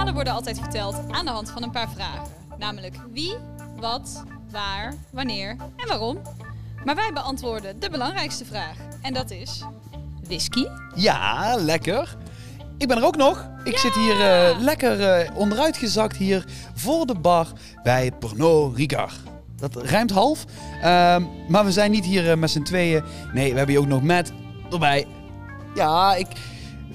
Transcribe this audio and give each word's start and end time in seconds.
Verhalen 0.00 0.24
worden 0.24 0.40
altijd 0.44 0.58
verteld 0.58 0.96
aan 1.10 1.24
de 1.24 1.30
hand 1.30 1.50
van 1.50 1.62
een 1.62 1.70
paar 1.70 1.90
vragen. 1.90 2.22
Namelijk 2.58 2.96
wie, 3.12 3.36
wat, 3.76 4.24
waar, 4.50 4.94
wanneer 5.10 5.56
en 5.76 5.88
waarom. 5.88 6.18
Maar 6.84 6.94
wij 6.94 7.10
beantwoorden 7.12 7.80
de 7.80 7.90
belangrijkste 7.90 8.44
vraag. 8.44 8.76
En 9.02 9.14
dat 9.14 9.30
is... 9.30 9.64
Whisky? 10.22 10.66
Ja, 10.94 11.56
lekker. 11.58 12.16
Ik 12.78 12.88
ben 12.88 12.96
er 12.96 13.04
ook 13.04 13.16
nog. 13.16 13.48
Ik 13.64 13.78
zit 13.78 13.94
hier 13.94 14.20
eh, 14.20 14.60
lekker 14.60 15.00
eh, 15.00 15.36
onderuitgezakt 15.36 16.16
hier 16.16 16.44
voor 16.74 17.06
de 17.06 17.14
bar 17.14 17.46
bij 17.82 18.12
Pernod 18.12 18.76
Ricard. 18.76 19.20
Dat 19.56 19.76
rijmt 19.76 20.10
half. 20.10 20.44
Ehm, 20.82 21.24
maar 21.48 21.64
we 21.64 21.72
zijn 21.72 21.90
niet 21.90 22.04
hier 22.04 22.30
eh, 22.30 22.36
met 22.36 22.50
z'n 22.50 22.62
tweeën. 22.62 23.02
Nee, 23.32 23.50
we 23.50 23.56
hebben 23.56 23.74
hier 23.74 23.84
ook 23.84 23.90
nog 23.90 24.02
Matt 24.02 24.32
erbij. 24.70 25.06
Ja, 25.74 26.14
ik, 26.14 26.26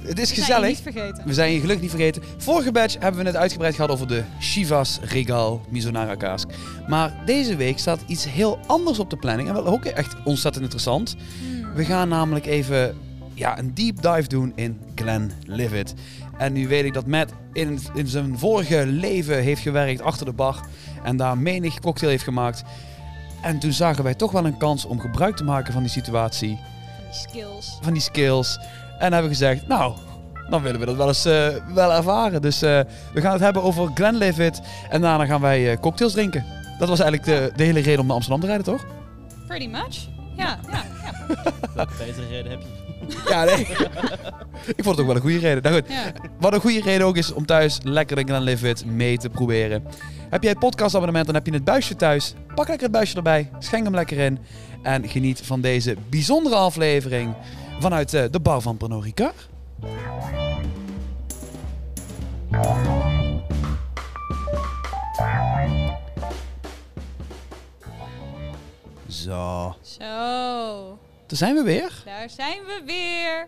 het 0.07 0.19
is 0.19 0.29
We 0.29 0.35
zijn 0.35 0.35
je 0.35 0.41
gezellig. 0.53 0.67
niet 0.67 0.93
vergeten. 0.93 1.27
We 1.27 1.33
zijn 1.33 1.51
je 1.51 1.59
gelukkig 1.59 1.81
niet 1.81 1.89
vergeten. 1.89 2.21
Vorige 2.37 2.71
batch 2.71 2.95
hebben 2.99 3.21
we 3.21 3.27
het 3.27 3.35
uitgebreid 3.35 3.75
gehad 3.75 3.89
over 3.91 4.07
de 4.07 4.23
Chivas 4.39 4.99
Regal 5.01 5.65
Mizunara 5.69 6.15
Cask. 6.15 6.49
Maar 6.87 7.13
deze 7.25 7.55
week 7.55 7.79
staat 7.79 7.99
iets 8.07 8.25
heel 8.29 8.59
anders 8.67 8.99
op 8.99 9.09
de 9.09 9.17
planning. 9.17 9.47
En 9.47 9.53
wel 9.53 9.65
ook 9.67 9.85
echt 9.85 10.15
ontzettend 10.23 10.63
interessant. 10.63 11.15
We 11.75 11.85
gaan 11.85 12.07
namelijk 12.09 12.45
even 12.45 12.97
ja, 13.33 13.59
een 13.59 13.73
deep 13.73 14.01
dive 14.01 14.27
doen 14.27 14.51
in 14.55 14.79
Glenlivet. 14.95 15.93
En 16.37 16.53
nu 16.53 16.67
weet 16.67 16.85
ik 16.85 16.93
dat 16.93 17.07
Matt 17.07 17.31
in, 17.53 17.79
in 17.93 18.07
zijn 18.07 18.37
vorige 18.39 18.85
leven 18.85 19.41
heeft 19.43 19.61
gewerkt 19.61 20.01
achter 20.01 20.25
de 20.25 20.33
bar. 20.33 20.59
En 21.03 21.17
daar 21.17 21.37
menig 21.37 21.79
cocktail 21.79 22.11
heeft 22.11 22.23
gemaakt. 22.23 22.63
En 23.41 23.59
toen 23.59 23.73
zagen 23.73 24.03
wij 24.03 24.15
toch 24.15 24.31
wel 24.31 24.45
een 24.45 24.57
kans 24.57 24.85
om 24.85 24.99
gebruik 24.99 25.35
te 25.35 25.43
maken 25.43 25.73
van 25.73 25.81
die 25.81 25.91
situatie. 25.91 26.59
Skills. 27.11 27.77
Van 27.81 27.93
die 27.93 28.01
skills. 28.01 28.59
En 28.99 29.13
hebben 29.13 29.31
gezegd, 29.31 29.67
nou, 29.67 29.93
dan 30.49 30.61
willen 30.61 30.79
we 30.79 30.85
dat 30.85 30.95
wel 30.95 31.07
eens 31.07 31.25
eh, 31.25 31.47
wel 31.73 31.93
ervaren. 31.93 32.41
Dus 32.41 32.61
eh, 32.61 32.79
we 33.13 33.21
gaan 33.21 33.31
het 33.31 33.41
hebben 33.41 33.63
over 33.63 33.91
Glenlivet. 33.93 34.61
En 34.89 35.01
daarna 35.01 35.25
gaan 35.25 35.41
wij 35.41 35.71
eh, 35.71 35.79
cocktails 35.79 36.13
drinken. 36.13 36.45
Dat 36.79 36.89
was 36.89 36.99
eigenlijk 36.99 37.29
de, 37.29 37.51
de 37.55 37.63
hele 37.63 37.79
reden 37.79 37.99
om 37.99 38.05
naar 38.05 38.15
Amsterdam 38.15 38.41
te 38.41 38.47
rijden, 38.47 38.65
toch? 38.65 38.85
Pretty 39.47 39.67
much. 39.67 40.07
Ja, 40.35 40.59
ja, 40.71 40.83
ja. 41.03 41.35
Welke 41.75 41.93
betere 41.97 42.27
reden 42.27 42.51
heb 42.51 42.61
je? 42.61 42.83
Ja, 43.29 43.43
nee. 43.43 43.59
ik 44.75 44.83
vond 44.83 44.85
het 44.85 44.99
ook 44.99 45.05
wel 45.05 45.15
een 45.15 45.21
goede 45.21 45.39
reden. 45.39 45.63
Nou 45.63 45.75
goed, 45.75 45.89
ja. 45.89 46.11
wat 46.39 46.53
een 46.53 46.59
goede 46.59 46.81
reden 46.81 47.07
ook 47.07 47.17
is 47.17 47.33
om 47.33 47.45
thuis 47.45 47.79
lekker 47.83 48.15
de 48.15 48.23
Glenlivet 48.23 48.85
mee 48.85 49.17
te 49.17 49.29
proberen. 49.29 49.83
Heb 50.29 50.41
jij 50.41 50.51
het 50.51 50.59
podcastabonnement, 50.59 51.25
dan 51.25 51.35
heb 51.35 51.45
je 51.45 51.51
het 51.51 51.63
buisje 51.63 51.95
thuis. 51.95 52.33
Pak 52.55 52.67
lekker 52.67 52.83
het 52.83 52.91
buisje 52.91 53.15
erbij, 53.15 53.49
schenk 53.59 53.83
hem 53.83 53.95
lekker 53.95 54.17
in. 54.17 54.39
En 54.83 55.09
geniet 55.09 55.41
van 55.43 55.61
deze 55.61 55.95
bijzondere 56.09 56.55
aflevering 56.55 57.33
vanuit 57.79 58.13
eh, 58.13 58.23
de 58.31 58.39
bar 58.39 58.61
van 58.61 58.77
Pernod 58.77 59.03
Ricard. 59.03 59.47
Zo, 69.07 69.75
Zo, 69.81 70.97
daar 71.27 71.37
zijn 71.37 71.55
we 71.55 71.63
weer. 71.63 72.01
daar 72.05 72.29
zijn 72.29 72.59
we 72.65 72.81
weer. 72.85 73.47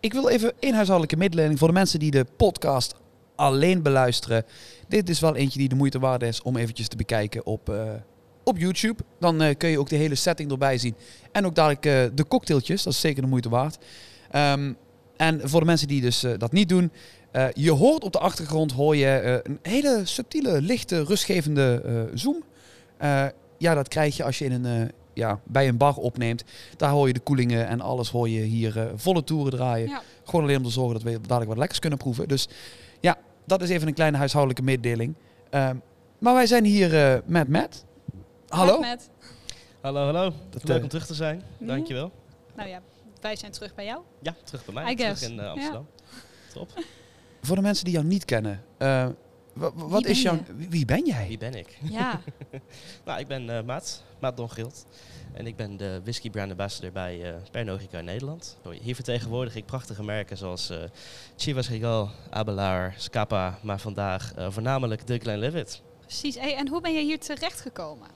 Ik 0.00 0.12
wil 0.12 0.28
even 0.28 0.52
één 0.58 0.74
huishoudelijke 0.74 1.16
mededeling 1.16 1.58
voor 1.58 1.68
de 1.68 1.74
mensen 1.74 1.98
die 1.98 2.10
de 2.10 2.26
podcast 2.36 2.94
alleen 3.34 3.82
beluisteren. 3.82 4.44
Dit 4.88 5.08
is 5.08 5.20
wel 5.20 5.36
eentje 5.36 5.58
die 5.58 5.68
de 5.68 5.74
moeite 5.74 5.98
waard 5.98 6.22
is 6.22 6.42
om 6.42 6.56
eventjes 6.56 6.88
te 6.88 6.96
bekijken 6.96 7.46
op, 7.46 7.68
eh, 7.68 7.92
op 8.48 8.58
YouTube. 8.58 9.02
Dan 9.18 9.42
eh, 9.42 9.56
kun 9.56 9.68
je 9.68 9.78
ook 9.78 9.88
de 9.88 9.96
hele 9.96 10.14
setting 10.14 10.50
erbij 10.50 10.78
zien. 10.78 10.94
En 11.32 11.46
ook 11.46 11.54
dadelijk 11.54 11.86
eh, 11.86 12.16
de 12.16 12.26
cocktailtjes, 12.28 12.82
dat 12.82 12.92
is 12.92 13.00
zeker 13.00 13.22
de 13.22 13.28
moeite 13.28 13.48
waard. 13.48 13.78
Ehm, 14.30 14.72
en 15.16 15.40
voor 15.48 15.60
de 15.60 15.66
mensen 15.66 15.88
die 15.88 16.00
dus 16.00 16.22
eh, 16.22 16.32
dat 16.38 16.52
niet 16.52 16.68
doen, 16.68 16.92
je 17.52 17.70
hoort 17.70 18.04
op 18.04 18.12
de 18.12 18.18
achtergrond 18.18 18.72
hoor 18.72 18.96
je 18.96 19.40
een 19.42 19.58
hele 19.62 20.00
subtiele, 20.04 20.62
lichte, 20.62 21.04
rustgevende 21.04 22.10
zoom. 22.14 22.42
Ja, 23.58 23.74
dat 23.74 23.88
krijg 23.88 24.16
je 24.16 24.24
als 24.24 24.38
je 24.38 24.44
in 24.44 24.64
een, 24.64 24.90
ja, 25.12 25.40
bij 25.44 25.68
een 25.68 25.76
bar 25.76 25.94
opneemt. 25.94 26.44
Daar 26.76 26.90
hoor 26.90 27.06
je 27.06 27.12
de 27.12 27.20
koelingen 27.20 27.66
en 27.66 27.80
alles 27.80 28.10
hoor 28.10 28.28
je 28.28 28.40
hier 28.40 28.90
volle 28.94 29.24
toeren 29.24 29.52
draaien. 29.52 29.88
Ja. 29.88 30.02
Gewoon 30.24 30.42
alleen 30.42 30.56
om 30.56 30.62
te 30.62 30.70
zorgen 30.70 30.94
dat 30.94 31.02
we 31.02 31.20
dadelijk 31.20 31.48
wat 31.48 31.58
lekkers 31.58 31.78
kunnen 31.78 31.98
proeven. 31.98 32.28
Dus 32.28 32.48
ja, 33.00 33.16
dat 33.46 33.62
is 33.62 33.68
even 33.68 33.88
een 33.88 33.94
kleine 33.94 34.16
huishoudelijke 34.16 34.62
mededeling. 34.62 35.14
Ehm, 35.50 35.76
maar 36.18 36.34
wij 36.34 36.46
zijn 36.46 36.64
hier 36.64 36.94
eh, 36.94 37.18
met 37.26 37.48
Matt. 37.48 37.84
Hallo. 38.48 38.80
Met. 38.80 39.10
Hallo, 39.80 40.04
hallo. 40.04 40.32
Dat, 40.50 40.64
Leuk 40.68 40.76
eh, 40.76 40.82
om 40.82 40.88
terug 40.88 41.06
te 41.06 41.14
zijn. 41.14 41.42
Dankjewel. 41.58 42.12
Nou 42.56 42.68
ja, 42.68 42.80
wij 43.20 43.36
zijn 43.36 43.52
terug 43.52 43.74
bij 43.74 43.84
jou. 43.84 44.02
Ja, 44.22 44.34
terug 44.44 44.64
bij 44.64 44.74
mij. 44.74 44.92
I 44.92 44.96
terug 44.96 45.18
guess. 45.18 45.30
in 45.32 45.40
eh, 45.40 45.50
Amsterdam. 45.50 45.86
Top. 46.52 46.70
Voor 47.42 47.56
de 47.56 47.62
mensen 47.62 47.84
die 47.84 47.94
jou 47.94 48.06
niet 48.06 48.24
kennen. 48.24 48.62
eh, 48.78 49.06
wa- 49.52 49.72
wa- 49.74 49.86
wat 49.88 50.04
is 50.06 50.22
jouw... 50.22 50.34
je? 50.34 50.54
Wie, 50.54 50.68
wie 50.68 50.84
ben 50.84 51.06
jij? 51.06 51.28
Wie 51.28 51.38
ben 51.38 51.54
ik? 51.54 51.78
Ja, 51.82 52.20
Nou, 53.04 53.20
ik 53.20 53.26
ben 53.26 53.50
eh 53.56 53.62
Maat, 53.62 54.02
Maat 54.18 54.36
Don 54.36 54.50
Gilt. 54.50 54.86
En 55.32 55.46
ik 55.46 55.56
ben 55.56 55.76
de 55.76 56.00
whisky 56.02 56.30
brand 56.30 56.50
ambassador 56.50 56.92
bij 56.92 57.22
eh 57.34 57.40
Pernod 57.50 57.80
Ricard 57.80 58.04
Nederland. 58.04 58.58
Hier 58.82 58.94
vertegenwoordig 58.94 59.56
ik 59.56 59.64
prachtige 59.66 60.04
merken 60.04 60.36
zoals 60.36 60.70
eh 60.70 60.78
Chivas 61.36 61.68
Regal, 61.68 62.10
Abelard, 62.30 63.02
Scapa, 63.02 63.58
maar 63.62 63.80
vandaag 63.80 64.34
eh, 64.34 64.46
voornamelijk 64.50 65.06
de 65.06 65.18
Glenlivet. 65.18 65.82
precies. 66.00 66.38
Hey, 66.38 66.56
en 66.56 66.68
hoe 66.68 66.80
ben 66.80 66.92
je 66.94 67.00
hier 67.02 67.18
terecht 67.20 67.60
gekomen? 67.60 68.06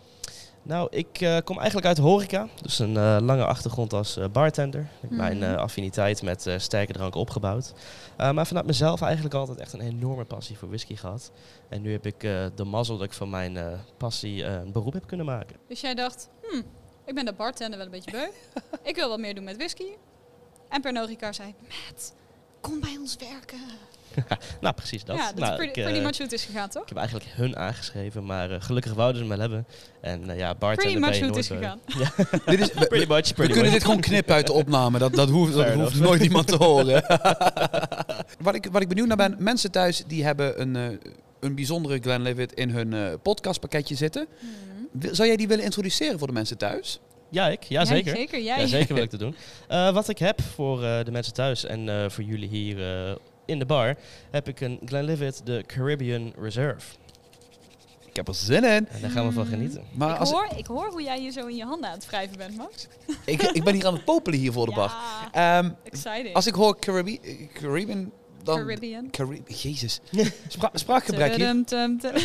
Nou, 0.65 0.89
ik 0.91 1.21
eh, 1.21 1.37
kom 1.45 1.57
eigenlijk 1.57 1.87
uit 1.87 1.99
horeca. 1.99 2.49
Dus 2.63 2.79
een 2.79 2.97
eh, 2.97 3.17
lange 3.21 3.45
achtergrond 3.45 3.93
als 3.93 4.17
eh, 4.17 4.25
bartender. 4.33 4.81
Ik 4.81 4.87
heb 5.01 5.11
mijn 5.11 5.37
Mhm. 5.39 5.47
eh, 5.47 5.57
affiniteit 5.57 6.23
met 6.23 6.47
sterke 6.57 6.93
drank 6.93 7.15
opgebouwd. 7.15 7.73
Maar 8.17 8.47
vanuit 8.47 8.67
mezelf 8.67 9.03
eigenlijk 9.03 9.35
altijd 9.35 9.59
echt 9.59 9.73
een 9.73 9.81
enorme 9.81 10.25
passie 10.25 10.59
voor 10.59 10.69
whisky 10.69 10.97
gehad. 10.97 11.33
En 11.69 11.83
nu 11.83 11.93
heb 11.93 12.07
ik 12.07 12.21
de 12.55 12.65
mazzel 12.65 12.97
dat 12.97 13.07
ik 13.07 13.13
van 13.13 13.31
mijn 13.31 13.59
passie 13.97 14.45
een 14.45 14.73
beroep 14.73 14.93
heb 14.93 15.07
kunnen 15.07 15.27
maken. 15.27 15.57
Dus 15.69 15.81
jij 15.81 15.95
dacht, 15.95 16.29
hm, 16.51 16.63
ik 17.05 17.15
ben 17.15 17.25
de 17.25 17.33
bartender 17.33 17.77
wel 17.79 17.87
een 17.87 17.93
beetje 17.93 18.11
beu. 18.11 18.27
ik 18.91 18.95
wil 18.97 19.09
wat 19.09 19.19
meer 19.19 19.35
doen 19.35 19.45
met 19.45 19.57
whisky. 19.57 19.87
En 20.69 20.81
Pernod 20.81 21.07
Ricard 21.09 21.35
zei, 21.35 21.55
Matt, 21.61 22.15
kom 22.61 22.81
bij 22.81 22.97
ons 23.01 23.17
werken. 23.17 23.59
Nou, 24.61 24.75
precies 24.75 25.05
dat. 25.05 25.17
ja, 25.17 25.27
dat 25.27 25.35
Nou, 25.39 25.51
is 25.51 25.57
pretty, 25.59 25.79
ik, 25.81 25.85
pretty 25.87 26.05
much 26.05 26.17
hoe 26.17 26.23
het 26.27 26.33
is 26.33 26.45
gegaan, 26.45 26.69
toch? 26.69 26.83
ik 26.83 26.89
heb 26.89 26.97
eigenlijk 26.99 27.29
hun 27.31 27.57
aangeschreven, 27.57 28.25
maar 28.25 28.51
eh, 28.51 28.57
gelukkig 28.61 28.93
wouden 28.95 29.17
ze 29.23 29.29
me 29.29 29.31
wel 29.37 29.41
hebben. 29.41 29.67
En 30.01 30.31
eh, 30.31 30.39
ja, 30.39 30.55
bartender 30.55 31.01
Pretty 31.01 31.01
ben 31.01 31.09
much 31.11 31.19
hoe 31.19 31.29
het 31.29 31.37
is 31.37 31.47
gegaan. 31.47 31.81
Dit 32.57 32.61
is, 32.61 32.73
we, 32.73 32.87
Pretty 32.87 33.07
much, 33.13 33.29
we 33.29 33.35
pretty 33.35 33.53
kunnen 33.53 33.63
much. 33.63 33.73
dit 33.73 33.85
gewoon 33.85 34.01
knippen 34.01 34.35
uit 34.35 34.47
de 34.47 34.53
opname. 34.53 34.99
Dat, 34.99 35.15
dat 35.15 35.29
hoeft, 35.29 35.53
dat 35.53 35.73
hoeft 35.73 36.01
nooit 36.01 36.23
iemand 36.23 36.47
te 36.47 36.57
horen. 36.57 37.05
wat, 38.47 38.55
ik, 38.55 38.67
wat 38.73 38.83
ik 38.83 38.89
benieuwd 38.89 39.07
naar 39.09 39.17
ben, 39.17 39.37
mensen 39.39 39.71
thuis 39.71 40.03
die 40.07 40.25
hebben 40.25 40.61
een, 40.61 40.77
eh, 40.77 41.11
een 41.41 41.55
bijzondere 41.55 41.99
Glenlivet 41.99 42.53
in 42.53 42.71
hun 42.71 42.93
eh, 42.93 43.13
podcastpakketje 43.23 43.95
zitten. 43.95 44.27
Mhm. 44.41 44.49
Wil- 44.93 45.15
Zou 45.15 45.29
jij 45.29 45.37
die 45.37 45.49
willen 45.49 45.65
introduceren 45.65 46.19
voor 46.19 46.27
de 46.27 46.33
mensen 46.33 46.59
thuis? 46.59 47.01
Ja, 47.31 47.49
ik. 47.49 47.63
Ja, 47.63 47.85
zeker. 47.85 48.17
Zeker, 48.17 48.41
jij. 48.43 48.61
Ja, 48.61 48.67
zeker 48.67 48.95
wil 48.95 49.03
ik 49.03 49.11
dat 49.11 49.21
doen. 49.21 49.37
Eh, 49.69 49.93
wat 49.93 50.09
ik 50.09 50.19
heb 50.19 50.41
voor 50.55 50.85
eh, 50.85 51.05
de 51.05 51.11
mensen 51.11 51.33
thuis 51.33 51.65
en 51.65 51.89
eh, 51.89 52.09
voor 52.11 52.25
jullie 52.25 52.49
hier 52.49 53.07
eh, 53.07 53.13
in 53.45 53.59
de 53.59 53.67
bar, 53.67 53.97
heb 54.31 54.49
ik 54.49 54.61
een 54.61 54.81
Glenlivet, 54.85 55.41
de 55.45 55.65
Caribbean 55.67 56.33
Reserve. 56.39 56.87
Ik 58.07 58.17
heb 58.19 58.29
er 58.29 58.35
zin 58.35 58.65
in. 58.65 58.89
En 58.89 59.01
daar 59.01 59.11
gaan 59.11 59.27
we 59.27 59.33
van 59.33 59.45
Mm. 59.45 59.51
genieten. 59.51 59.83
Maar 59.93 60.11
ik, 60.15 60.19
als, 60.21 60.31
hoor, 60.31 60.49
ik 60.57 60.67
hoor 60.67 60.91
hoe 60.91 61.03
jij 61.03 61.19
hier 61.19 61.33
zo 61.33 61.47
in 61.47 61.57
je 61.57 61.65
handen 61.65 61.89
aan 61.91 61.95
het 61.95 62.07
wrijven 62.07 62.37
bent, 62.37 62.57
Max. 62.57 62.87
ik, 63.25 63.43
ik 63.43 63.65
ben 63.65 63.75
hier 63.75 63.87
aan 63.87 63.95
het 63.95 64.05
popelen 64.05 64.39
hier 64.39 64.53
voor 64.53 64.67
de 64.67 64.73
bar. 64.81 64.93
Ja, 65.33 65.59
Ehm, 65.59 65.71
exciting. 65.83 66.35
als 66.35 66.47
ik 66.47 66.55
hoor 66.55 66.79
Caribi 66.79 67.21
Caribbean, 67.53 68.11
dan... 68.43 68.59
Caribbean. 68.59 69.11
Cari- 69.11 69.43
Jezus. 69.47 70.01
Spra 70.49 70.71
spraakgebrek 70.75 71.35
hier. 71.35 71.65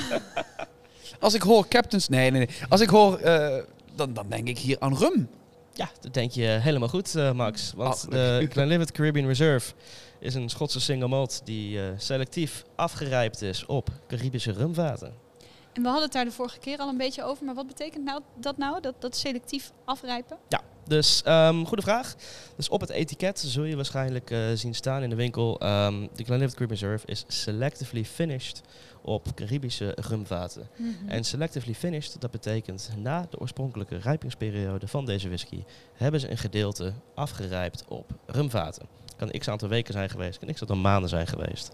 Als 1.19 1.33
ik 1.33 1.41
hoor 1.41 1.67
Captains... 1.67 2.07
Nee, 2.07 2.31
nee, 2.31 2.45
nee. 2.45 2.55
Als 2.69 2.81
ik 2.81 2.89
hoor... 2.89 3.17
eh, 3.17 3.57
dan, 3.95 4.13
dan 4.13 4.25
denk 4.29 4.47
ik 4.47 4.57
hier 4.57 4.75
aan 4.79 4.97
rum. 4.97 5.29
Ja, 5.73 5.89
dat 6.01 6.13
denk 6.13 6.31
je 6.31 6.45
helemaal 6.45 6.89
goed, 6.89 7.15
eh, 7.15 7.31
Max. 7.31 7.73
Want 7.75 8.11
de 8.11 8.47
Glenlivet 8.51 8.91
Caribbean 8.91 9.27
Reserve 9.27 9.73
is 10.19 10.35
een 10.35 10.49
Schotse 10.49 10.79
single 10.79 11.07
malt 11.07 11.41
die 11.43 11.81
eh, 11.81 11.87
selectief 11.97 12.63
afgerijpt 12.75 13.41
is 13.41 13.65
op 13.65 13.89
Caribische 14.07 14.51
rumvaten. 14.51 15.13
En 15.73 15.83
we 15.83 15.87
hadden 15.87 16.05
het 16.05 16.13
daar 16.13 16.25
de 16.25 16.31
vorige 16.31 16.59
keer 16.59 16.77
al 16.77 16.89
een 16.89 16.97
beetje 16.97 17.23
over, 17.23 17.45
maar 17.45 17.55
wat 17.55 17.67
betekent 17.67 18.03
nou, 18.03 18.21
dat 18.35 18.57
nou? 18.57 18.81
Dat, 18.81 18.95
dat 18.99 19.15
selectief 19.15 19.71
afrijpen? 19.85 20.37
Ja, 20.47 20.61
dus 20.87 21.21
ehm, 21.23 21.63
goede 21.63 21.81
vraag. 21.81 22.15
Dus 22.55 22.69
op 22.69 22.81
het 22.81 22.89
etiket 22.89 23.39
zul 23.39 23.63
je 23.63 23.75
waarschijnlijk 23.75 24.31
eh, 24.31 24.39
zien 24.53 24.75
staan 24.75 25.03
in 25.03 25.09
de 25.09 25.15
winkel. 25.15 25.59
ehm, 25.59 26.07
de 26.13 26.23
Glenlivet 26.23 26.53
Caribbean 26.53 26.79
Reserve 26.79 27.07
is 27.07 27.23
selectively 27.27 28.05
finished 28.05 28.61
op 29.01 29.35
Caribische 29.35 29.97
rumvaten. 29.99 30.69
Mhm. 30.75 31.09
En 31.09 31.23
selectively 31.23 31.73
finished, 31.73 32.21
dat 32.21 32.31
betekent 32.31 32.89
na 32.97 33.27
de 33.29 33.39
oorspronkelijke 33.39 33.97
rijpingsperiode 33.97 34.87
van 34.87 35.05
deze 35.05 35.27
whisky, 35.27 35.63
hebben 35.93 36.19
ze 36.19 36.29
een 36.29 36.37
gedeelte 36.37 36.93
afgerijpt 37.15 37.83
op 37.87 38.11
rumvaten. 38.25 38.87
Kan 39.17 39.29
x 39.37 39.47
aantal 39.47 39.69
weken 39.69 39.93
zijn 39.93 40.09
geweest, 40.09 40.39
kan 40.39 40.53
x 40.53 40.61
aantal 40.61 40.75
maanden 40.77 41.09
zijn 41.09 41.27
geweest. 41.27 41.71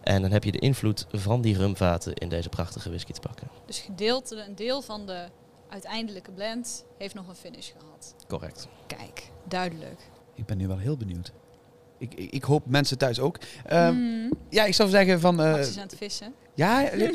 En 0.00 0.22
dan 0.22 0.30
heb 0.30 0.44
je 0.44 0.52
de 0.52 0.58
invloed 0.58 1.06
van 1.12 1.40
die 1.40 1.56
rumvaten 1.56 2.14
in 2.14 2.28
deze 2.28 2.48
prachtige 2.48 2.88
whisky 2.88 3.12
te 3.12 3.20
pakken. 3.20 3.48
Dus 3.66 3.78
gedeelte, 3.78 4.44
een 4.48 4.54
deel 4.54 4.82
van 4.82 5.06
de 5.06 5.24
uiteindelijke 5.68 6.30
blend 6.30 6.84
heeft 6.98 7.14
nog 7.14 7.28
een 7.28 7.34
finish 7.34 7.70
gehad. 7.78 8.14
Correct. 8.28 8.68
Kijk, 8.86 9.30
duidelijk. 9.48 10.00
Ik 10.34 10.46
ben 10.46 10.56
nu 10.56 10.66
wel 10.68 10.78
heel 10.78 10.96
benieuwd. 10.96 11.32
Ik, 11.98 12.14
ik, 12.14 12.30
ik 12.32 12.44
hoop 12.44 12.66
mensen 12.66 12.98
thuis 12.98 13.20
ook. 13.20 13.38
Ehm, 13.66 13.94
Mm. 13.94 14.32
Ja, 14.48 14.64
ik 14.64 14.74
zou 14.74 14.88
zeggen 14.88 15.20
van... 15.20 15.40
eh, 15.40 15.50
Max 15.52 15.68
is 15.68 15.76
aan 15.76 15.82
het 15.82 15.96
vissen. 15.96 16.34
ja, 16.54 16.84
eh, 16.90 17.14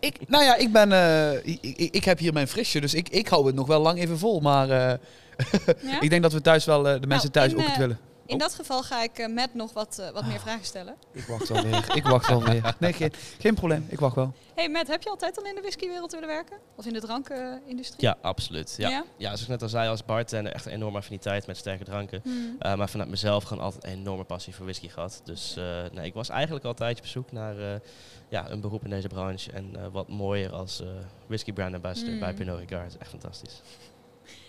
ik, 0.00 0.28
nou 0.28 0.44
ja, 0.44 0.56
ik 0.56 0.72
ben... 0.72 0.92
eh, 0.92 1.32
ik, 1.46 1.58
ik, 1.60 1.94
ik 1.94 2.04
heb 2.04 2.18
hier 2.18 2.32
mijn 2.32 2.48
frisje, 2.48 2.80
dus 2.80 2.94
ik, 2.94 3.08
ik 3.08 3.28
hou 3.28 3.46
het 3.46 3.54
nog 3.54 3.66
wel 3.66 3.80
lang 3.80 3.98
even 3.98 4.18
vol. 4.18 4.40
Maar 4.40 4.70
eh, 4.70 4.98
Ja? 5.90 6.00
ik 6.00 6.10
denk 6.10 6.22
dat 6.22 6.32
we 6.32 6.40
thuis 6.40 6.64
wel, 6.64 6.88
eh, 6.88 7.00
de 7.00 7.06
mensen 7.06 7.32
thuis 7.32 7.52
in, 7.52 7.58
ook 7.58 7.64
het 7.64 7.72
eh, 7.72 7.78
willen. 7.78 7.98
In 8.26 8.38
dat 8.38 8.54
geval 8.54 8.82
ga 8.82 9.02
ik 9.02 9.18
eh, 9.18 9.28
Matt 9.28 9.54
nog 9.54 9.72
wat, 9.72 9.98
eh, 9.98 10.10
wat 10.10 10.24
meer 10.26 10.40
vragen 10.40 10.64
stellen. 10.64 10.94
Ik 11.12 11.24
wacht 11.24 11.50
alweer. 11.50 11.96
ik 11.96 12.04
wacht 12.04 12.28
alweer. 12.30 12.74
Nee, 12.78 12.92
geen, 12.92 13.12
geen 13.38 13.54
probleem. 13.54 13.86
Ik 13.88 13.98
wacht 14.00 14.14
wel. 14.14 14.32
Hey 14.54 14.68
Matt, 14.68 14.88
heb 14.88 15.02
je 15.02 15.10
altijd 15.10 15.38
al 15.38 15.44
in 15.44 15.54
de 15.54 15.60
whiskywereld 15.60 16.12
willen 16.12 16.28
werken? 16.28 16.56
Of 16.76 16.86
in 16.86 16.92
de 16.92 17.00
drankenindustrie? 17.00 18.02
Ja, 18.02 18.16
absoluut. 18.20 18.74
Ja. 18.78 18.88
Ja? 18.88 19.04
Ja? 19.16 19.26
zoals 19.26 19.42
ik 19.42 19.48
net 19.48 19.62
al 19.62 19.68
zei, 19.68 19.88
als 19.88 20.04
bartender 20.04 20.52
echt 20.52 20.66
een 20.66 20.72
enorme 20.72 20.98
affiniteit 20.98 21.46
met 21.46 21.56
sterke 21.56 21.84
dranken. 21.84 22.20
Hmm. 22.22 22.56
Uh, 22.60 22.74
maar 22.74 22.88
vanuit 22.88 23.08
mezelf 23.08 23.44
gewoon 23.44 23.62
altijd 23.64 23.84
een 23.84 23.90
enorme 23.90 24.24
passie 24.24 24.54
voor 24.54 24.64
whisky 24.64 24.88
gehad. 24.88 25.20
Dus 25.24 25.54
uh, 25.58 25.64
nee, 25.92 26.06
ik 26.06 26.14
was 26.14 26.28
eigenlijk 26.28 26.64
altijd 26.64 26.98
op 26.98 27.06
zoek 27.06 27.32
naar 27.32 27.58
uh, 27.58 27.74
ja, 28.28 28.50
een 28.50 28.60
beroep 28.60 28.84
in 28.84 28.90
deze 28.90 29.08
branche. 29.08 29.52
En 29.52 29.72
uh, 29.76 29.86
wat 29.92 30.08
mooier 30.08 30.52
als 30.52 30.82
whisky 31.26 31.52
brand 31.52 31.74
ambassador 31.74 32.12
Mm. 32.12 32.20
bij 32.20 32.34
Pernod 32.34 32.58
Ricard. 32.58 32.98
Echt 32.98 33.10
fantastisch. 33.10 33.60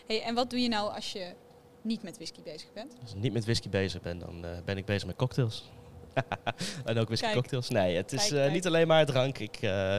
Hey, 0.08 0.22
en 0.24 0.36
wat 0.36 0.50
doe 0.50 0.62
je 0.62 0.68
nou 0.70 0.94
als 0.96 1.12
je 1.12 1.34
niet 1.82 2.04
met 2.04 2.16
whisky 2.16 2.42
bezig 2.44 2.74
bent? 2.74 2.94
Als 3.02 3.14
ik 3.14 3.20
niet 3.22 3.34
met 3.34 3.44
whisky 3.44 3.70
bezig 3.70 4.02
ben, 4.02 4.20
dan 4.20 4.46
uh, 4.46 4.52
ben 4.66 4.78
ik 4.78 4.86
bezig 4.86 5.08
met 5.08 5.16
cocktails. 5.16 5.70
en 6.86 6.98
ook 6.98 7.08
whisky 7.08 7.26
Kijk. 7.26 7.38
cocktails. 7.38 7.70
Nee, 7.70 7.96
het 7.96 8.12
is 8.14 8.28
Kijk, 8.28 8.42
kijk. 8.42 8.52
niet 8.52 8.68
alleen 8.68 8.88
maar 8.88 9.06
drank. 9.06 9.38
Ik, 9.38 9.62
uh, 9.62 9.98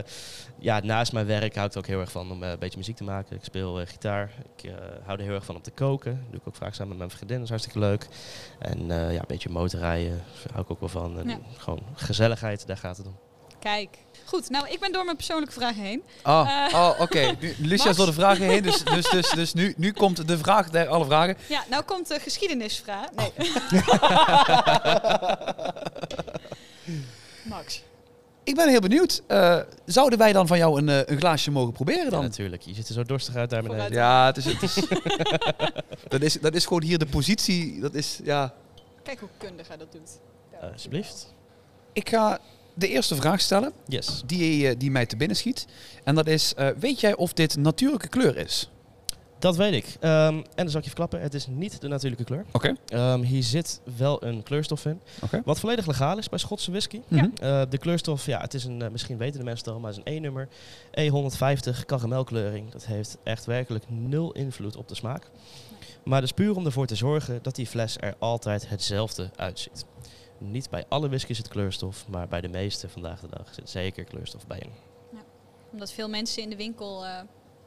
ja, 0.58 0.80
naast 0.80 1.12
mijn 1.12 1.26
werk 1.26 1.54
hou 1.54 1.66
ik 1.66 1.72
er 1.72 1.78
ook 1.78 1.86
heel 1.86 2.00
erg 2.00 2.10
van 2.10 2.30
om 2.30 2.42
een 2.42 2.58
beetje 2.58 2.78
muziek 2.78 2.96
te 2.96 3.04
maken. 3.04 3.36
Ik 3.36 3.44
speel 3.44 3.86
gitaar. 3.86 4.32
Ik 4.56 4.72
hou 5.04 5.18
er 5.18 5.24
heel 5.24 5.34
erg 5.34 5.44
van 5.44 5.54
om 5.56 5.62
te 5.62 5.70
koken. 5.70 6.14
Dat 6.14 6.30
doe 6.30 6.40
ik 6.40 6.48
ook 6.48 6.54
vaak 6.54 6.74
samen 6.74 6.88
met 6.88 6.98
mijn 6.98 7.10
vriendin. 7.10 7.36
Dat 7.36 7.44
is 7.44 7.50
hartstikke 7.50 7.78
leuk. 7.78 8.06
En 8.58 8.86
ja, 8.86 9.18
een 9.20 9.24
beetje 9.26 9.48
motorrijden. 9.48 10.16
Daar 10.16 10.52
hou 10.52 10.64
ik 10.64 10.70
ook 10.70 10.80
wel 10.80 10.88
van. 10.88 11.18
En 11.18 11.28
Ja. 11.28 11.38
Gewoon 11.56 11.82
gezelligheid, 11.94 12.66
daar 12.66 12.76
gaat 12.76 12.96
het 12.96 13.06
om. 13.06 13.16
Kijk. 13.58 13.98
Goed, 14.28 14.50
nou 14.50 14.68
ik 14.68 14.80
ben 14.80 14.92
door 14.92 15.04
mijn 15.04 15.16
persoonlijke 15.16 15.54
vragen 15.54 15.82
heen. 15.82 16.02
Ah, 16.22 16.66
Eh, 16.66 16.74
oh, 16.74 17.00
oké. 17.00 17.36
Nu- 17.40 17.54
Lucia 17.68 17.90
is 17.90 17.96
door 17.96 18.06
de 18.06 18.12
vragen 18.12 18.44
heen, 18.46 18.62
dus, 18.62 18.84
dus, 18.84 19.10
dus, 19.10 19.30
dus 19.30 19.52
nu, 19.54 19.74
nu 19.76 19.92
komt 19.92 20.28
de 20.28 20.38
vraag 20.38 20.70
der 20.70 20.88
alle 20.88 21.04
vragen. 21.04 21.36
Ja, 21.48 21.64
nou 21.70 21.82
komt 21.82 22.08
de 22.08 22.20
geschiedenisvraag. 22.20 23.06
Nee. 23.14 23.32
Max. 27.44 27.82
Ik 28.44 28.54
ben 28.54 28.68
heel 28.68 28.80
benieuwd. 28.80 29.22
Eh, 29.26 29.58
zouden 29.84 30.18
wij 30.18 30.32
dan 30.32 30.46
van 30.46 30.58
jou 30.58 30.78
een, 30.78 30.88
eh, 30.88 31.00
een 31.04 31.18
glaasje 31.18 31.50
mogen 31.50 31.72
proberen 31.72 32.04
Ja, 32.04 32.10
dan? 32.10 32.22
natuurlijk. 32.22 32.62
Je 32.62 32.74
ziet 32.74 32.88
er 32.88 32.94
zo 32.94 33.02
dorstig 33.02 33.34
uit 33.34 33.50
daar 33.50 33.62
beneden. 33.62 33.92
Ja, 33.92 34.26
het 34.26 34.36
is, 34.36 34.44
het 34.44 34.62
is, 34.62 34.74
dat, 36.08 36.22
is, 36.22 36.32
dat 36.40 36.54
is 36.54 36.66
gewoon 36.66 36.82
hier 36.82 36.98
de 36.98 37.06
positie. 37.06 37.80
Dat 37.80 37.94
is, 37.94 38.20
ja. 38.24 38.54
Kijk 39.02 39.20
hoe 39.20 39.28
kundig 39.38 39.68
hij 39.68 39.76
dat 39.76 39.92
doet. 39.92 40.10
Uh, 40.62 40.72
alsjeblieft. 40.72 41.34
Ik 41.92 42.08
ga 42.08 42.38
de 42.78 42.88
eerste 42.88 43.16
vraag 43.16 43.40
stellen 43.40 43.72
Yes. 43.86 44.22
die, 44.26 44.68
eh, 44.68 44.74
die 44.78 44.90
mij 44.90 45.06
te 45.06 45.16
binnen 45.16 45.36
schiet. 45.36 45.66
En 46.04 46.14
dat 46.14 46.26
is, 46.26 46.54
eh, 46.54 46.68
weet 46.78 47.00
jij 47.00 47.16
of 47.16 47.32
dit 47.32 47.56
natuurlijke 47.56 48.08
kleur 48.08 48.36
is? 48.36 48.70
Dat 49.38 49.56
weet 49.56 49.72
ik. 49.72 49.96
Ehm, 50.00 50.34
en 50.34 50.44
dan 50.54 50.68
zal 50.68 50.78
ik 50.78 50.84
je 50.84 50.90
verklappen, 50.90 51.20
het 51.20 51.34
is 51.34 51.46
niet 51.46 51.80
de 51.80 51.88
natuurlijke 51.88 52.24
kleur. 52.24 52.44
Oké. 52.52 52.74
Ehm, 52.86 53.20
hier 53.20 53.42
zit 53.42 53.80
wel 53.96 54.24
een 54.24 54.42
kleurstof 54.42 54.84
in. 54.84 55.00
Oké. 55.22 55.42
Wat 55.44 55.60
volledig 55.60 55.86
legaal 55.86 56.18
is 56.18 56.28
bij 56.28 56.38
Schotse 56.38 56.70
whisky. 56.70 57.00
Mhm. 57.08 57.24
Eh, 57.40 57.62
de 57.68 57.78
kleurstof, 57.78 58.26
ja, 58.26 58.40
het 58.40 58.54
is 58.54 58.64
een, 58.64 58.88
misschien 58.92 59.16
weten 59.18 59.38
de 59.38 59.44
mensen 59.44 59.64
het 59.64 59.74
al, 59.74 59.80
maar 59.80 59.90
het 59.90 59.98
is 59.98 60.12
een 60.12 60.16
E-nummer. 60.18 60.48
E150 60.90 61.84
karamelkleuring. 61.86 62.70
Dat 62.72 62.86
heeft 62.86 63.16
echt 63.22 63.44
werkelijk 63.46 63.84
nul 63.88 64.32
invloed 64.32 64.76
op 64.76 64.88
de 64.88 64.94
smaak. 64.94 65.30
Maar 66.04 66.20
dat 66.20 66.28
is 66.28 66.34
puur 66.34 66.56
om 66.56 66.64
ervoor 66.66 66.86
te 66.86 66.94
zorgen 66.94 67.38
dat 67.42 67.54
die 67.54 67.66
fles 67.66 67.96
er 68.00 68.14
altijd 68.18 68.68
hetzelfde 68.68 69.30
uitziet. 69.36 69.84
Niet 70.38 70.70
bij 70.70 70.84
alle 70.88 71.08
whisky 71.08 71.32
zit 71.32 71.48
kleurstof, 71.48 72.08
maar 72.08 72.28
bij 72.28 72.40
de 72.40 72.48
meeste 72.48 72.88
vandaag 72.88 73.20
de 73.20 73.28
dag 73.28 73.54
zit 73.54 73.70
zeker 73.70 74.04
kleurstof 74.04 74.46
bij 74.46 74.58
in. 74.58 74.72
Omdat 75.70 75.92
veel 75.92 76.08
mensen 76.08 76.42
in 76.42 76.50
de 76.50 76.56
winkel 76.56 77.04
eh, 77.04 77.20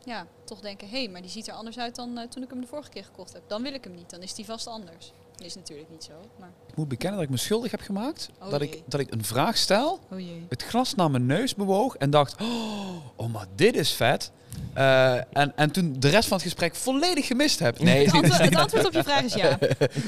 ja, 0.03 0.27
toch 0.43 0.59
denken... 0.59 0.89
hé, 0.89 0.97
hey, 0.97 1.09
maar 1.09 1.21
die 1.21 1.29
ziet 1.29 1.47
er 1.47 1.53
anders 1.53 1.79
uit 1.79 1.95
dan 1.95 2.17
eh, 2.17 2.27
toen 2.27 2.43
ik 2.43 2.49
hem 2.49 2.61
de 2.61 2.67
vorige 2.67 2.89
keer 2.89 3.03
gekocht 3.03 3.33
heb. 3.33 3.43
Dan 3.47 3.61
wil 3.61 3.73
ik 3.73 3.83
hem 3.83 3.95
niet, 3.95 4.09
dan 4.09 4.21
is 4.21 4.33
die 4.33 4.45
vast 4.45 4.67
anders. 4.67 5.11
Dat 5.41 5.49
is 5.49 5.55
natuurlijk 5.55 5.89
niet 5.89 6.03
zo, 6.03 6.13
maar... 6.39 6.49
Ik 6.67 6.75
moet 6.75 6.87
bekennen 6.87 7.19
dat 7.19 7.27
ik 7.27 7.33
me 7.33 7.39
schuldig 7.41 7.71
heb 7.71 7.81
gemaakt. 7.81 8.29
Oh 8.41 8.49
dat, 8.49 8.61
ik, 8.61 8.81
dat 8.85 8.99
ik 8.99 9.13
een 9.13 9.23
vraag 9.23 9.57
stel, 9.57 9.99
Oh 10.11 10.19
jee. 10.19 10.45
het 10.49 10.63
glas 10.63 10.95
naar 10.95 11.11
mijn 11.11 11.25
neus 11.25 11.55
bewoog 11.55 11.95
en 11.95 12.09
dacht... 12.09 12.41
Oh, 12.41 12.95
oh 13.15 13.33
maar 13.33 13.45
dit 13.55 13.75
is 13.75 13.93
vet. 13.93 14.31
Eh, 14.73 15.13
en, 15.15 15.53
en 15.55 15.71
toen 15.71 15.95
de 15.99 16.09
rest 16.09 16.27
van 16.27 16.37
het 16.37 16.45
gesprek 16.45 16.75
volledig 16.75 17.27
gemist 17.27 17.59
heb. 17.59 17.79
Nee, 17.79 18.05
Het 18.05 18.13
antwoord, 18.13 18.41
het 18.41 18.55
antwoord 18.63 18.85
op 18.85 18.93
je 18.93 19.03
vraag 19.03 19.23
is 19.23 19.33
ja. 19.33 19.57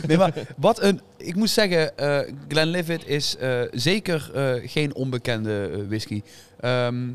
nee, 0.08 0.18
maar 0.18 0.34
wat 0.58 0.82
een. 0.82 1.02
Ik 1.18 1.36
moet 1.36 1.50
zeggen, 1.50 1.98
eh 1.98 2.34
Glenlivet 2.48 3.08
is 3.08 3.38
eh, 3.38 3.62
zeker 3.72 4.32
eh, 4.34 4.70
geen 4.70 4.96
onbekende 4.96 5.88
whisky. 5.88 6.22
Ehm 6.60 7.10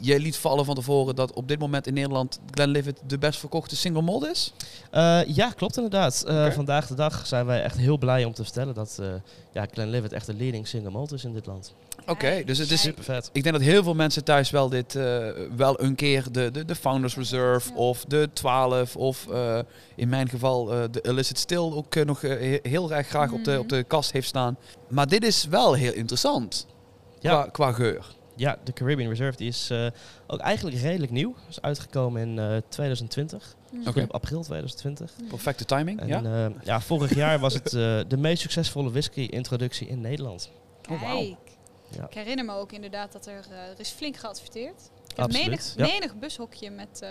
jij 0.00 0.18
liet 0.18 0.36
vallen 0.36 0.64
van 0.64 0.74
tevoren 0.74 1.14
dat 1.14 1.32
op 1.32 1.48
dit 1.48 1.58
moment 1.58 1.86
in 1.86 1.94
Nederland 1.94 2.38
Glenlivet 2.50 3.00
de 3.06 3.18
best 3.18 3.38
verkochte 3.38 3.76
single 3.76 4.02
malt 4.02 4.26
is. 4.26 4.52
Eh, 4.90 5.20
ja, 5.26 5.50
klopt 5.50 5.76
inderdaad. 5.76 6.22
Eh. 6.26 6.50
Vandaag 6.50 6.86
de 6.86 6.94
dag 6.94 7.26
zijn 7.26 7.46
wij 7.46 7.62
echt 7.62 7.76
heel 7.76 7.98
blij 7.98 8.24
om 8.24 8.32
te 8.34 8.42
vertellen 8.44 8.74
dat 8.74 8.96
uh, 9.00 9.06
ja, 9.52 9.66
Glenlivet 9.72 10.12
echt 10.12 10.26
de 10.26 10.34
leading 10.34 10.68
single 10.68 10.90
malt 10.90 11.12
is 11.12 11.24
in 11.24 11.32
dit 11.32 11.46
land. 11.46 11.74
Oké, 12.06 12.42
dus 12.44 12.58
het 12.58 12.70
is. 12.70 12.80
Super 12.80 13.04
vet. 13.04 13.30
Ik 13.32 13.42
denk 13.42 13.54
dat 13.54 13.64
heel 13.64 13.82
veel 13.82 13.94
mensen 13.94 14.24
thuis 14.24 14.50
wel 14.50 14.68
dit 14.68 14.94
eh, 14.94 15.28
wel 15.56 15.80
een 15.82 15.94
keer 15.94 16.24
de, 16.32 16.50
de, 16.50 16.64
de 16.64 16.74
Founders 16.74 17.16
Reserve 17.16 17.68
Ja. 17.70 17.76
of 17.76 18.04
de 18.04 18.28
12 18.32 18.96
of 18.96 19.26
eh, 19.28 19.58
in 19.94 20.08
mijn 20.08 20.28
geval 20.28 20.72
eh, 20.72 20.82
de 20.90 21.00
Illicit 21.00 21.38
Still 21.38 21.58
ook 21.58 22.04
nog 22.04 22.20
he- 22.20 22.58
heel 22.62 22.92
erg 22.92 23.08
graag 23.08 23.32
op, 23.32 23.44
de, 23.44 23.50
Mhm. 23.50 23.60
op 23.60 23.68
de 23.68 23.82
kast 23.82 24.12
heeft 24.12 24.28
staan. 24.28 24.56
Maar 24.88 25.08
dit 25.08 25.24
is 25.24 25.44
wel 25.44 25.72
heel 25.74 25.92
interessant 25.92 26.66
Ja. 27.20 27.30
qua, 27.42 27.50
qua 27.50 27.72
geur. 27.72 28.06
Ja, 28.42 28.56
de 28.64 28.72
Caribbean 28.72 29.08
Reserve 29.08 29.36
die 29.36 29.48
is 29.48 29.70
eh, 29.70 29.86
ook 30.26 30.40
eigenlijk 30.40 30.76
redelijk 30.76 31.12
nieuw. 31.12 31.34
Is 31.48 31.60
uitgekomen 31.60 32.22
in 32.22 32.38
eh, 32.38 32.56
2020. 32.68 33.54
Mm. 33.72 33.86
Oké. 33.86 34.02
Op 34.02 34.12
april 34.12 34.42
2020. 34.42 35.12
Perfecte 35.28 35.64
timing, 35.64 36.00
En 36.00 36.06
ja? 36.06 36.20
ja? 36.22 36.52
ja, 36.64 36.80
vorig 36.80 37.14
jaar 37.14 37.38
was 37.38 37.54
het 37.54 37.66
eh, 37.66 38.00
de 38.08 38.16
meest 38.16 38.42
succesvolle 38.42 38.90
whisky-introductie 38.90 39.86
in 39.88 40.00
Nederland. 40.00 40.50
Oh. 40.90 41.00
Kijk. 41.02 41.36
Ja. 41.88 42.04
Ik 42.08 42.14
herinner 42.14 42.44
me 42.44 42.52
ook 42.52 42.72
inderdaad 42.72 43.12
dat 43.12 43.26
er, 43.26 43.44
eh, 43.50 43.56
er 43.58 43.80
is 43.80 43.90
flink 43.90 44.16
geadverteerd. 44.16 44.80
Ik 45.04 45.16
heb 45.16 45.18
Absoluut, 45.18 45.46
menig, 45.46 45.74
ja. 45.76 45.86
menig 45.86 46.14
bushokje 46.18 46.70
met 46.70 47.00
eh, 47.02 47.08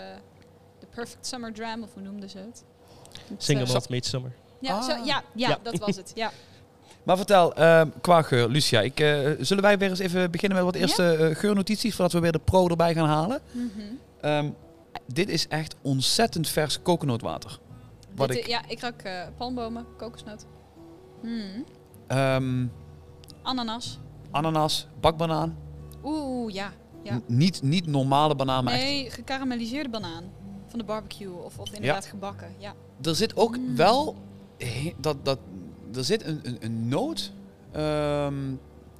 de 0.80 0.86
Perfect 0.86 1.26
Summer 1.26 1.52
Dram, 1.52 1.82
of 1.82 1.94
hoe 1.94 2.02
noemden 2.02 2.30
ze 2.30 2.38
het? 2.38 2.64
Met, 3.28 3.42
Single 3.44 3.64
eh, 3.66 3.72
malt 3.72 3.88
meets 3.88 4.08
summer. 4.08 4.32
Ja, 4.60 4.76
Ah. 4.76 4.82
zo, 4.84 4.90
ja, 4.90 5.04
ja, 5.04 5.48
Ja. 5.48 5.58
dat 5.62 5.78
was 5.78 5.96
het. 5.96 6.12
Ja. 6.14 6.30
Maar 7.04 7.16
vertel, 7.16 7.54
ehm, 7.54 7.88
qua 8.00 8.22
geur, 8.22 8.48
Lucia, 8.48 8.80
ik, 8.80 9.00
eh, 9.00 9.30
zullen 9.40 9.62
wij 9.62 9.78
weer 9.78 9.88
eens 9.88 9.98
even 9.98 10.30
beginnen 10.30 10.56
met 10.58 10.66
wat 10.66 10.74
eerste 10.82 11.14
eh, 11.14 11.36
geurnotities 11.36 11.94
voordat 11.94 12.12
we 12.12 12.20
weer 12.20 12.32
de 12.32 12.38
pro 12.38 12.68
erbij 12.68 12.94
gaan 12.94 13.08
halen? 13.08 13.40
Mhm. 13.52 13.68
Ehm, 14.20 14.50
dit 15.06 15.28
is 15.28 15.48
echt 15.48 15.74
ontzettend 15.82 16.48
vers 16.48 16.82
kokosnootwater. 16.82 17.58
Wat 18.16 18.28
Dit, 18.28 18.36
ik- 18.38 18.46
Ja, 18.46 18.60
ik 18.68 18.80
ruik 18.80 19.02
eh, 19.02 19.22
palmbomen, 19.36 19.86
kokosnoot. 19.96 20.46
Hmm. 21.20 21.64
Ehm, 22.06 22.66
Ananas. 23.42 23.98
ananas, 24.30 24.86
bakbanaan. 25.00 25.56
Oeh, 26.04 26.52
ja. 26.52 26.72
Ja. 27.02 27.20
Niet, 27.26 27.62
niet 27.62 27.86
normale 27.86 28.34
banaan, 28.34 28.64
maar 28.64 28.72
echt. 28.74 28.82
Nee, 28.82 29.10
gekarameliseerde 29.10 29.88
banaan. 29.88 30.24
Van 30.66 30.78
de 30.78 30.84
barbecue 30.84 31.32
of, 31.44 31.58
of 31.58 31.72
inderdaad 31.72 32.06
gebakken. 32.06 32.54
Ja. 32.58 32.74
Er 33.02 33.14
zit 33.16 33.36
ook 33.36 33.56
Mm. 33.56 33.76
wel... 33.76 34.16
Dat, 34.98 35.24
dat, 35.24 35.38
er 35.96 36.04
zit 36.04 36.24
een, 36.26 36.40
een, 36.42 36.56
een 36.60 36.88
noot 36.88 37.32
ehm, 37.72 38.54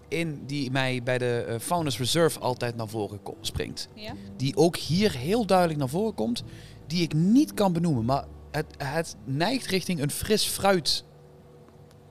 in 0.09 0.43
die 0.47 0.71
mij 0.71 1.03
bij 1.03 1.19
de 1.19 1.45
eh, 1.49 1.59
Founders 1.59 1.99
Reserve 1.99 2.39
altijd 2.39 2.77
naar 2.77 2.89
voren 2.89 3.21
springt. 3.41 3.89
ja. 3.95 4.13
Die 4.37 4.57
ook 4.57 4.77
hier 4.77 5.17
heel 5.17 5.47
duidelijk 5.47 5.79
naar 5.79 5.89
voren 5.89 6.15
komt. 6.15 6.43
Die 6.87 7.03
ik 7.03 7.15
niet 7.15 7.55
kan 7.55 7.73
benoemen. 7.73 8.05
Maar 8.05 8.25
het, 8.51 8.67
het 8.79 9.17
neigt 9.25 9.67
richting 9.67 10.01
een 10.03 10.11
fris 10.11 10.45
fruit 10.45 11.05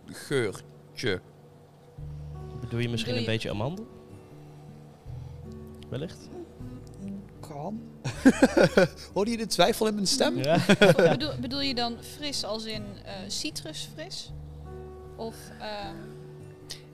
geurtje. 0.05 1.21
Bedoel 2.61 2.79
je 2.79 2.89
misschien 2.89 3.13
je- 3.13 3.19
een 3.19 3.25
beetje 3.25 3.49
amandel? 3.49 3.87
Wellicht? 5.89 6.29
Kan. 7.39 7.81
Hoorde 9.13 9.31
je 9.31 9.37
de 9.37 9.45
twijfel 9.47 9.87
in 9.87 9.93
mijn 9.93 10.07
stem? 10.07 10.37
Ja. 10.37 10.57
bedoel, 10.95 11.31
bedoel 11.41 11.61
je 11.61 11.75
dan 11.75 11.95
fris 12.17 12.43
als 12.43 12.65
in 12.65 12.83
eh 13.05 13.13
citrusfris? 13.27 14.31
Of 15.21 15.35
ehm, 15.59 15.95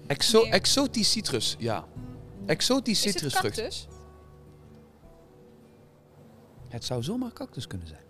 Exo 0.08 0.42
Meer. 0.42 0.52
exotisch 0.54 1.12
citrus, 1.12 1.56
ja. 1.60 1.86
Exotisch 2.46 2.98
is 3.00 3.04
het 3.04 3.14
citrusvrucht. 3.14 3.56
cactus? 3.56 3.88
Het 6.68 6.84
zou 6.86 7.04
zomaar 7.04 7.34
cactus 7.34 7.68
kunnen 7.68 7.88
zijn. 7.88 8.02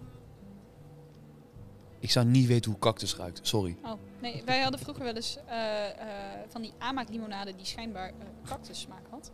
Ik 2.00 2.12
zou 2.12 2.26
niet 2.26 2.48
weten 2.48 2.72
hoe 2.72 2.80
cactus 2.80 3.16
ruikt, 3.16 3.48
sorry. 3.48 3.78
Oh, 3.84 3.92
nee. 4.22 4.44
Wij 4.46 4.62
hadden 4.62 4.80
vroeger 4.80 5.04
wel 5.04 5.16
eens 5.16 5.38
eh, 5.46 5.90
eh, 5.90 6.40
van 6.48 6.62
die 6.62 6.74
aanmaaklimonade 6.78 7.56
die 7.56 7.66
schijnbaar 7.66 8.10
eh 8.10 8.16
cactus 8.46 8.80
smaak 8.80 9.08
had. 9.10 9.32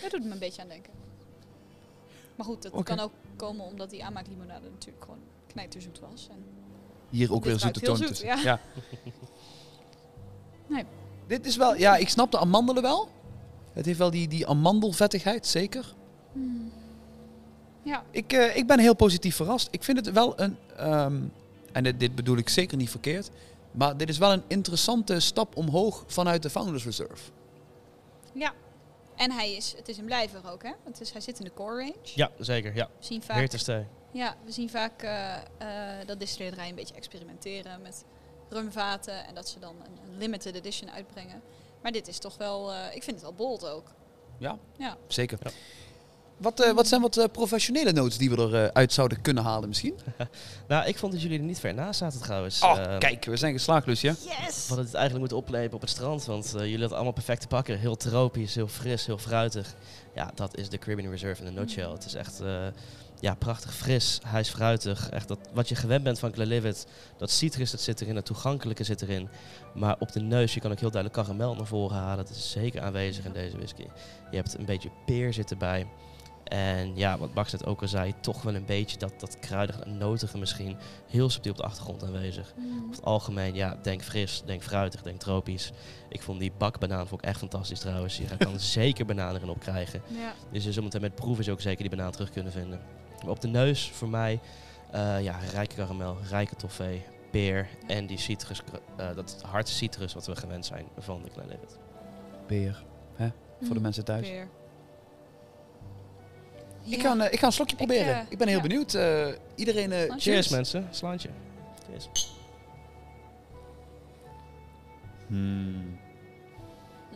Daar 0.00 0.10
doet 0.10 0.24
me 0.24 0.30
een 0.30 0.38
beetje 0.38 0.62
aan 0.62 0.68
denken. 0.68 0.92
Maar 2.36 2.46
goed, 2.46 2.62
dat 2.62 2.82
kan 2.82 2.98
ook 3.00 3.12
komen 3.36 3.66
omdat 3.66 3.90
die 3.90 4.04
aanmaaklimonade 4.04 4.70
natuurlijk 4.70 5.04
gewoon 5.04 5.20
knijterzoet 5.46 6.00
was. 6.00 6.28
En 6.30 6.44
Hier 7.10 7.32
ook 7.32 7.44
weer 7.44 7.58
zoete 7.58 7.80
toon 7.80 7.96
tussen. 7.96 8.26
ja. 8.26 8.36
Ja. 8.42 8.60
Nee. 10.72 10.84
Dit 11.26 11.46
is 11.46 11.56
wel, 11.56 11.76
ja, 11.76 11.96
ik 11.96 12.08
snap 12.08 12.30
de 12.30 12.38
amandelen 12.38 12.82
wel. 12.82 13.08
Het 13.72 13.86
heeft 13.86 13.98
wel 13.98 14.10
die, 14.10 14.28
die 14.28 14.46
amandelvettigheid, 14.46 15.46
zeker. 15.46 15.94
Hmm. 16.32 16.72
Ja. 17.82 18.04
Ik, 18.10 18.32
eh, 18.32 18.56
ik 18.56 18.66
ben 18.66 18.78
heel 18.78 18.94
positief 18.94 19.36
verrast. 19.36 19.68
Ik 19.70 19.84
vind 19.84 19.96
het 19.96 20.12
wel 20.12 20.40
een, 20.40 20.56
ehm, 20.76 21.20
en 21.72 21.82
dit, 21.82 22.00
dit 22.00 22.14
bedoel 22.14 22.36
ik 22.36 22.48
zeker 22.48 22.76
niet 22.76 22.90
verkeerd, 22.90 23.30
maar 23.70 23.96
dit 23.96 24.08
is 24.08 24.18
wel 24.18 24.32
een 24.32 24.42
interessante 24.46 25.20
stap 25.20 25.56
omhoog 25.56 26.04
vanuit 26.06 26.42
de 26.42 26.50
Founders 26.50 26.84
Reserve. 26.84 27.30
Ja. 28.32 28.52
En 29.16 29.30
hij 29.30 29.52
is, 29.52 29.74
het 29.76 29.88
is 29.88 29.98
een 29.98 30.04
blijver 30.04 30.50
ook, 30.50 30.62
hè? 30.62 30.72
Het 30.84 31.00
is, 31.00 31.12
hij 31.12 31.20
zit 31.20 31.38
in 31.38 31.44
de 31.44 31.52
core 31.54 31.76
range. 31.76 31.96
Ja, 32.02 32.30
zeker. 32.38 32.74
Ja. 32.74 32.88
We 32.98 33.04
zien 33.04 33.22
vaak, 33.22 33.50
ja, 34.12 34.36
we 34.44 34.52
zien 34.52 34.70
vaak 34.70 35.02
eh, 35.02 35.34
eh, 35.36 36.06
dat 36.06 36.20
distilleerderijen 36.20 36.70
een 36.70 36.76
beetje 36.76 36.94
experimenteren 36.94 37.82
met 37.82 38.04
rumvaten 38.52 39.26
en 39.26 39.34
dat 39.34 39.48
ze 39.48 39.58
dan 39.58 39.74
een, 39.84 40.10
een 40.12 40.18
limited 40.18 40.54
edition 40.54 40.90
uitbrengen. 40.90 41.40
Maar 41.82 41.92
dit 41.92 42.08
is 42.08 42.18
toch 42.18 42.36
wel, 42.36 42.72
eh, 42.72 42.78
ik 42.94 43.02
vind 43.02 43.16
het 43.16 43.20
wel 43.24 43.34
bold 43.34 43.66
ook. 43.66 43.86
Ja, 44.38 44.58
Ja. 44.78 44.96
zeker. 45.06 45.38
Ja. 45.42 45.50
Wat, 46.36 46.60
eh, 46.60 46.72
wat 46.72 46.88
zijn 46.88 47.00
wat 47.00 47.16
eh, 47.16 47.24
professionele 47.32 47.92
notes 47.92 48.18
die 48.18 48.30
we 48.30 48.36
eruit 48.38 48.74
uit 48.74 48.92
zouden 48.92 49.20
kunnen 49.20 49.42
halen 49.42 49.68
misschien? 49.68 49.94
Nou, 50.68 50.86
ik 50.86 50.98
vond 50.98 51.12
dat 51.12 51.22
jullie 51.22 51.38
er 51.38 51.44
niet 51.44 51.58
ver 51.60 51.74
naast 51.74 51.98
zaten 51.98 52.20
trouwens. 52.20 52.62
Oh, 52.62 52.98
kijk, 52.98 53.24
we 53.24 53.36
zijn 53.36 53.52
geslaagd, 53.52 53.86
Lucia. 53.86 54.10
Yes! 54.10 54.26
We 54.28 54.62
hadden 54.66 54.84
het 54.84 54.94
eigenlijk 54.94 55.18
moeten 55.18 55.36
oplepen 55.36 55.74
op 55.74 55.80
het 55.80 55.90
strand, 55.90 56.24
want 56.24 56.46
eh, 56.46 56.52
jullie 56.60 56.78
hadden 56.78 56.94
allemaal 56.94 57.12
perfect 57.12 57.40
te 57.40 57.46
pakken. 57.46 57.78
Heel 57.78 57.96
tropisch, 57.96 58.54
heel 58.54 58.68
fris, 58.68 59.06
heel 59.06 59.18
fruitig. 59.18 59.74
Ja, 60.14 60.30
dat 60.34 60.56
is 60.56 60.68
de 60.68 60.78
Caribbean 60.78 61.10
Reserve 61.10 61.40
in 61.42 61.46
een 61.48 61.54
nutshell. 61.54 61.90
Het 61.90 62.04
is 62.04 62.14
echt 62.14 62.40
eh, 62.40 62.66
ja, 63.22 63.34
prachtig 63.34 63.74
fris, 63.74 64.18
hij 64.26 64.40
is 64.40 64.48
fruitig. 64.48 65.08
Echt 65.08 65.28
dat, 65.28 65.38
wat 65.52 65.68
je 65.68 65.74
gewend 65.74 66.04
bent 66.04 66.18
van 66.18 66.32
Glenlivet, 66.32 66.86
dat 67.16 67.30
citrus 67.30 67.70
dat 67.70 67.80
zit 67.80 68.00
erin, 68.00 68.14
dat 68.14 68.24
toegankelijke 68.24 68.84
zit 68.84 69.02
erin. 69.02 69.28
Maar 69.74 69.96
op 69.98 70.12
de 70.12 70.20
neus, 70.20 70.54
je 70.54 70.60
kan 70.60 70.70
ook 70.70 70.80
heel 70.80 70.90
duidelijk 70.90 71.22
karamel 71.22 71.54
naar 71.54 71.66
voren 71.66 71.96
halen. 71.96 72.24
Dat 72.24 72.34
is 72.34 72.50
zeker 72.50 72.80
aanwezig 72.80 73.24
in 73.24 73.32
deze 73.32 73.56
whisky. 73.56 73.84
Je 74.30 74.36
hebt 74.36 74.58
een 74.58 74.64
beetje 74.64 74.90
peer 75.06 75.32
zit 75.32 75.50
erbij. 75.50 75.86
En 76.44 76.96
ja, 76.96 77.18
wat 77.18 77.34
Max 77.34 77.52
net 77.52 77.66
ook 77.66 77.82
al 77.82 77.88
zei, 77.88 78.14
toch 78.20 78.42
wel 78.42 78.54
een 78.54 78.64
beetje 78.64 78.98
dat, 78.98 79.20
dat 79.20 79.38
kruidige 79.38 79.82
en 79.82 79.98
notige 79.98 80.38
misschien 80.38 80.76
heel 81.06 81.30
subtiel 81.30 81.52
op 81.52 81.58
de 81.58 81.64
achtergrond 81.64 82.04
aanwezig. 82.04 82.54
Mm. 82.56 82.76
Over 82.76 82.90
het 82.90 83.04
algemeen, 83.04 83.54
ja, 83.54 83.78
denk 83.82 84.02
fris, 84.02 84.42
denk 84.46 84.62
fruitig, 84.62 85.02
denk 85.02 85.20
tropisch. 85.20 85.72
Ik 86.08 86.22
vond 86.22 86.40
die 86.40 86.52
bakbanaan 86.58 87.06
vond 87.06 87.22
ik 87.22 87.28
echt 87.28 87.38
fantastisch 87.38 87.80
trouwens. 87.80 88.16
Je 88.16 88.36
kan 88.38 88.60
zeker 88.80 89.06
bananen 89.06 89.36
erin 89.36 89.50
op 89.50 89.60
krijgen. 89.60 90.02
Ja. 90.06 90.32
Dus 90.50 90.64
je 90.64 90.72
zometeen 90.72 91.00
met 91.00 91.14
proeven 91.14 91.52
ik 91.52 91.60
zeker 91.60 91.88
die 91.88 91.96
banaan 91.96 92.12
terug 92.12 92.30
kunnen 92.30 92.52
vinden. 92.52 93.01
Maar 93.22 93.30
op 93.30 93.40
de 93.40 93.48
neus 93.48 93.90
voor 93.90 94.08
mij, 94.08 94.40
eh, 94.90 95.22
ja, 95.22 95.38
rijke 95.52 95.74
karamel, 95.74 96.16
rijke 96.30 96.56
toffee, 96.56 97.02
peer 97.30 97.68
en 97.86 98.06
die 98.06 98.18
citrus, 98.18 98.62
eh, 98.96 99.14
dat 99.14 99.42
hard 99.46 99.68
citrus 99.68 100.14
wat 100.14 100.26
we 100.26 100.36
gewend 100.36 100.66
zijn 100.66 100.86
van 100.98 101.22
de 101.22 101.30
Glenlivet. 101.30 101.78
Peer, 102.46 102.84
hè? 103.14 103.28
voor 103.58 103.68
de 103.68 103.74
Mm, 103.74 103.82
mensen 103.82 104.04
thuis. 104.04 104.28
peer. 104.28 104.48
Ik, 106.84 107.00
ga, 107.00 107.10
een, 107.12 107.32
ik 107.32 107.38
ga 107.38 107.46
een 107.46 107.52
slokje 107.52 107.76
Ik, 107.76 107.86
proberen. 107.86 108.14
eh, 108.16 108.22
ik 108.28 108.38
ben 108.38 108.48
heel 108.48 108.56
ja. 108.56 108.62
benieuwd. 108.62 108.94
Eh, 108.94 109.26
iedereen, 109.54 109.92
eh. 109.92 109.98
Cheers 109.98 110.22
cheers. 110.22 110.48
mensen, 110.48 110.88
slaantje. 110.90 111.28
Cheers. 111.90 112.30
Hmm. 115.26 115.98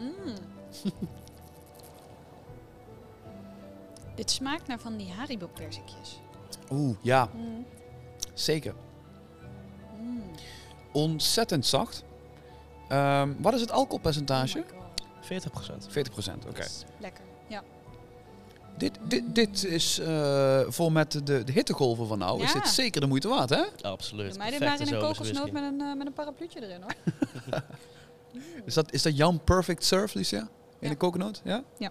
Mm. 0.00 0.34
Dit 4.16 4.30
smaakt 4.30 4.66
naar 4.66 4.78
van 4.78 4.96
die 4.96 5.10
Haribo 5.12 5.46
persikjes. 5.46 6.20
Oeh, 6.70 6.96
ja, 7.00 7.28
Mm. 7.34 7.66
zeker. 8.34 8.74
Mm. 10.00 10.22
Ontzettend 10.92 11.66
zacht. 11.66 12.04
Ehm, 12.88 13.32
wat 13.38 13.54
is 13.54 13.60
het 13.60 13.70
alcoholpercentage? 13.70 14.58
Oh 14.58 14.64
my 14.64 14.70
God. 14.70 14.84
40%. 15.20 15.86
40%, 15.88 16.46
oké. 16.48 16.60
Is 16.60 16.84
Lekker. 16.98 17.24
Ja. 17.48 17.62
Dit, 18.76 18.98
dit, 19.02 19.34
dit 19.34 19.64
is 19.64 19.98
eh, 19.98 20.60
voor 20.68 20.92
met 20.92 21.12
de, 21.26 21.44
de 21.44 21.52
hittegolven 21.52 22.06
van 22.06 22.18
nou, 22.18 22.42
is 22.42 22.52
Ja. 22.52 22.60
dit 22.60 22.68
zeker 22.68 23.00
de 23.00 23.06
moeite 23.06 23.28
waard, 23.28 23.50
hè? 23.50 23.62
Absoluut. 23.82 24.28
Doe 24.28 24.38
mij 24.38 24.50
dit 24.50 24.60
maar 24.60 24.80
in 24.80 24.92
een 24.94 25.00
kokosnoot 25.00 25.50
met 25.50 25.62
een, 25.62 25.80
eh, 25.80 25.94
met 25.96 26.06
een 26.06 26.12
parapluutje 26.12 26.62
erin 26.62 26.82
hoor. 26.82 26.94
Is 28.64 28.74
dat, 28.74 28.92
is 28.92 29.02
dat 29.02 29.16
jouw 29.16 29.38
perfect 29.38 29.84
serve, 29.84 30.18
Lucia? 30.18 30.40
In 30.40 30.48
Ja. 30.78 30.88
de 30.88 30.96
coconut? 30.96 31.40
Ja? 31.44 31.62
Ja. 31.78 31.90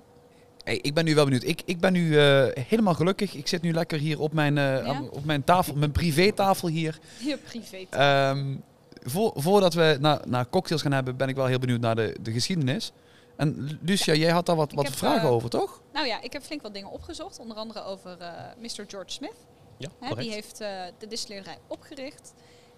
Hey, 0.65 0.77
ik 0.81 0.93
ben 0.93 1.05
nu 1.05 1.15
wel 1.15 1.23
benieuwd. 1.23 1.43
Ik, 1.43 1.61
ik 1.65 1.79
ben 1.79 1.93
nu 1.93 2.19
eh, 2.19 2.45
helemaal 2.67 2.93
gelukkig. 2.93 3.33
Ik 3.33 3.47
zit 3.47 3.61
nu 3.61 3.73
lekker 3.73 3.99
hier 3.99 4.19
op 4.19 4.33
mijn, 4.33 4.57
eh, 4.57 4.85
Ja? 4.85 5.01
op 5.11 5.25
mijn 5.25 5.43
tafel, 5.43 5.75
mijn 5.75 5.91
privétafel 5.91 6.67
hier. 6.67 6.99
Je 7.25 7.37
privé. 7.37 7.85
Ehm, 7.89 8.55
voor, 9.03 9.31
voordat 9.35 9.73
we 9.73 9.97
naar, 9.99 10.21
naar 10.27 10.49
cocktails 10.49 10.81
gaan 10.81 10.91
hebben, 10.91 11.17
ben 11.17 11.27
ik 11.29 11.35
wel 11.35 11.45
heel 11.45 11.59
benieuwd 11.59 11.79
naar 11.81 11.95
de, 11.95 12.17
de 12.21 12.31
geschiedenis. 12.31 12.91
En 13.35 13.79
Lucia, 13.81 14.13
jij 14.13 14.31
had 14.31 14.45
daar 14.45 14.55
wat, 14.55 14.71
wat 14.73 14.85
heb, 14.85 14.95
vragen 14.95 15.27
eh, 15.27 15.31
over, 15.31 15.49
toch? 15.49 15.81
Nou 15.93 16.07
ja, 16.07 16.21
ik 16.21 16.33
heb 16.33 16.43
flink 16.43 16.61
wat 16.61 16.73
dingen 16.73 16.91
opgezocht. 16.91 17.39
Onder 17.39 17.57
andere 17.57 17.83
over 17.83 18.17
eh, 18.19 18.29
Mr. 18.59 18.83
George 18.87 19.11
Smith. 19.11 19.45
Ja, 19.77 20.15
die 20.15 20.31
heeft 20.31 20.61
eh, 20.61 20.83
de 20.97 21.07
distilleerderij 21.07 21.57
opgericht 21.67 22.33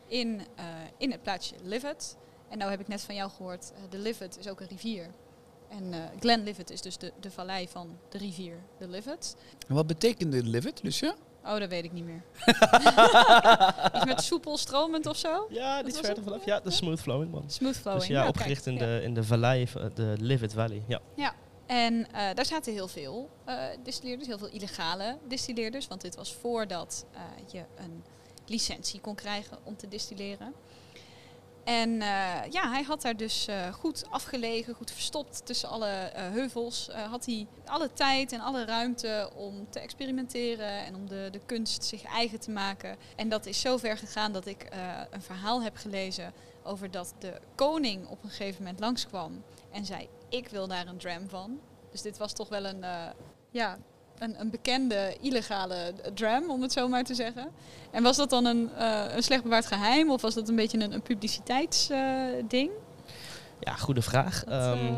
in, 0.07 0.41
eh, 0.55 0.65
in 0.97 1.11
het 1.11 1.21
plaatsje 1.23 1.55
Livet. 1.63 2.17
En 2.49 2.57
nou 2.57 2.71
heb 2.71 2.79
ik 2.79 2.87
net 2.87 3.01
van 3.01 3.15
jou 3.15 3.29
gehoord, 3.29 3.71
eh, 3.75 3.81
de 3.89 3.97
Livet 3.97 4.37
is 4.39 4.47
ook 4.47 4.59
een 4.59 4.67
rivier. 4.67 5.07
En 5.69 5.93
eh 5.93 5.99
Glenlivet 6.19 6.69
is 6.69 6.81
dus 6.81 6.97
de, 6.97 7.11
de 7.19 7.31
vallei 7.31 7.67
van 7.67 7.97
de 8.09 8.17
rivier 8.17 8.57
de 8.77 8.87
Livet. 8.87 9.35
En 9.67 9.75
wat 9.75 9.87
betekende 9.87 10.43
livid, 10.43 10.83
Lucia? 10.83 11.15
Oh, 11.45 11.59
dat 11.59 11.69
weet 11.69 11.83
ik 11.83 11.91
niet 11.91 12.05
meer. 12.05 12.23
Iets 13.95 14.05
met 14.05 14.21
soepel, 14.21 14.57
stromend 14.57 15.05
of 15.05 15.17
zo? 15.17 15.47
Ja, 15.49 15.75
niet 15.81 15.83
was 15.83 15.93
verder 15.93 16.15
het? 16.15 16.23
vanaf. 16.23 16.45
Ja, 16.45 16.59
de 16.59 16.71
smooth 16.71 16.99
flowing 16.99 17.31
man. 17.31 17.43
Smooth 17.47 17.77
flowing. 17.77 18.01
Dus 18.01 18.11
ja, 18.11 18.17
Nou, 18.17 18.29
opgericht 18.29 18.63
kijk, 18.63 18.79
in, 18.79 18.87
ja. 18.87 18.97
de, 18.97 19.03
in 19.03 19.13
de 19.13 19.23
vallei, 19.23 19.67
van 19.67 19.91
de 19.93 20.15
Livet 20.19 20.53
Valley. 20.53 20.83
Ja. 21.15 21.33
En 21.65 22.11
eh, 22.11 22.33
daar 22.33 22.45
zaten 22.45 22.73
heel 22.73 22.87
veel 22.87 23.29
eh 23.45 23.63
distilleerders, 23.83 24.27
heel 24.27 24.37
veel 24.37 24.49
illegale 24.49 25.17
distilleerders. 25.27 25.87
Want 25.87 26.01
dit 26.01 26.15
was 26.15 26.33
voordat 26.33 27.05
eh, 27.13 27.21
je 27.51 27.63
een 27.75 28.03
licentie 28.45 28.99
kon 28.99 29.15
krijgen 29.15 29.57
om 29.63 29.77
te 29.77 29.87
distilleren. 29.87 30.53
En 31.67 32.01
eh, 32.01 32.51
ja, 32.51 32.69
hij 32.69 32.83
had 32.83 33.01
daar 33.01 33.17
dus 33.17 33.47
eh, 33.47 33.73
goed 33.73 34.03
afgelegen, 34.09 34.73
goed 34.73 34.91
verstopt 34.91 35.45
tussen 35.45 35.69
alle 35.69 35.87
eh, 35.87 36.21
heuvels. 36.29 36.89
had 37.09 37.25
hij 37.25 37.47
alle 37.65 37.93
tijd 37.93 38.31
en 38.31 38.39
alle 38.39 38.65
ruimte 38.65 39.29
om 39.35 39.69
te 39.69 39.79
experimenteren 39.79 40.85
en 40.85 40.95
om 40.95 41.07
de, 41.07 41.27
de 41.31 41.39
kunst 41.45 41.83
zich 41.83 42.03
eigen 42.03 42.39
te 42.39 42.51
maken. 42.51 42.97
En 43.15 43.29
dat 43.29 43.45
is 43.45 43.61
zo 43.61 43.77
ver 43.77 43.97
gegaan 43.97 44.31
dat 44.31 44.45
ik 44.45 44.67
een 45.11 45.21
verhaal 45.21 45.61
heb 45.61 45.75
gelezen 45.75 46.33
over 46.63 46.91
dat 46.91 47.13
de 47.19 47.39
koning 47.55 48.07
op 48.07 48.23
een 48.23 48.29
gegeven 48.29 48.63
moment 48.63 48.79
langskwam 48.79 49.43
en 49.71 49.85
zei: 49.85 50.09
Ik 50.29 50.47
wil 50.47 50.67
daar 50.67 50.87
een 50.87 50.97
dram 50.97 51.29
van. 51.29 51.59
Dus 51.91 52.01
dit 52.01 52.17
was 52.17 52.33
toch 52.33 52.49
wel 52.49 52.65
een, 52.65 52.85
ja, 53.51 53.77
een, 54.19 54.39
een 54.39 54.49
bekende 54.49 55.17
illegale 55.21 55.93
dram, 56.13 56.49
om 56.49 56.61
het 56.61 56.71
zo 56.71 56.87
maar 56.87 57.03
te 57.03 57.13
zeggen. 57.15 57.47
En 57.91 58.03
was 58.03 58.17
dat 58.17 58.29
dan 58.29 58.45
een, 58.45 58.69
eh, 58.77 59.03
een 59.15 59.23
slecht 59.23 59.43
bewaard 59.43 59.65
geheim 59.65 60.09
of 60.11 60.21
was 60.21 60.33
dat 60.33 60.49
een 60.49 60.55
beetje 60.55 60.79
een, 60.79 60.93
een 60.93 61.01
publiciteitsding? 61.01 62.69
ja, 63.59 63.73
goede 63.73 64.01
vraag. 64.01 64.43
Dat, 64.43 64.53
Ehm, 64.53 64.85
eh, 64.85 64.97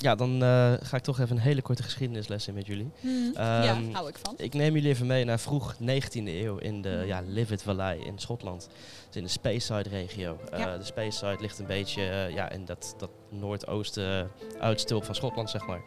ja, 0.00 0.14
dan 0.14 0.42
eh, 0.42 0.72
ga 0.80 0.96
ik 0.96 1.02
toch 1.02 1.20
even 1.20 1.36
een 1.36 1.42
hele 1.42 1.62
korte 1.62 1.82
geschiedenis 1.82 2.46
in 2.46 2.54
met 2.54 2.66
jullie. 2.66 2.90
hmm, 3.00 3.30
ja, 3.34 3.62
ehm, 3.62 3.92
hou 3.92 4.08
ik 4.08 4.18
van. 4.22 4.34
Ik 4.36 4.54
neem 4.54 4.74
jullie 4.74 4.88
even 4.88 5.06
mee 5.06 5.24
naar 5.24 5.38
vroeg 5.40 5.74
19e 5.78 6.28
eeuw 6.42 6.56
in 6.56 6.82
de 6.82 6.88
Mhm. 6.98 7.06
ja, 7.06 7.22
Livet 7.26 7.62
Vallei 7.62 8.04
in 8.04 8.18
Schotland. 8.18 8.68
Dus 9.06 9.16
in 9.16 9.22
de 9.22 9.28
Speyside 9.28 9.88
regio. 9.88 10.38
Eh, 10.52 10.64
de 10.78 10.84
Speyside 10.84 11.36
ligt 11.40 11.58
een 11.58 11.66
beetje 11.66 12.02
eh, 12.02 12.34
ja, 12.34 12.50
in 12.50 12.64
dat, 12.64 12.94
dat 12.98 13.10
noordoosten 13.30 14.30
uitstulp 14.60 15.04
van 15.04 15.14
Schotland, 15.14 15.50
zeg 15.50 15.66
maar. 15.66 15.80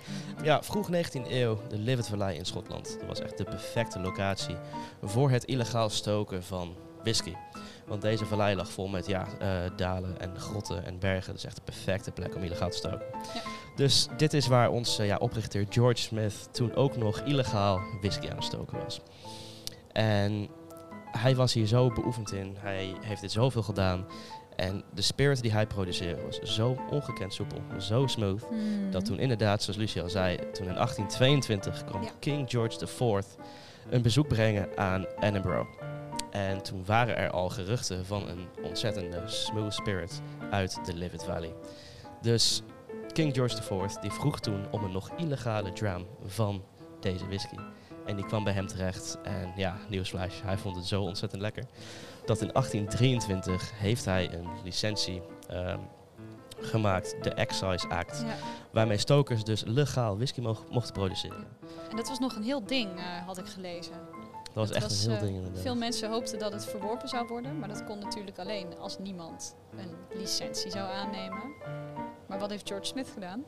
Ja, 0.44 0.64
vroeg 0.64 0.90
19e 0.92 1.32
eeuw, 1.32 1.60
de 1.70 1.78
Livet 1.78 2.08
Vallei 2.08 2.38
in 2.38 2.46
Schotland. 2.46 2.98
Dat 3.00 3.08
was 3.08 3.20
echt 3.20 3.38
de 3.38 3.44
perfecte 3.44 4.00
locatie 4.00 4.56
voor 5.04 5.30
het 5.30 5.44
illegaal 5.46 5.90
stoken 5.90 6.44
van 6.44 6.76
whisky. 7.04 7.34
Want 7.88 8.02
deze 8.02 8.26
vallei 8.26 8.56
lag 8.56 8.72
vol 8.72 8.88
met 8.88 9.08
ja, 9.08 9.28
dalen 9.76 10.20
en 10.20 10.40
grotten 10.40 10.86
en 10.86 11.00
bergen. 11.00 11.34
Dus 11.34 11.46
echt 11.46 11.56
de 11.56 11.62
perfecte 11.62 12.12
plek 12.12 12.36
om 12.36 12.44
illegaal 12.44 12.70
te 12.70 12.78
stoken. 12.78 13.06
Ja. 13.34 13.42
Dus 13.76 14.08
dit 14.18 14.34
is 14.34 14.48
waar 14.48 14.70
onze 14.70 15.04
ja, 15.04 15.18
oprichter 15.18 15.66
George 15.70 16.02
Smith 16.02 16.48
toen 16.52 16.76
ook 16.76 16.98
nog 16.98 17.20
illegaal 17.20 17.80
whisky 18.02 18.30
aan 18.30 18.36
het 18.36 18.44
stoken 18.44 18.78
was. 18.84 19.02
En 19.92 20.48
hij 21.12 21.36
was 21.36 21.54
hier 21.54 21.66
zo 21.66 21.90
beoefend 21.90 22.34
in. 22.34 22.56
Hij 22.60 22.96
heeft 23.02 23.22
dit 23.22 23.32
zoveel 23.32 23.64
gedaan. 23.64 24.06
En 24.56 24.84
de 24.94 25.02
spirit 25.02 25.42
die 25.42 25.52
hij 25.52 25.68
produceerde 25.68 26.22
was 26.22 26.40
zo 26.40 26.78
ongekend 26.90 27.34
soepel, 27.34 27.62
zo 27.80 28.08
smooth. 28.08 28.44
Hmm. 28.50 28.92
Dat 28.92 29.06
toen 29.06 29.20
inderdaad, 29.20 29.64
zoals 29.64 29.80
Lucie 29.80 30.02
al 30.02 30.10
zei, 30.10 30.36
toen 30.36 30.68
in 30.68 30.74
1822 30.74 31.84
kwam 31.84 32.04
Ja. 32.04 32.10
King 32.20 32.50
George 32.50 32.86
IV 32.86 33.26
een 33.90 34.02
bezoek 34.02 34.28
brengen 34.28 34.78
aan 34.78 35.06
Edinburgh. 35.20 35.70
En 36.32 36.64
toen 36.64 36.86
waren 36.86 37.18
er 37.18 37.30
al 37.30 37.50
geruchten 37.50 38.06
van 38.06 38.28
een 38.30 38.48
ontzettende 38.64 39.24
smooth 39.26 39.74
spirit 39.74 40.22
uit 40.52 40.86
de 40.86 40.94
Livet 40.94 41.24
Valley. 41.24 41.54
Dus 42.22 42.62
King 43.14 43.34
George 43.36 43.58
IV 43.58 43.96
die 44.02 44.12
vroeg 44.12 44.40
toen 44.40 44.66
om 44.72 44.84
een 44.84 44.92
nog 44.92 45.12
illegale 45.18 45.74
dram 45.74 46.06
van 46.26 46.64
deze 47.00 47.26
whisky. 47.26 47.56
En 48.06 48.16
die 48.16 48.26
kwam 48.26 48.44
bij 48.44 48.54
hem 48.54 48.68
terecht. 48.68 49.18
En 49.24 49.52
ja, 49.56 49.78
nieuwsflash, 49.90 50.42
hij 50.44 50.58
vond 50.58 50.76
het 50.76 50.86
zo 50.86 51.02
ontzettend 51.02 51.42
lekker. 51.42 51.64
Dat 52.26 52.42
in 52.42 52.50
1823 52.54 53.72
heeft 53.76 54.06
hij 54.06 54.34
een 54.34 54.48
licentie 54.64 55.22
ehm, 55.48 55.80
gemaakt, 56.60 57.16
de 57.24 57.34
Excise 57.34 57.88
Act. 57.88 58.24
Ja. 58.26 58.36
Waarmee 58.72 58.98
stokers 58.98 59.44
dus 59.44 59.64
legaal 59.66 60.16
whisky 60.16 60.42
mochten 60.70 60.94
produceren. 60.94 61.48
En 61.90 61.96
dat 61.96 62.08
was 62.08 62.20
nog 62.20 62.36
een 62.36 62.44
heel 62.44 62.66
ding, 62.66 62.98
eh, 62.98 63.26
had 63.26 63.38
ik 63.38 63.46
gelezen. 63.46 63.94
Dat 64.44 64.68
was 64.68 64.72
echt 64.72 64.88
was, 64.88 65.04
een 65.04 65.10
heel 65.10 65.20
eh, 65.20 65.26
ding 65.26 65.36
inderdaad. 65.36 65.62
Veel 65.62 65.76
mensen 65.76 66.10
hoopten 66.10 66.40
dat 66.40 66.54
het 66.54 66.66
verworpen 66.66 67.08
zou 67.08 67.28
worden, 67.28 67.60
maar 67.60 67.68
dat 67.68 67.84
kon 67.84 68.00
natuurlijk 68.00 68.40
alleen 68.40 68.78
als 68.78 68.98
niemand 68.98 69.56
een 69.78 70.20
licentie 70.20 70.72
zou 70.72 70.92
aannemen. 70.92 71.42
Maar 72.34 72.42
wat 72.42 72.52
heeft 72.52 72.68
George 72.68 72.86
Smith 72.86 73.08
gedaan? 73.14 73.44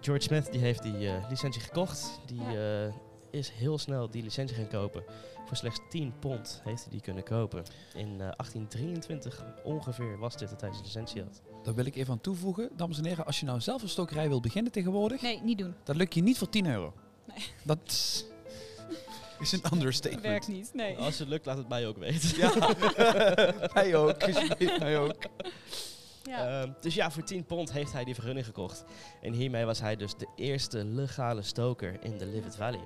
George 0.00 0.22
Smith 0.22 0.52
die 0.52 0.60
heeft 0.60 0.82
die 0.82 1.08
eh, 1.08 1.28
licentie 1.28 1.60
gekocht. 1.60 2.20
Die 2.26 2.40
eh, 2.58 2.92
is 3.30 3.50
heel 3.50 3.78
snel 3.78 4.10
die 4.10 4.22
licentie 4.22 4.56
gaan 4.56 4.68
kopen. 4.68 5.04
Voor 5.46 5.56
slechts 5.56 5.80
10 5.90 6.14
pond 6.18 6.60
heeft 6.64 6.82
hij 6.82 6.90
die 6.90 7.00
kunnen 7.00 7.22
kopen. 7.24 7.62
In 7.94 8.08
eh, 8.10 8.16
1823 8.18 9.44
ongeveer 9.64 10.18
was 10.18 10.36
dit 10.36 10.48
dat 10.50 10.60
hij 10.60 10.70
zijn 10.70 10.84
licentie 10.84 11.22
had. 11.22 11.42
Daar 11.62 11.74
wil 11.74 11.84
ik 11.84 11.96
even 11.96 12.12
aan 12.12 12.20
toevoegen. 12.20 12.70
Dames 12.76 12.98
en 12.98 13.04
heren, 13.06 13.26
als 13.26 13.40
je 13.40 13.46
nou 13.46 13.60
zelf 13.60 13.82
een 13.82 13.88
stokerij 13.88 14.28
wil 14.28 14.40
beginnen 14.40 14.72
tegenwoordig, 14.72 15.22
Nee, 15.22 15.40
niet 15.42 15.58
doen. 15.58 15.74
dat 15.84 15.96
lukt 15.96 16.14
je 16.14 16.22
niet 16.22 16.38
voor 16.38 16.48
10 16.48 16.66
euro. 16.66 16.92
Nee. 17.24 17.44
Dat 17.62 17.78
is- 17.86 18.24
een 19.52 19.60
Dat 19.62 19.72
understatement. 19.72 20.22
werkt 20.26 20.48
niet. 20.48 20.70
Nee. 20.74 20.96
Als 20.96 21.18
het 21.18 21.28
lukt, 21.28 21.46
laat 21.46 21.56
het 21.56 21.68
mij 21.68 21.86
ook 21.86 21.96
weten. 21.98 22.38
Ja, 22.38 22.52
mij 23.74 23.94
ook. 23.96 24.16
Mij 24.78 24.98
ook. 24.98 25.14
Ja. 26.28 26.60
Ehm, 26.62 26.72
dus 26.80 26.94
ja, 26.94 27.10
voor 27.10 27.22
10 27.22 27.44
pond 27.44 27.72
heeft 27.72 27.92
hij 27.92 28.04
die 28.04 28.14
vergunning 28.14 28.46
gekocht. 28.46 28.84
En 29.22 29.32
hiermee 29.32 29.64
was 29.64 29.80
hij 29.80 29.96
dus 29.96 30.14
de 30.16 30.26
eerste 30.36 30.84
legale 30.84 31.42
stoker 31.42 32.04
in 32.04 32.18
de 32.18 32.26
Livet 32.26 32.56
Valley. 32.56 32.80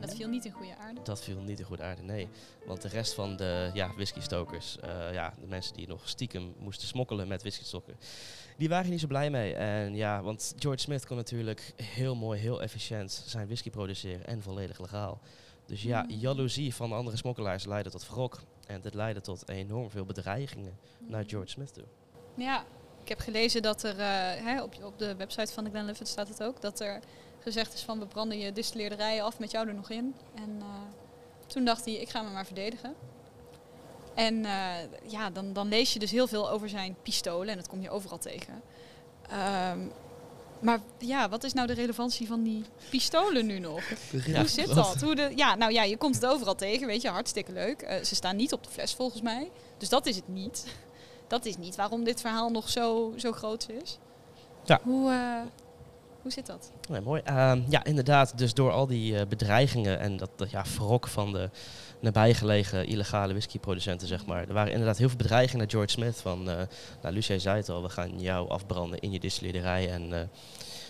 dat 0.00 0.14
viel 0.14 0.28
niet 0.28 0.44
in 0.44 0.52
goede 0.52 0.76
aarde. 0.76 1.00
Dat 1.02 1.22
viel 1.22 1.40
niet 1.40 1.58
in 1.58 1.64
goede 1.64 1.82
aarde, 1.82 2.02
nee. 2.02 2.28
Want 2.66 2.82
de 2.82 2.88
rest 2.88 3.14
van 3.14 3.36
de 3.36 3.70
ja, 3.74 3.94
whisky-stokers, 3.94 4.78
eh, 4.78 5.12
ja, 5.12 5.34
de 5.40 5.46
mensen 5.46 5.74
die 5.74 5.88
nog 5.88 6.08
stiekem 6.08 6.54
moesten 6.58 6.88
smokkelen 6.88 7.28
met 7.28 7.40
whisky-stokken, 7.40 7.96
die 8.56 8.68
waren 8.68 8.90
niet 8.90 9.00
zo 9.00 9.06
blij 9.06 9.30
mee. 9.30 9.54
En 9.54 9.94
ja, 9.94 10.22
want 10.22 10.54
George 10.58 10.80
Smith 10.80 11.06
kon 11.06 11.16
natuurlijk 11.16 11.72
heel 11.82 12.14
mooi, 12.14 12.40
heel 12.40 12.62
efficiënt 12.62 13.22
zijn 13.26 13.46
whisky 13.46 13.70
produceren 13.70 14.26
en 14.26 14.42
volledig 14.42 14.80
legaal. 14.80 15.20
Dus 15.66 15.82
ja, 15.82 16.02
Mm. 16.02 16.10
jaloezie 16.10 16.74
van 16.74 16.92
andere 16.92 17.16
smokkelaars 17.16 17.64
leidde 17.64 17.90
tot 17.90 18.08
wrok. 18.08 18.42
En 18.66 18.80
dit 18.80 18.94
leidde 18.94 19.20
tot 19.20 19.48
enorm 19.48 19.90
veel 19.90 20.04
bedreigingen 20.04 20.78
naar 21.08 21.24
George 21.26 21.50
Smith 21.50 21.74
toe. 21.74 21.84
Ja, 22.34 22.64
ik 23.02 23.08
heb 23.08 23.20
gelezen 23.20 23.62
dat 23.62 23.82
er, 23.82 23.98
eh, 23.98 24.44
hè, 24.44 24.62
op, 24.62 24.74
op 24.82 24.98
de 24.98 25.16
website 25.16 25.52
van 25.52 25.64
de 25.64 25.70
Glenlivet 25.70 26.08
staat 26.08 26.28
het 26.28 26.42
ook, 26.42 26.60
dat 26.60 26.80
er 26.80 27.00
gezegd 27.40 27.74
is 27.74 27.82
van 27.82 27.98
we 27.98 28.06
branden 28.06 28.38
je 28.38 28.52
distilleerderijen 28.52 29.24
af 29.24 29.38
met 29.38 29.50
jou 29.50 29.68
er 29.68 29.74
nog 29.74 29.90
in. 29.90 30.14
En 30.34 30.56
eh, 30.60 30.66
toen 31.46 31.64
dacht 31.64 31.84
hij, 31.84 31.94
ik 31.94 32.08
ga 32.08 32.22
me 32.22 32.30
maar 32.30 32.46
verdedigen. 32.46 32.94
En 34.14 34.44
eh, 34.44 34.74
ja, 35.06 35.30
dan, 35.30 35.52
dan 35.52 35.68
lees 35.68 35.92
je 35.92 35.98
dus 35.98 36.10
heel 36.10 36.26
veel 36.26 36.50
over 36.50 36.68
zijn 36.68 36.96
pistolen 37.02 37.48
en 37.48 37.56
dat 37.56 37.68
kom 37.68 37.80
je 37.80 37.90
overal 37.90 38.18
tegen. 38.18 38.62
Ehm, 39.28 39.78
maar 40.60 40.80
ja, 40.98 41.28
wat 41.28 41.44
is 41.44 41.52
nou 41.52 41.66
de 41.66 41.72
relevantie 41.72 42.26
van 42.26 42.42
die 42.42 42.64
pistolen 42.90 43.46
nu 43.46 43.58
nog? 43.58 43.82
Ja, 44.26 44.38
Hoe 44.38 44.48
zit 44.48 44.74
dat? 44.74 45.00
Hoe 45.00 45.14
de, 45.14 45.32
ja, 45.34 45.54
nou 45.54 45.72
ja, 45.72 45.82
je 45.82 45.96
komt 45.96 46.14
het 46.14 46.26
overal 46.26 46.54
tegen, 46.54 46.86
weet 46.86 47.02
je, 47.02 47.08
hartstikke 47.08 47.52
leuk. 47.52 47.98
Ze 48.02 48.14
staan 48.14 48.36
niet 48.36 48.52
op 48.52 48.64
de 48.64 48.70
fles 48.70 48.94
volgens 48.94 49.22
mij, 49.22 49.50
dus 49.78 49.88
dat 49.88 50.06
is 50.06 50.16
het 50.16 50.28
niet. 50.28 50.66
Dat 51.34 51.44
is 51.44 51.56
niet 51.56 51.76
waarom 51.76 52.04
dit 52.04 52.20
verhaal 52.20 52.50
nog 52.50 52.68
zo, 52.68 53.12
zo 53.16 53.32
groot 53.32 53.66
is. 53.82 53.98
Ja. 54.64 54.80
Hoe, 54.82 55.10
eh, 55.10 55.40
hoe 56.22 56.32
zit 56.32 56.46
dat? 56.46 56.72
Nee, 56.88 57.00
mooi. 57.00 57.20
Ehm, 57.24 57.62
ja, 57.68 57.84
inderdaad. 57.84 58.38
Dus 58.38 58.54
door 58.54 58.72
al 58.72 58.86
die 58.86 59.18
eh, 59.18 59.26
bedreigingen 59.26 59.98
en 59.98 60.16
dat, 60.16 60.30
dat 60.36 60.50
ja, 60.50 60.64
wrok 60.76 61.08
van 61.08 61.32
de 61.32 61.50
nabijgelegen 62.00 62.86
illegale 62.86 63.32
whiskyproducenten, 63.32 64.08
zeg 64.08 64.26
maar. 64.26 64.48
Er 64.48 64.52
waren 64.52 64.72
inderdaad 64.72 64.98
heel 64.98 65.08
veel 65.08 65.16
bedreigingen 65.16 65.58
naar 65.58 65.70
George 65.70 65.90
Smith. 65.90 66.16
Van, 66.20 66.50
eh 66.50 66.56
nou, 67.02 67.14
Lucia 67.14 67.38
zei 67.38 67.56
het 67.56 67.68
al, 67.68 67.82
we 67.82 67.88
gaan 67.88 68.20
jou 68.20 68.48
afbranden 68.48 68.98
in 68.98 69.12
je 69.12 69.20
distillerij. 69.20 69.90
En, 69.90 70.12
eh, 70.12 70.20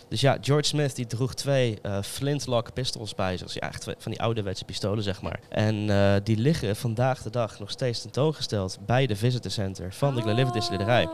dus 0.08 0.20
ja, 0.20 0.38
George 0.40 0.68
Smith 0.68 0.96
die 0.96 1.06
droeg 1.06 1.34
twee 1.34 1.78
eh, 1.82 2.02
flintlock 2.02 2.72
pistols 2.72 3.14
bij 3.14 3.36
zich. 3.36 3.46
Dus 3.46 3.54
ja, 3.54 3.68
echt 3.68 3.84
van 3.84 4.12
die 4.12 4.22
ouderwetse 4.22 4.64
pistolen, 4.64 5.02
zeg 5.02 5.22
maar. 5.22 5.40
En 5.48 5.90
eh, 5.90 6.14
die 6.22 6.36
liggen 6.36 6.76
vandaag 6.76 7.22
de 7.22 7.30
dag 7.30 7.58
nog 7.58 7.70
steeds 7.70 8.00
tentoongesteld 8.00 8.78
bij 8.86 9.06
de 9.06 9.16
Visitor 9.16 9.50
Center 9.50 9.92
van 9.92 10.14
de 10.14 10.20
Glenlivet 10.20 10.52
distillerij. 10.52 11.08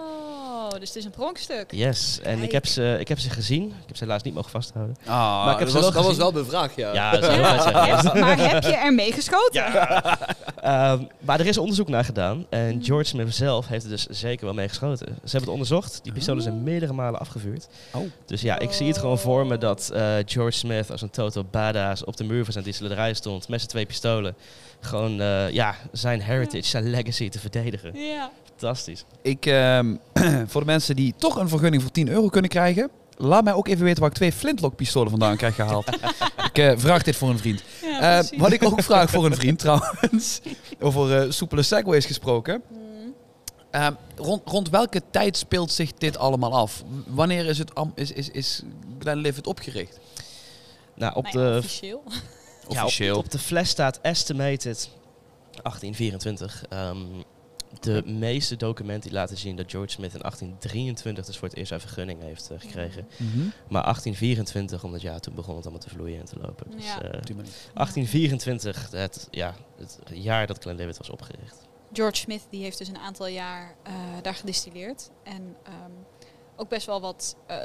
Dus 0.79 0.89
het 0.89 0.97
is 0.99 1.05
een 1.05 1.11
pronkstuk. 1.11 1.73
Yes, 1.73 2.21
en 2.23 2.43
ik 2.43 2.53
heb, 2.53 2.67
ze, 2.67 2.97
ik 3.01 3.09
heb 3.09 3.19
ze 3.19 3.31
gezien. 3.31 3.63
Ik 3.67 3.87
heb 3.87 3.97
ze 3.97 4.05
helaas 4.05 4.23
niet 4.23 4.35
mogen 4.35 4.51
vasthouden. 4.51 4.97
Ah, 5.07 5.45
Maar 5.45 5.53
ik 5.53 5.59
heb 5.59 5.69
dat 5.69 5.69
ze 5.69 5.75
was, 5.75 5.83
wel 5.83 5.93
dat 5.93 6.03
was 6.03 6.17
gezien. 6.17 6.33
wel 6.33 6.43
bevraagd, 6.43 6.77
ja. 6.77 6.93
Ja, 6.95 7.11
dat 7.11 7.25
zeggen. 7.25 8.21
Maar 8.21 8.39
heb 8.39 8.63
je 8.63 8.77
ermee 8.77 9.13
geschoten? 9.13 9.65
Ehm, 10.61 11.03
maar 11.21 11.41
er 11.41 11.47
is 11.47 11.59
onderzoek 11.59 11.89
naar 11.89 12.05
gedaan. 12.05 12.47
En 12.49 12.71
Hmm. 12.71 12.85
George 12.85 13.05
Smith 13.09 13.35
zelf 13.35 13.67
heeft 13.69 13.85
er 13.85 13.91
dus 13.91 14.07
zeker 14.07 14.45
wel 14.45 14.55
mee 14.55 14.69
geschoten. 14.69 15.07
Ze 15.07 15.13
hebben 15.23 15.41
het 15.41 15.49
onderzocht. 15.49 16.01
Die 16.03 16.13
pistolen 16.13 16.43
zijn 16.43 16.55
Oh. 16.55 16.61
meerdere 16.63 16.93
malen 16.93 17.21
afgevuurd. 17.21 17.69
Oh. 17.93 18.03
Dus 18.27 18.41
ja, 18.41 18.59
ik 18.59 18.73
zie 18.73 18.87
het 18.87 18.99
gewoon 18.99 19.19
voor 19.19 19.47
me 19.47 19.59
dat 19.59 19.91
eh, 19.95 20.13
George 20.27 20.59
Smith 20.59 20.91
als 20.91 21.03
een 21.03 21.11
total 21.11 21.45
badass 21.51 22.05
op 22.05 22.17
de 22.17 22.25
muur 22.25 22.45
van 22.45 22.53
zijn 22.53 22.65
distillerij 22.65 23.15
stond. 23.15 23.49
Met 23.49 23.59
zijn 23.59 23.71
twee 23.71 23.87
pistolen. 23.87 24.35
Gewoon 24.81 25.21
eh, 25.21 25.51
ja, 25.51 25.75
zijn 25.93 26.21
heritage, 26.21 26.67
zijn 26.67 26.91
legacy 26.91 27.29
te 27.29 27.39
verdedigen. 27.39 27.99
Ja. 27.99 28.31
Fantastisch. 28.45 29.05
Ik, 29.23 29.47
ehm, 29.47 29.97
voor 30.51 30.61
de 30.61 30.67
mensen 30.67 30.97
die 30.97 31.15
toch 31.17 31.37
een 31.37 31.49
vergunning 31.49 31.83
voor 31.83 31.91
10 31.91 32.09
euro 32.09 32.29
kunnen 32.29 32.51
krijgen, 32.51 32.91
laat 33.17 33.45
mij 33.45 33.53
ook 33.53 33.69
even 33.69 33.85
weten 33.85 34.01
waar 34.01 34.11
ik 34.11 34.17
twee 34.17 34.33
flintlock 34.33 34.77
pistolen 34.77 35.11
vandaan 35.11 35.37
krijg 35.37 35.55
gehaald. 35.55 35.87
ik 36.53 36.59
eh, 36.59 36.73
vraag 36.77 37.03
dit 37.03 37.17
voor 37.17 37.31
een 37.31 37.39
vriend. 37.39 37.63
Ja, 37.83 38.19
Eh, 38.19 38.39
wat 38.39 38.53
ik 38.53 38.65
ook 38.65 38.83
vraag 38.83 39.11
voor 39.11 39.27
een 39.27 39.37
vriend 39.37 39.59
trouwens, 39.65 40.41
over 40.81 41.33
soepele 41.33 41.63
segways 41.63 42.05
gesproken. 42.07 42.63
Hmm. 42.69 43.15
Ehm, 43.71 43.93
rond, 44.17 44.43
rond 44.45 44.71
welke 44.71 45.03
tijd 45.11 45.37
speelt 45.37 45.73
zich 45.73 45.93
dit 45.93 46.19
allemaal 46.19 46.53
af? 46.55 46.83
Wanneer 47.07 47.47
is, 47.47 47.59
het, 47.59 47.73
is, 47.95 48.13
is, 48.13 48.31
is 48.31 48.63
Glenlivet 48.99 49.47
opgericht? 49.47 49.99
Nou, 50.95 51.15
op 51.15 51.25
Nou 51.33 51.37
de 51.53 51.59
officieel. 51.59 52.03
Ja, 52.73 52.79
op- 52.81 52.85
Officieel. 52.87 53.17
op, 53.17 53.31
de 53.31 53.39
fles 53.39 53.69
staat 53.69 53.99
estimated 54.01 54.91
1824. 55.63 56.65
Ehm, 56.69 56.99
de 57.81 58.03
meeste 58.07 58.57
documenten 58.57 59.11
die 59.11 59.19
laten 59.19 59.37
zien 59.37 59.57
dat 59.57 59.71
George 59.71 59.91
Smith 59.91 60.15
in 60.15 60.21
1823 60.21 61.27
dus 61.27 61.37
voor 61.39 61.49
het 61.49 61.57
eerst 61.57 61.69
zijn 61.69 61.81
vergunning 61.81 62.23
heeft 62.23 62.51
eh, 62.51 62.61
gekregen. 62.61 63.09
Mhm. 63.17 63.39
Maar 63.69 63.83
1824, 63.83 64.85
omdat 64.85 65.01
ja, 65.01 65.19
toen 65.19 65.35
begon 65.35 65.55
het 65.55 65.65
allemaal 65.65 65.83
te 65.83 65.89
vloeien 65.89 66.19
en 66.19 66.25
te 66.25 66.37
lopen. 66.41 66.71
Dus, 66.71 66.85
Ja. 66.85 67.03
eh, 67.03 67.19
Op 67.19 67.27
die 67.27 67.35
manier. 67.37 67.53
1824, 67.75 68.91
het, 68.91 69.29
ja, 69.31 69.55
het 69.77 69.99
jaar 70.13 70.47
dat 70.47 70.59
Glenlivet 70.63 70.99
was 70.99 71.11
opgericht. 71.11 71.69
George 71.93 72.17
Smith 72.17 72.43
die 72.51 72.63
heeft 72.63 72.79
dus 72.79 72.89
een 72.89 72.99
aantal 72.99 73.27
jaar 73.27 73.75
eh, 73.83 73.93
daar 74.23 74.35
gedistilleerd. 74.35 75.11
En 75.25 75.57
ehm, 75.63 75.91
ook 76.57 76.69
best 76.69 76.87
wel 76.87 77.01
wat, 77.01 77.37
eh, 77.47 77.59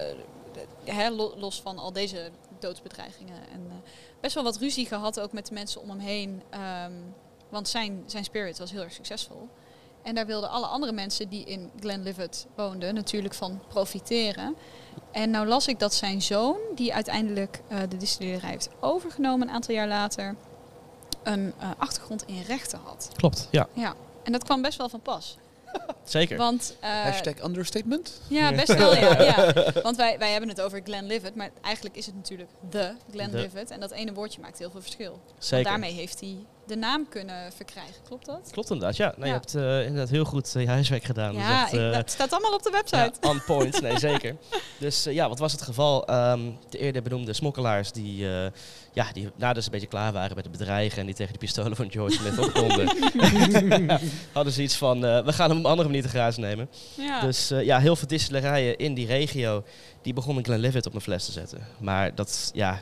los 1.38 1.62
van 1.62 1.78
al 1.78 1.94
deze 1.94 2.30
doodsbedreigingen. 2.60 3.42
En 3.52 3.66
eh, 3.70 3.76
best 4.22 4.36
wel 4.36 4.44
wat 4.44 4.58
ruzie 4.58 4.86
gehad 4.86 5.20
ook 5.20 5.32
met 5.32 5.48
de 5.48 5.54
mensen 5.54 5.82
om 5.82 5.90
hem 5.90 6.00
heen. 6.00 6.42
ehm, 6.50 6.94
want 7.50 7.68
zijn, 7.68 8.04
zijn 8.06 8.24
spirit 8.24 8.58
was 8.58 8.72
heel 8.72 8.82
erg 8.82 8.94
succesvol. 8.94 9.50
En 10.04 10.16
daar 10.16 10.26
wilden 10.26 10.50
alle 10.50 10.66
andere 10.66 10.92
mensen 10.92 11.30
die 11.30 11.46
in 11.46 11.72
Glenlivet 11.80 12.48
woonden 12.56 12.94
natuurlijk 12.94 13.34
van 13.34 13.62
profiteren. 13.68 14.56
En 15.12 15.30
nou 15.30 15.48
las 15.48 15.68
ik 15.68 15.80
dat 15.80 15.94
zijn 15.94 16.22
zoon, 16.22 16.58
die 16.76 16.94
uiteindelijk 16.94 17.62
eh, 17.68 17.80
de 17.90 17.98
distillerij 17.98 18.50
heeft 18.50 18.70
overgenomen 18.80 19.48
een 19.48 19.54
aantal 19.54 19.76
jaar 19.76 19.88
later, 19.88 20.36
een 21.24 21.54
eh, 21.60 21.70
achtergrond 21.78 22.24
in 22.26 22.42
rechten 22.42 22.80
had. 22.84 23.10
Klopt, 23.16 23.48
ja, 23.52 23.68
Ja, 23.74 23.94
en 24.24 24.32
dat 24.32 24.44
kwam 24.44 24.62
best 24.62 24.78
wel 24.78 24.90
van 24.90 25.02
pas. 25.02 25.38
zeker. 26.04 26.38
Want, 26.38 26.76
eh, 26.80 26.90
Hashtag 26.90 27.44
understatement? 27.44 28.22
ja, 28.28 28.52
best 28.54 28.78
wel, 28.78 28.96
ja. 28.96 29.22
ja. 29.22 29.54
Want 29.84 29.98
wij, 29.98 30.18
wij 30.18 30.32
hebben 30.32 30.50
het 30.50 30.62
over 30.62 30.82
Glenlivet, 30.84 31.36
maar 31.36 31.50
eigenlijk 31.62 31.96
is 31.96 32.06
het 32.06 32.16
natuurlijk 32.16 32.50
de 32.70 32.94
Glenlivet. 33.12 33.72
En 33.72 33.80
dat 33.80 33.92
ene 33.92 34.14
woordje 34.14 34.42
maakt 34.42 34.58
heel 34.60 34.72
veel 34.72 34.82
verschil. 34.82 35.12
Want 35.12 35.46
zeker. 35.46 35.66
daarmee 35.66 35.92
heeft 35.92 36.20
hij 36.20 36.38
de 36.68 36.76
naam 36.76 37.10
kunnen 37.10 37.52
verkrijgen, 37.56 37.94
klopt 38.08 38.26
dat? 38.26 38.50
Klopt 38.52 38.70
inderdaad, 38.70 38.98
ja. 38.98 39.06
Nou, 39.18 39.20
Ja. 39.20 39.26
Je 39.26 39.32
hebt 39.32 39.56
eh, 39.56 39.80
inderdaad 39.86 40.10
heel 40.10 40.26
goed 40.26 40.56
eh, 40.56 40.62
je 40.62 40.68
huiswerk 40.68 41.04
gedaan. 41.04 41.34
Ja, 41.36 41.68
ik- 41.68 41.74
eh, 41.74 41.92
dat 41.92 42.10
staat 42.12 42.32
allemaal 42.32 42.54
op 42.54 42.64
de 42.64 42.70
Ja, 42.72 42.78
website. 42.78 43.28
on 43.28 43.42
point, 43.46 43.82
nee 43.82 44.00
zeker. 44.10 44.36
Dus 44.80 45.04
ja, 45.04 45.30
wat 45.30 45.40
was 45.40 45.52
het 45.52 45.62
geval? 45.62 46.08
Ehm, 46.08 46.40
de 46.70 46.78
eerder 46.78 47.02
benoemde 47.02 47.34
smokkelaars 47.34 47.92
die, 47.92 48.18
ja, 48.94 49.06
die 49.14 49.30
nadat 49.36 49.64
ze 49.64 49.70
een 49.70 49.74
beetje 49.74 49.88
klaar 49.88 50.12
waren 50.14 50.36
met 50.36 50.46
het 50.46 50.58
bedreigen 50.58 51.00
en 51.00 51.06
die 51.06 51.16
tegen 51.16 51.34
de 51.34 51.40
pistolen 51.40 51.76
van 51.76 51.92
George 51.92 52.16
Smith 52.16 52.40
opkonden, 52.40 52.88
hadden 54.34 54.54
ze 54.54 54.62
iets 54.62 54.76
van, 54.76 55.00
we 55.02 55.34
gaan 55.34 55.50
hem 55.50 55.58
op 55.58 55.64
een 55.64 55.70
andere 55.70 55.88
manier 55.88 56.04
te 56.04 56.10
grazen 56.10 56.42
nemen. 56.42 56.70
Ja. 56.96 57.20
Dus 57.22 57.48
ja, 57.48 57.80
heel 57.80 57.96
veel 57.96 58.08
distillerijen 58.08 58.78
in 58.78 58.94
die 58.94 59.06
regio, 59.08 59.64
die 60.02 60.14
begonnen 60.14 60.44
Glenlivet 60.44 60.86
op 60.86 60.94
een 60.94 61.02
fles 61.02 61.26
te 61.26 61.32
zetten. 61.32 61.68
Maar 61.78 62.16
dat, 62.16 62.52
ja, 62.54 62.80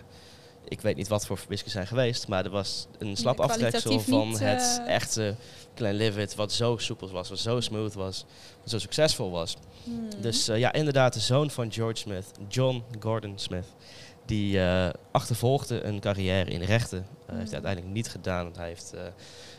ik 0.74 0.82
weet 0.82 0.96
niet 0.96 1.08
wat 1.08 1.26
voor 1.26 1.40
whisky 1.48 1.70
zijn 1.70 1.88
geweest, 1.88 2.28
maar 2.28 2.46
er 2.46 2.52
was 2.52 2.88
een 2.98 3.16
slap 3.16 3.40
aftreksel 3.40 4.00
van 4.00 4.28
niet, 4.28 4.40
het 4.40 4.82
eh, 4.86 4.94
echte 4.94 5.36
Glenlivet, 5.76 6.36
wat 6.36 6.52
zo 6.52 6.78
soepel 6.78 7.10
was, 7.10 7.30
wat 7.30 7.40
zo 7.40 7.60
smooth 7.60 7.94
was, 7.94 8.26
wat 8.62 8.70
zo 8.70 8.80
succesvol 8.80 9.32
was. 9.32 9.58
Hmm. 9.84 10.10
Dus 10.22 10.48
eh, 10.48 10.60
ja, 10.60 10.74
inderdaad, 10.74 11.14
de 11.14 11.20
zoon 11.20 11.50
van 11.52 11.72
George 11.72 12.00
Smith, 12.00 12.26
John 12.48 12.84
Gordon 13.00 13.34
Smith, 13.36 13.66
Die 14.26 14.60
eh, 14.64 14.90
achtervolgde 15.12 15.84
een 15.84 16.00
carrière 16.00 16.50
in 16.50 16.62
rechten. 16.62 16.98
Uh, 17.00 17.06
heeft 17.26 17.30
Mm. 17.30 17.38
hij 17.46 17.54
uiteindelijk 17.54 17.94
niet 17.94 18.10
gedaan. 18.10 18.44
want 18.44 18.56
Hij 18.56 18.68
heeft 18.68 18.94
eh, 18.94 19.02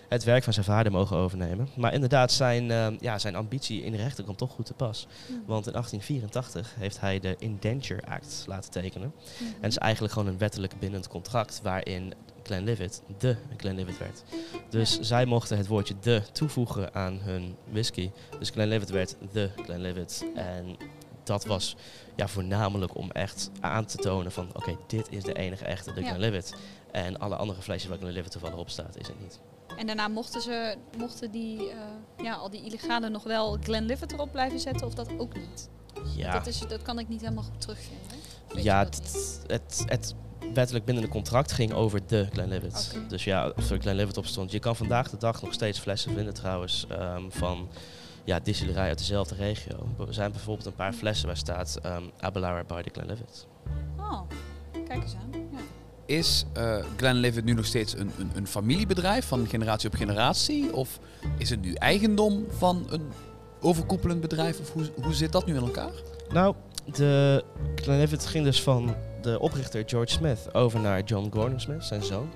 het 0.09 0.25
werk 0.25 0.45
van 0.45 0.53
zijn 0.53 0.65
vader 0.65 0.93
mogen 0.93 1.17
overnemen. 1.17 1.69
Maar 1.77 1.93
inderdaad, 1.93 2.33
zijn, 2.33 2.71
eh, 2.71 2.87
ja, 3.01 3.19
zijn 3.19 3.37
ambitie 3.37 3.83
in 3.83 3.95
rechten 3.95 4.25
komt 4.25 4.39
toch 4.39 4.53
goed 4.53 4.67
te 4.67 4.75
pas. 4.75 5.07
Want 5.47 5.67
in 5.67 5.73
1884 5.73 6.75
heeft 6.79 7.01
hij 7.01 7.21
de 7.21 7.37
Indenture 7.39 8.03
Act 8.07 8.45
laten 8.47 8.71
tekenen. 8.71 9.13
En 9.39 9.61
het 9.61 9.71
is 9.71 9.79
eigenlijk 9.79 10.13
gewoon 10.13 10.29
een 10.29 10.39
wettelijk 10.39 10.79
bindend 10.79 11.09
contract 11.09 11.61
waarin 11.63 12.13
Glenlivet 12.43 13.03
de 13.19 13.37
Glenlivet 13.57 13.99
werd. 13.99 14.23
Dus 14.71 15.01
zij 15.01 15.25
mochten 15.25 15.57
het 15.57 15.67
woordje 15.67 15.95
de 16.01 16.23
toevoegen 16.33 16.95
aan 16.95 17.19
hun 17.23 17.57
whisky. 17.71 18.11
Dus 18.39 18.51
Glenlivet 18.51 18.91
werd 18.91 19.17
de 19.33 19.51
Glenlivet. 19.65 20.25
En 20.35 20.77
dat 21.25 21.45
was 21.45 21.77
ja, 22.17 22.29
voornamelijk 22.29 22.97
om 22.97 23.11
echt 23.11 23.51
aan 23.61 23.85
te 23.85 23.97
tonen 23.97 24.33
van 24.33 24.49
oké, 24.53 24.77
dit 24.87 25.07
is 25.11 25.23
de 25.23 25.33
enige 25.35 25.65
echte 25.65 25.93
de 25.93 26.01
Ja. 26.01 26.09
Glenlivet. 26.09 26.55
En 26.91 27.19
alle 27.19 27.37
andere 27.37 27.63
flesjes 27.63 27.89
waar 27.89 27.99
Glenlivet 27.99 28.31
toevallig 28.31 28.57
op 28.57 28.69
staat, 28.71 28.97
is 28.99 29.07
het 29.07 29.21
niet. 29.21 29.41
En 29.77 29.87
daarna 29.87 30.09
mochten 30.09 30.41
ze, 30.41 30.77
mochten 30.99 31.31
die, 31.31 31.71
eh, 31.71 31.77
ja, 32.25 32.35
al 32.35 32.51
die 32.51 32.65
illegalen 32.65 33.13
nog 33.13 33.23
wel 33.23 33.59
Glenlivet 33.63 34.13
erop 34.13 34.33
blijven 34.33 34.61
zetten 34.61 34.87
of 34.87 34.95
dat 34.95 35.09
ook 35.19 35.35
niet? 35.35 35.69
Ja, 36.17 36.33
Dat, 36.33 36.47
is, 36.47 36.59
dat 36.59 36.83
kan 36.83 36.99
ik 36.99 37.09
niet 37.09 37.21
helemaal 37.21 37.43
goed 37.43 37.61
terugvinden. 37.61 38.17
Ja 38.55 38.79
het, 38.85 39.41
het, 39.47 39.83
het 39.87 40.15
wettelijk 40.55 40.85
bindende 40.85 41.11
contract 41.11 41.53
ging 41.53 41.73
over 41.73 42.07
de 42.07 42.29
Glenlivet. 42.33 42.93
Oké. 42.97 43.07
Dus 43.07 43.25
ja, 43.25 43.47
als 43.57 43.71
er 43.71 43.81
Glenlivet 43.81 44.17
op 44.17 44.27
stond. 44.27 44.51
Je 44.51 44.59
kan 44.59 44.77
vandaag 44.77 45.11
de 45.11 45.17
dag 45.17 45.43
nog 45.43 45.53
steeds 45.53 45.79
flessen 45.79 46.15
vinden 46.15 46.35
trouwens 46.35 46.87
ehm, 46.89 47.23
van 47.29 47.69
ja, 48.25 48.41
distillerij 48.41 48.89
uit 48.89 48.99
dezelfde 48.99 49.35
regio. 49.35 49.89
Er 49.99 50.15
zijn 50.15 50.33
bijvoorbeeld 50.33 50.67
een 50.67 50.75
paar 50.75 50.93
flessen 50.93 51.27
waar 51.27 51.37
staat 51.37 51.79
ehm 51.83 52.03
Abelard 52.21 52.67
by 52.67 52.83
the 52.83 52.91
Glenlivet. 52.93 53.47
Oh, 53.99 54.21
kijk 54.89 55.03
eens 55.03 55.15
aan. 55.15 55.41
Ja. 55.53 55.59
Is 56.07 56.45
eh 56.53 56.85
Glenlivet 56.97 57.45
nu 57.45 57.53
nog 57.53 57.67
steeds 57.67 57.97
een, 57.97 58.11
een, 58.19 58.31
een 58.35 58.47
familiebedrijf 58.47 59.27
van 59.27 59.47
generatie 59.47 59.89
op 59.89 59.95
generatie? 59.95 60.75
Of 60.75 60.99
is 61.39 61.51
het 61.51 61.61
nu 61.61 61.73
eigendom 61.73 62.47
van 62.49 62.87
een 62.91 63.13
overkoepelend 63.61 64.21
bedrijf? 64.21 64.61
Of 64.61 64.73
hoe, 64.73 64.91
hoe 65.03 65.15
zit 65.15 65.33
dat 65.33 65.47
nu 65.47 65.55
in 65.55 65.63
elkaar? 65.63 65.93
Nou, 66.33 66.55
de 66.93 67.45
Glenlivet 67.75 68.27
ging 68.27 68.45
dus 68.45 68.63
van 68.63 68.95
de 69.21 69.41
oprichter 69.41 69.83
George 69.87 70.13
Smith 70.13 70.55
over 70.55 70.81
naar 70.81 71.03
John 71.03 71.31
Gordon 71.33 71.61
Smith, 71.61 71.85
zijn 71.85 72.03
zoon. 72.03 72.31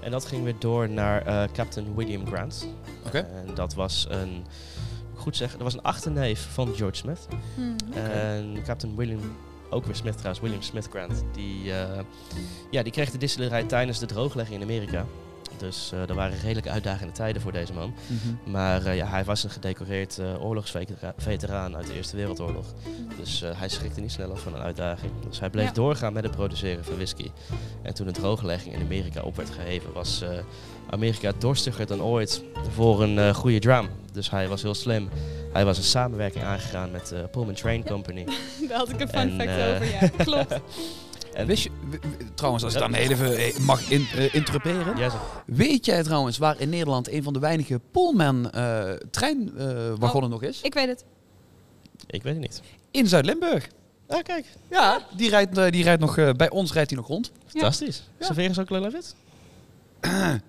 En 0.00 0.10
dat 0.10 0.24
ging 0.24 0.44
weer 0.44 0.54
door 0.58 0.90
naar 0.90 1.26
eh, 1.26 1.42
Captain 1.52 1.94
William 1.94 2.26
Grant. 2.26 2.68
Oké. 3.06 3.18
En 3.18 3.54
dat 3.54 3.74
was 3.74 4.06
een, 4.08 4.44
goed 5.24 5.36
zeggen, 5.36 5.58
dat 5.58 5.66
was 5.72 5.76
een 5.76 5.82
achterneef 5.86 6.48
van 6.52 6.74
George 6.74 6.96
Smith. 6.96 7.26
Hmm. 7.54 7.76
En 7.94 8.56
Captain 8.64 8.96
William, 8.96 9.20
ook 9.70 9.84
weer 9.84 9.94
Smith 9.96 10.12
trouwens, 10.16 10.40
William 10.44 10.62
Smith 10.62 10.88
Grant, 10.90 11.24
die, 11.32 11.72
eh, 11.72 11.98
ja, 12.70 12.82
die 12.82 12.92
kreeg 12.92 13.10
de 13.10 13.18
distillerij 13.18 13.62
tijdens 13.64 13.98
de 13.98 14.06
drooglegging 14.06 14.56
in 14.56 14.62
Amerika. 14.62 15.06
Dus 15.58 15.92
eh 15.92 16.08
er 16.08 16.14
waren 16.14 16.38
redelijk 16.40 16.68
uitdagende 16.68 17.12
tijden 17.12 17.42
voor 17.42 17.52
deze 17.52 17.72
man. 17.72 17.94
Maar 18.46 18.86
eh, 18.86 18.96
ja, 18.96 19.06
hij 19.06 19.24
was 19.24 19.44
een 19.44 19.50
gedecoreerd 19.50 20.18
eh, 20.18 20.44
oorlogsveteraan 20.44 21.76
uit 21.76 21.86
de 21.86 21.94
Eerste 21.94 22.16
Wereldoorlog. 22.16 22.66
Dus 23.18 23.42
eh, 23.42 23.50
hij 23.54 23.68
schrikte 23.68 24.00
niet 24.00 24.12
snel 24.12 24.30
af 24.30 24.40
van 24.40 24.54
een 24.54 24.60
uitdaging. 24.60 25.12
Dus 25.28 25.40
hij 25.40 25.50
bleef 25.50 25.66
Ja. 25.66 25.72
doorgaan 25.72 26.12
met 26.12 26.22
het 26.24 26.32
produceren 26.32 26.84
van 26.84 26.94
whisky. 26.94 27.30
En 27.82 27.94
toen 27.94 28.06
de 28.06 28.12
drooglegging 28.12 28.74
in 28.74 28.80
Amerika 28.82 29.22
op 29.22 29.36
werd 29.36 29.50
geheven, 29.50 29.92
was 29.92 30.22
eh, 30.22 30.28
Amerika 30.94 31.32
dorstiger 31.38 31.86
dan 31.86 32.02
ooit 32.02 32.42
voor 32.70 33.02
een 33.02 33.18
eh, 33.18 33.34
goede 33.34 33.58
dram. 33.58 33.88
Dus 34.12 34.30
hij 34.30 34.48
was 34.48 34.62
heel 34.62 34.74
slim. 34.74 35.08
Hij 35.52 35.64
was 35.64 35.78
een 35.78 35.84
samenwerking 35.84 36.44
aangegaan 36.44 36.90
met 36.90 37.08
de 37.08 37.28
Pullman 37.30 37.54
Train 37.54 37.84
Company. 37.84 38.24
Daar 38.68 38.78
had 38.78 38.88
ik 38.88 39.00
een 39.00 39.08
fun 39.08 39.20
En, 39.20 39.36
fact 39.36 39.58
eh, 39.58 39.74
over, 39.74 39.86
ja. 39.86 40.08
Klopt. 40.24 40.60
En 41.34 41.46
Wist 41.46 41.62
je, 41.62 41.70
trouwens, 42.34 42.64
als 42.64 42.74
ik 42.74 42.80
dan 42.80 42.94
even 42.94 43.36
eh, 43.36 43.56
mag 43.58 43.90
in, 43.90 44.06
eh, 44.16 44.34
interruperen. 44.34 45.12
Weet 45.46 45.84
jij 45.84 46.02
trouwens 46.02 46.38
waar 46.38 46.60
in 46.60 46.68
Nederland 46.68 47.10
een 47.10 47.22
van 47.22 47.32
de 47.32 47.38
weinige 47.38 47.80
Pullman 47.90 48.50
eh 48.50 48.90
treinwagonnen 49.10 50.30
nog 50.30 50.42
is? 50.42 50.60
Ik 50.60 50.74
weet 50.74 50.88
het. 50.88 51.04
ik 52.06 52.22
weet 52.22 52.32
het 52.32 52.42
niet. 52.42 52.62
In 52.90 53.08
Zuid-Limburg. 53.08 53.68
Ah, 54.06 54.22
kijk. 54.22 54.46
Ja, 54.70 55.06
die 55.16 55.30
rijdt, 55.30 55.58
eh, 55.58 55.70
die 55.70 55.82
rijdt 55.82 56.00
nog, 56.00 56.18
eh, 56.18 56.30
bij 56.30 56.50
ons 56.50 56.72
rijdt 56.72 56.90
hij 56.90 56.98
nog 56.98 57.08
rond. 57.08 57.32
Fantastisch. 57.46 58.08
Ja. 58.18 58.26
Serveren 58.26 58.54
ze 58.54 58.60
ook 58.60 58.66
Glenlivet? 58.66 59.14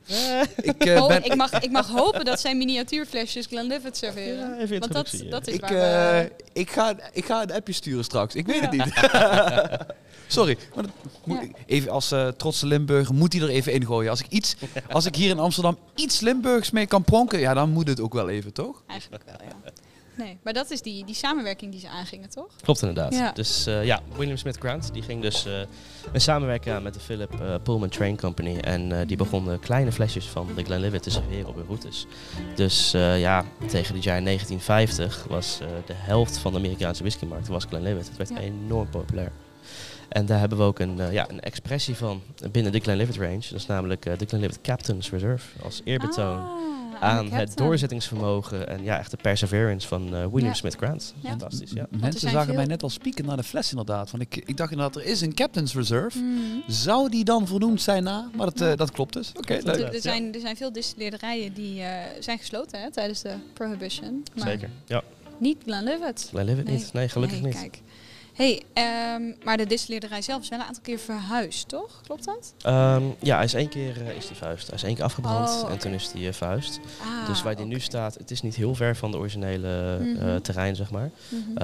Ik, 0.62 0.86
eh, 0.86 1.02
oh, 1.02 1.08
ben, 1.08 1.26
ik, 1.26 1.36
mag, 1.36 1.52
ik 1.62 1.72
mag 1.72 1.88
hopen 1.88 2.26
dat 2.26 2.40
zij 2.40 2.56
miniatuurflesjes 2.56 3.46
Glenlivet 3.46 3.98
serveren. 3.98 4.50
Ja, 4.50 4.58
even 4.58 4.80
Want 4.80 4.94
dat, 4.94 5.24
dat 5.30 5.48
is 5.48 5.54
ik, 5.54 5.62
waar 5.62 5.70
eh, 5.72 5.78
we- 6.24 6.32
ik, 6.54 6.70
ga, 6.72 6.96
ik 7.14 7.26
ga 7.26 7.42
een 7.42 7.52
appje 7.54 7.74
sturen 7.74 8.04
straks. 8.04 8.36
Ik 8.36 8.46
weet 8.46 8.60
het 8.62 8.72
niet. 8.72 8.94
Sorry. 10.28 10.58
Maar 10.76 10.84
dat 10.84 10.94
moet 11.24 11.38
Ja. 11.38 11.44
ik- 11.44 11.56
even 11.66 11.92
als 11.92 12.12
eh, 12.12 12.28
trotse 12.28 12.66
Limburger 12.68 13.14
moet 13.16 13.34
hij 13.34 13.42
er 13.42 13.50
even 13.50 13.74
in 13.74 13.86
gooien. 13.86 14.10
Als 14.10 14.20
ik, 14.20 14.28
iets, 14.30 14.56
als 14.92 15.06
ik 15.06 15.16
hier 15.16 15.30
in 15.30 15.40
Amsterdam 15.40 15.78
iets 15.96 16.20
Limburgs 16.20 16.72
mee 16.72 16.86
kan 16.86 17.04
pronken, 17.04 17.40
ja, 17.40 17.54
dan 17.54 17.70
moet 17.70 17.88
het 17.88 18.00
ook 18.02 18.14
wel 18.14 18.30
even, 18.30 18.54
toch? 18.54 18.84
Eigenlijk 18.88 19.24
wel, 19.26 19.36
ja. 19.48 19.72
Nee, 20.18 20.38
maar 20.44 20.54
dat 20.54 20.72
is 20.72 20.82
die, 20.82 21.06
die 21.06 21.16
samenwerking 21.16 21.72
die 21.72 21.80
ze 21.80 21.90
aangingen, 21.90 22.30
toch? 22.30 22.48
Klopt 22.62 22.82
inderdaad. 22.82 23.14
Ja. 23.14 23.32
Dus 23.32 23.66
eh, 23.66 23.86
ja, 23.86 24.02
William 24.18 24.38
Smith 24.38 24.58
Grant 24.58 24.94
die 24.94 25.02
ging 25.02 25.22
dus 25.22 25.46
eh, 25.46 25.54
een 26.14 26.22
samenwerking 26.22 26.76
aan 26.76 26.84
met 26.84 26.94
de 26.94 27.00
Philip 27.00 27.42
eh, 27.42 27.56
Pullman 27.64 27.90
Train 27.90 28.18
Company. 28.18 28.58
En 28.58 29.08
die 29.08 29.18
begonnen 29.18 29.60
kleine 29.60 29.92
flesjes 29.92 30.26
van 30.26 30.48
de 30.56 30.64
Glenlivet 30.64 31.04
te 31.04 31.10
serveren 31.10 31.48
op 31.48 31.56
hun 31.56 31.66
routes. 31.66 32.06
Dus 32.56 32.92
ja, 32.92 33.46
tegen 33.68 33.96
het 33.96 34.04
jaar 34.04 34.24
1950 34.24 35.26
was 35.30 35.58
de 35.86 35.94
helft 35.96 36.38
van 36.38 36.52
de 36.52 36.58
Amerikaanse 36.58 37.02
whiskymarkt 37.02 37.48
was 37.48 37.66
Glenlivet. 37.66 38.08
Het 38.08 38.18
werd 38.18 38.30
Ja. 38.30 38.38
enorm 38.40 38.90
populair. 38.90 39.32
En 40.10 40.26
daar 40.26 40.40
hebben 40.40 40.58
we 40.58 40.64
ook 40.64 40.80
een, 40.80 41.12
ja, 41.12 41.30
een 41.30 41.40
expressie 41.40 41.96
van 41.96 42.22
binnen 42.52 42.72
de 42.72 42.80
Glenlivet 42.80 43.16
range. 43.18 43.40
Dat 43.50 43.52
is 43.60 43.66
namelijk 43.66 44.06
eh, 44.06 44.18
de 44.18 44.26
Glenlivet 44.26 44.62
Captain's 44.62 45.12
Reserve 45.12 45.46
als 45.64 45.82
eerbetoon. 45.84 46.38
Ah, 46.38 46.85
aan 47.00 47.32
het 47.32 47.58
doorzettingsvermogen 47.58 48.68
en 48.68 48.84
ja, 48.84 48.98
echt 49.00 49.12
de 49.12 49.18
perseverance 49.18 49.88
van 49.88 50.06
eh, 50.06 50.12
William 50.26 50.46
Ja. 50.46 50.54
Smith 50.54 50.76
Grant. 50.76 51.14
Ja. 51.20 51.30
Fantastisch, 51.30 51.72
ja. 51.72 51.86
Mensen 51.90 52.30
zagen 52.30 52.46
veel- 52.46 52.56
mij 52.56 52.66
net 52.66 52.84
al 52.84 52.90
spieken 52.90 53.26
naar 53.26 53.38
de 53.38 53.44
fles 53.44 53.70
inderdaad. 53.70 54.12
Want 54.12 54.24
ik, 54.24 54.36
ik 54.36 54.58
dacht 54.58 54.72
inderdaad, 54.72 54.96
er 54.96 55.06
is 55.10 55.22
een 55.22 55.34
Captain's 55.34 55.74
Reserve. 55.74 56.18
Hmm. 56.18 56.64
Zou 56.68 57.10
die 57.10 57.24
dan 57.24 57.48
vernoemd 57.48 57.82
zijn 57.82 58.04
na? 58.04 58.30
Maar 58.36 58.46
dat, 58.46 58.62
eh, 58.62 58.76
dat 58.76 58.92
klopt 58.92 59.14
dus. 59.14 59.32
Oké, 59.38 59.54
leuk. 59.54 59.66
Er, 59.80 59.94
er, 59.94 60.02
zijn, 60.02 60.34
er 60.34 60.40
zijn 60.40 60.56
veel 60.56 60.72
distilleerderijen 60.72 61.54
die 61.54 61.82
eh, 61.82 61.90
zijn 62.20 62.38
gesloten 62.38 62.82
hè, 62.82 62.92
tijdens 62.92 63.22
de 63.22 63.34
Prohibition. 63.54 64.24
Maar 64.36 64.48
Zeker. 64.48 64.70
Ja, 64.86 65.02
niet 65.38 65.58
Glenlivet. 65.64 66.28
Glenlivet 66.30 66.68
niet. 66.68 66.94
Nee, 66.94 67.10
gelukkig 67.10 67.42
Nee, 67.42 67.52
niet. 67.52 67.62
Kijk. 67.62 67.82
Hey, 68.36 68.62
ehm, 68.74 69.22
maar 69.44 69.58
de 69.58 69.66
distilleerderij 69.66 70.22
zelf 70.22 70.42
is 70.42 70.50
wel 70.50 70.60
een 70.60 70.66
aantal 70.66 70.84
keer 70.84 71.00
verhuisd, 71.00 71.68
toch? 71.68 72.02
Klopt 72.04 72.26
dat? 72.26 72.54
Ehm, 72.62 73.04
ja, 73.20 73.36
hij 73.36 73.46
is 73.46 73.54
één 73.54 73.70
keer 73.70 74.02
eh, 74.08 74.16
is 74.16 74.28
die 74.28 74.36
verhuisd. 74.36 74.68
Hij 74.68 74.76
is 74.76 74.84
één 74.84 74.96
keer 74.96 75.04
afgebrand 75.04 75.50
Oh, 75.64 75.72
en 75.72 75.78
toen 75.78 75.94
is 75.94 76.12
hij 76.12 76.34
verhuisd. 76.34 76.80
Ah, 77.02 77.28
dus 77.28 77.44
waar 77.44 77.56
hij 77.56 77.66
nu 77.66 77.80
staat, 77.80 78.14
het 78.16 78.32
is 78.32 78.42
niet 78.42 78.56
heel 78.56 78.76
ver 78.76 78.96
van 78.96 79.12
de 79.12 79.18
originele 79.18 79.98
eh, 80.00 80.06
Mhm. 80.24 80.42
terrein, 80.42 80.76
zeg 80.76 80.92
maar. 80.92 81.10
Mhm. 81.30 81.58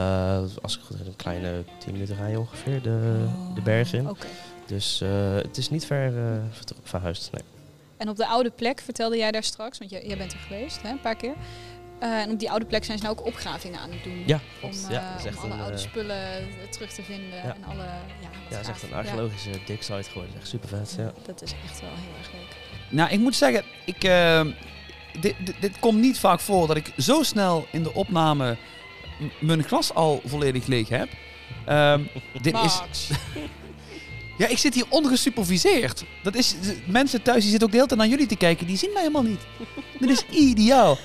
Als 0.62 0.78
ik 0.78 0.84
goed 0.84 0.98
heb, 0.98 1.08
een 1.08 1.16
kleine 1.16 1.64
10 1.78 1.92
minuten 1.94 2.16
rijden 2.16 2.40
ongeveer 2.40 2.82
de, 2.82 3.28
de 3.56 3.62
berg 3.62 3.94
in. 3.94 4.10
Oh. 4.10 4.18
Dus 4.66 5.02
het 5.44 5.58
is 5.58 5.70
niet 5.70 5.86
ver 5.86 6.12
ver- 6.52 6.76
verhuisd, 6.84 7.32
nee. 7.32 7.44
En 7.98 8.10
op 8.10 8.18
de 8.18 8.28
oude 8.28 8.50
plek 8.50 8.80
vertelde 8.82 9.18
jij 9.18 9.32
daar 9.32 9.44
straks, 9.44 9.78
want 9.78 9.92
jij, 9.92 10.06
jij 10.08 10.18
bent 10.18 10.34
er 10.34 10.40
geweest, 10.40 10.82
hè, 10.82 10.90
een 10.90 11.00
paar 11.02 11.16
keer. 11.16 11.34
Eh, 12.02 12.22
en 12.22 12.32
op 12.32 12.40
die 12.40 12.50
oude 12.50 12.66
plek 12.66 12.84
zijn 12.84 12.98
ze 12.98 13.04
nou 13.04 13.18
ook 13.18 13.26
opgravingen 13.26 13.80
aan 13.80 13.92
het 13.92 14.04
doen. 14.04 14.24
Ja, 14.26 14.40
Om, 14.62 14.70
eh, 14.70 14.90
ja, 14.90 15.14
dat 15.18 15.26
is 15.26 15.36
om 15.36 15.44
alle 15.44 15.54
een, 15.54 15.60
oude 15.60 15.78
eh, 15.78 15.84
spullen 15.84 16.48
terug 16.70 16.92
te 16.92 17.04
vinden. 17.04 17.36
Ja. 17.36 17.56
En 17.56 17.64
alle, 17.64 17.84
ja, 17.84 18.30
ja, 18.50 18.58
het 18.58 18.62
is 18.62 18.68
echt 18.68 18.84
een 18.84 18.94
archeologische 18.94 19.50
dig 19.66 19.84
site 19.84 20.10
geworden. 20.10 20.34
Dat 20.34 20.44
is 20.44 20.54
echt 20.54 20.64
super 20.64 20.70
vet. 20.70 20.96
Ja. 20.98 21.12
Dat 21.26 21.42
is 21.42 21.54
echt 21.66 21.82
wel 21.82 21.90
heel 21.90 22.18
erg 22.20 22.32
leuk. 22.32 22.56
Nou, 22.90 23.12
ik 23.12 23.20
moet 23.20 23.36
zeggen, 23.36 23.64
ik, 23.86 24.04
eh, 24.04 24.42
dit, 25.20 25.36
dit, 25.46 25.56
dit 25.60 25.80
komt 25.80 26.00
niet 26.00 26.20
vaak 26.20 26.40
voor 26.40 26.68
dat 26.68 26.78
ik 26.78 26.92
zo 26.98 27.24
snel 27.24 27.68
in 27.72 27.84
de 27.84 27.94
opname 27.94 28.58
mijn 29.40 29.64
glas 29.64 29.94
al 29.94 30.22
volledig 30.26 30.66
leeg 30.66 30.90
heb. 30.90 31.10
Ehm, 31.66 32.02
dit 32.42 32.54
is, 32.54 32.80
Max. 32.80 33.10
ja, 34.38 34.48
ik 34.48 34.58
zit 34.58 34.74
hier 34.74 34.86
ongesuperviseerd. 34.90 36.04
Dat 36.24 36.36
is, 36.36 36.56
mensen 36.86 37.22
thuis 37.22 37.42
die 37.42 37.50
zitten 37.50 37.68
ook 37.68 37.74
de 37.74 37.80
hele 37.80 37.90
tijd 37.90 38.00
naar 38.00 38.10
jullie 38.10 38.28
te 38.28 38.38
kijken, 38.38 38.68
die 38.68 38.78
zien 38.78 38.92
mij 38.94 39.02
helemaal 39.02 39.24
niet. 39.24 39.42
dit 40.00 40.10
is 40.10 40.26
ideaal. 40.26 40.98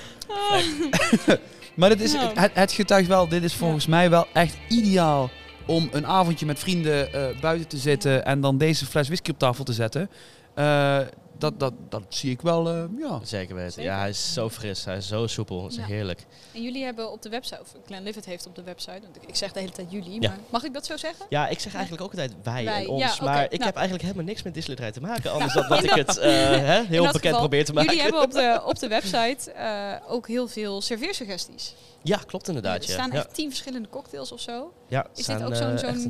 Maar 1.75 1.89
dit 1.89 2.01
is, 2.01 2.13
het, 2.13 2.53
het 2.53 2.71
getuigt 2.71 3.07
wel, 3.07 3.27
dit 3.27 3.43
is 3.43 3.53
volgens 3.53 3.87
mij 3.87 4.09
wel 4.09 4.27
echt 4.33 4.57
ideaal 4.69 5.29
om 5.65 5.89
een 5.91 6.05
avondje 6.05 6.45
met 6.45 6.59
vrienden 6.59 7.13
eh, 7.13 7.39
buiten 7.39 7.67
te 7.67 7.77
zitten 7.77 8.25
en 8.25 8.41
dan 8.41 8.57
deze 8.57 8.85
fles 8.85 9.07
whisky 9.07 9.31
op 9.31 9.39
tafel 9.39 9.63
te 9.63 9.73
zetten. 9.73 10.09
Eh, 10.53 10.99
dat, 11.41 11.59
dat, 11.59 11.73
dat 11.89 12.03
zie 12.09 12.31
ik 12.31 12.41
wel, 12.41 12.69
eh, 12.69 12.83
ja. 12.97 13.19
Zeker 13.23 13.55
weten. 13.55 13.71
Zeker. 13.71 13.91
Ja, 13.91 13.99
hij 13.99 14.09
is 14.09 14.33
zo 14.33 14.49
fris. 14.49 14.85
Hij 14.85 14.97
is 14.97 15.07
zo 15.07 15.27
soepel. 15.27 15.63
Het 15.63 15.71
is 15.71 15.77
Ja. 15.77 15.85
heerlijk. 15.85 16.25
En 16.53 16.61
jullie 16.61 16.83
hebben 16.83 17.11
op 17.11 17.21
de 17.21 17.29
website, 17.29 17.61
of 17.61 17.73
Glenlivet 17.85 18.25
heeft 18.25 18.45
op 18.47 18.55
de 18.55 18.63
website, 18.63 18.99
want 19.01 19.15
ik, 19.15 19.23
ik 19.23 19.35
zeg 19.35 19.51
de 19.51 19.59
hele 19.59 19.71
tijd 19.71 19.91
jullie, 19.91 20.21
Ja. 20.21 20.29
maar 20.29 20.37
mag 20.49 20.63
ik 20.63 20.73
dat 20.73 20.85
zo 20.85 20.97
zeggen? 20.97 21.25
Ja, 21.29 21.47
ik 21.47 21.59
zeg 21.59 21.73
eigenlijk 21.73 22.03
ook 22.03 22.09
altijd 22.11 22.33
wij, 22.43 22.63
Wij, 22.65 22.81
en 22.83 22.87
ons. 22.89 23.01
ja, 23.17 23.23
maar 23.25 23.43
ik 23.43 23.51
nou. 23.51 23.63
heb 23.63 23.75
eigenlijk 23.75 24.03
helemaal 24.05 24.25
niks 24.25 24.43
met 24.43 24.53
distillerij 24.53 24.91
te 24.91 25.01
maken. 25.01 25.31
Anders 25.31 25.53
Nou, 25.53 25.67
dan 25.67 25.77
dat 25.81 25.85
ik 25.85 25.95
dat- 26.05 26.15
het 26.15 26.17
eh, 26.17 26.31
hè, 26.31 26.83
heel 26.83 27.03
dat 27.03 27.13
bekend 27.13 27.23
geval, 27.23 27.39
probeer 27.39 27.65
te 27.65 27.73
maken. 27.73 27.89
Jullie 27.89 28.03
hebben 28.03 28.21
op 28.21 28.31
de, 28.31 28.61
op 28.71 28.79
de 28.79 28.87
website 28.87 29.51
eh, 29.51 29.93
ook 30.07 30.27
heel 30.27 30.47
veel 30.47 30.81
serveersuggesties. 30.81 31.73
Ja, 32.03 32.17
klopt 32.27 32.47
inderdaad. 32.47 32.83
er 32.83 32.89
staan 32.89 33.11
ja. 33.11 33.17
echt 33.17 33.33
tien 33.33 33.47
verschillende 33.49 33.89
cocktails 33.89 34.31
of 34.31 34.39
zo. 34.39 34.73
ja, 34.87 35.07
dit 35.13 35.23
staan, 35.23 35.43
ook 35.43 35.55
zo'n- 35.55 35.77
zo'n- 35.77 35.89
echt 35.89 36.07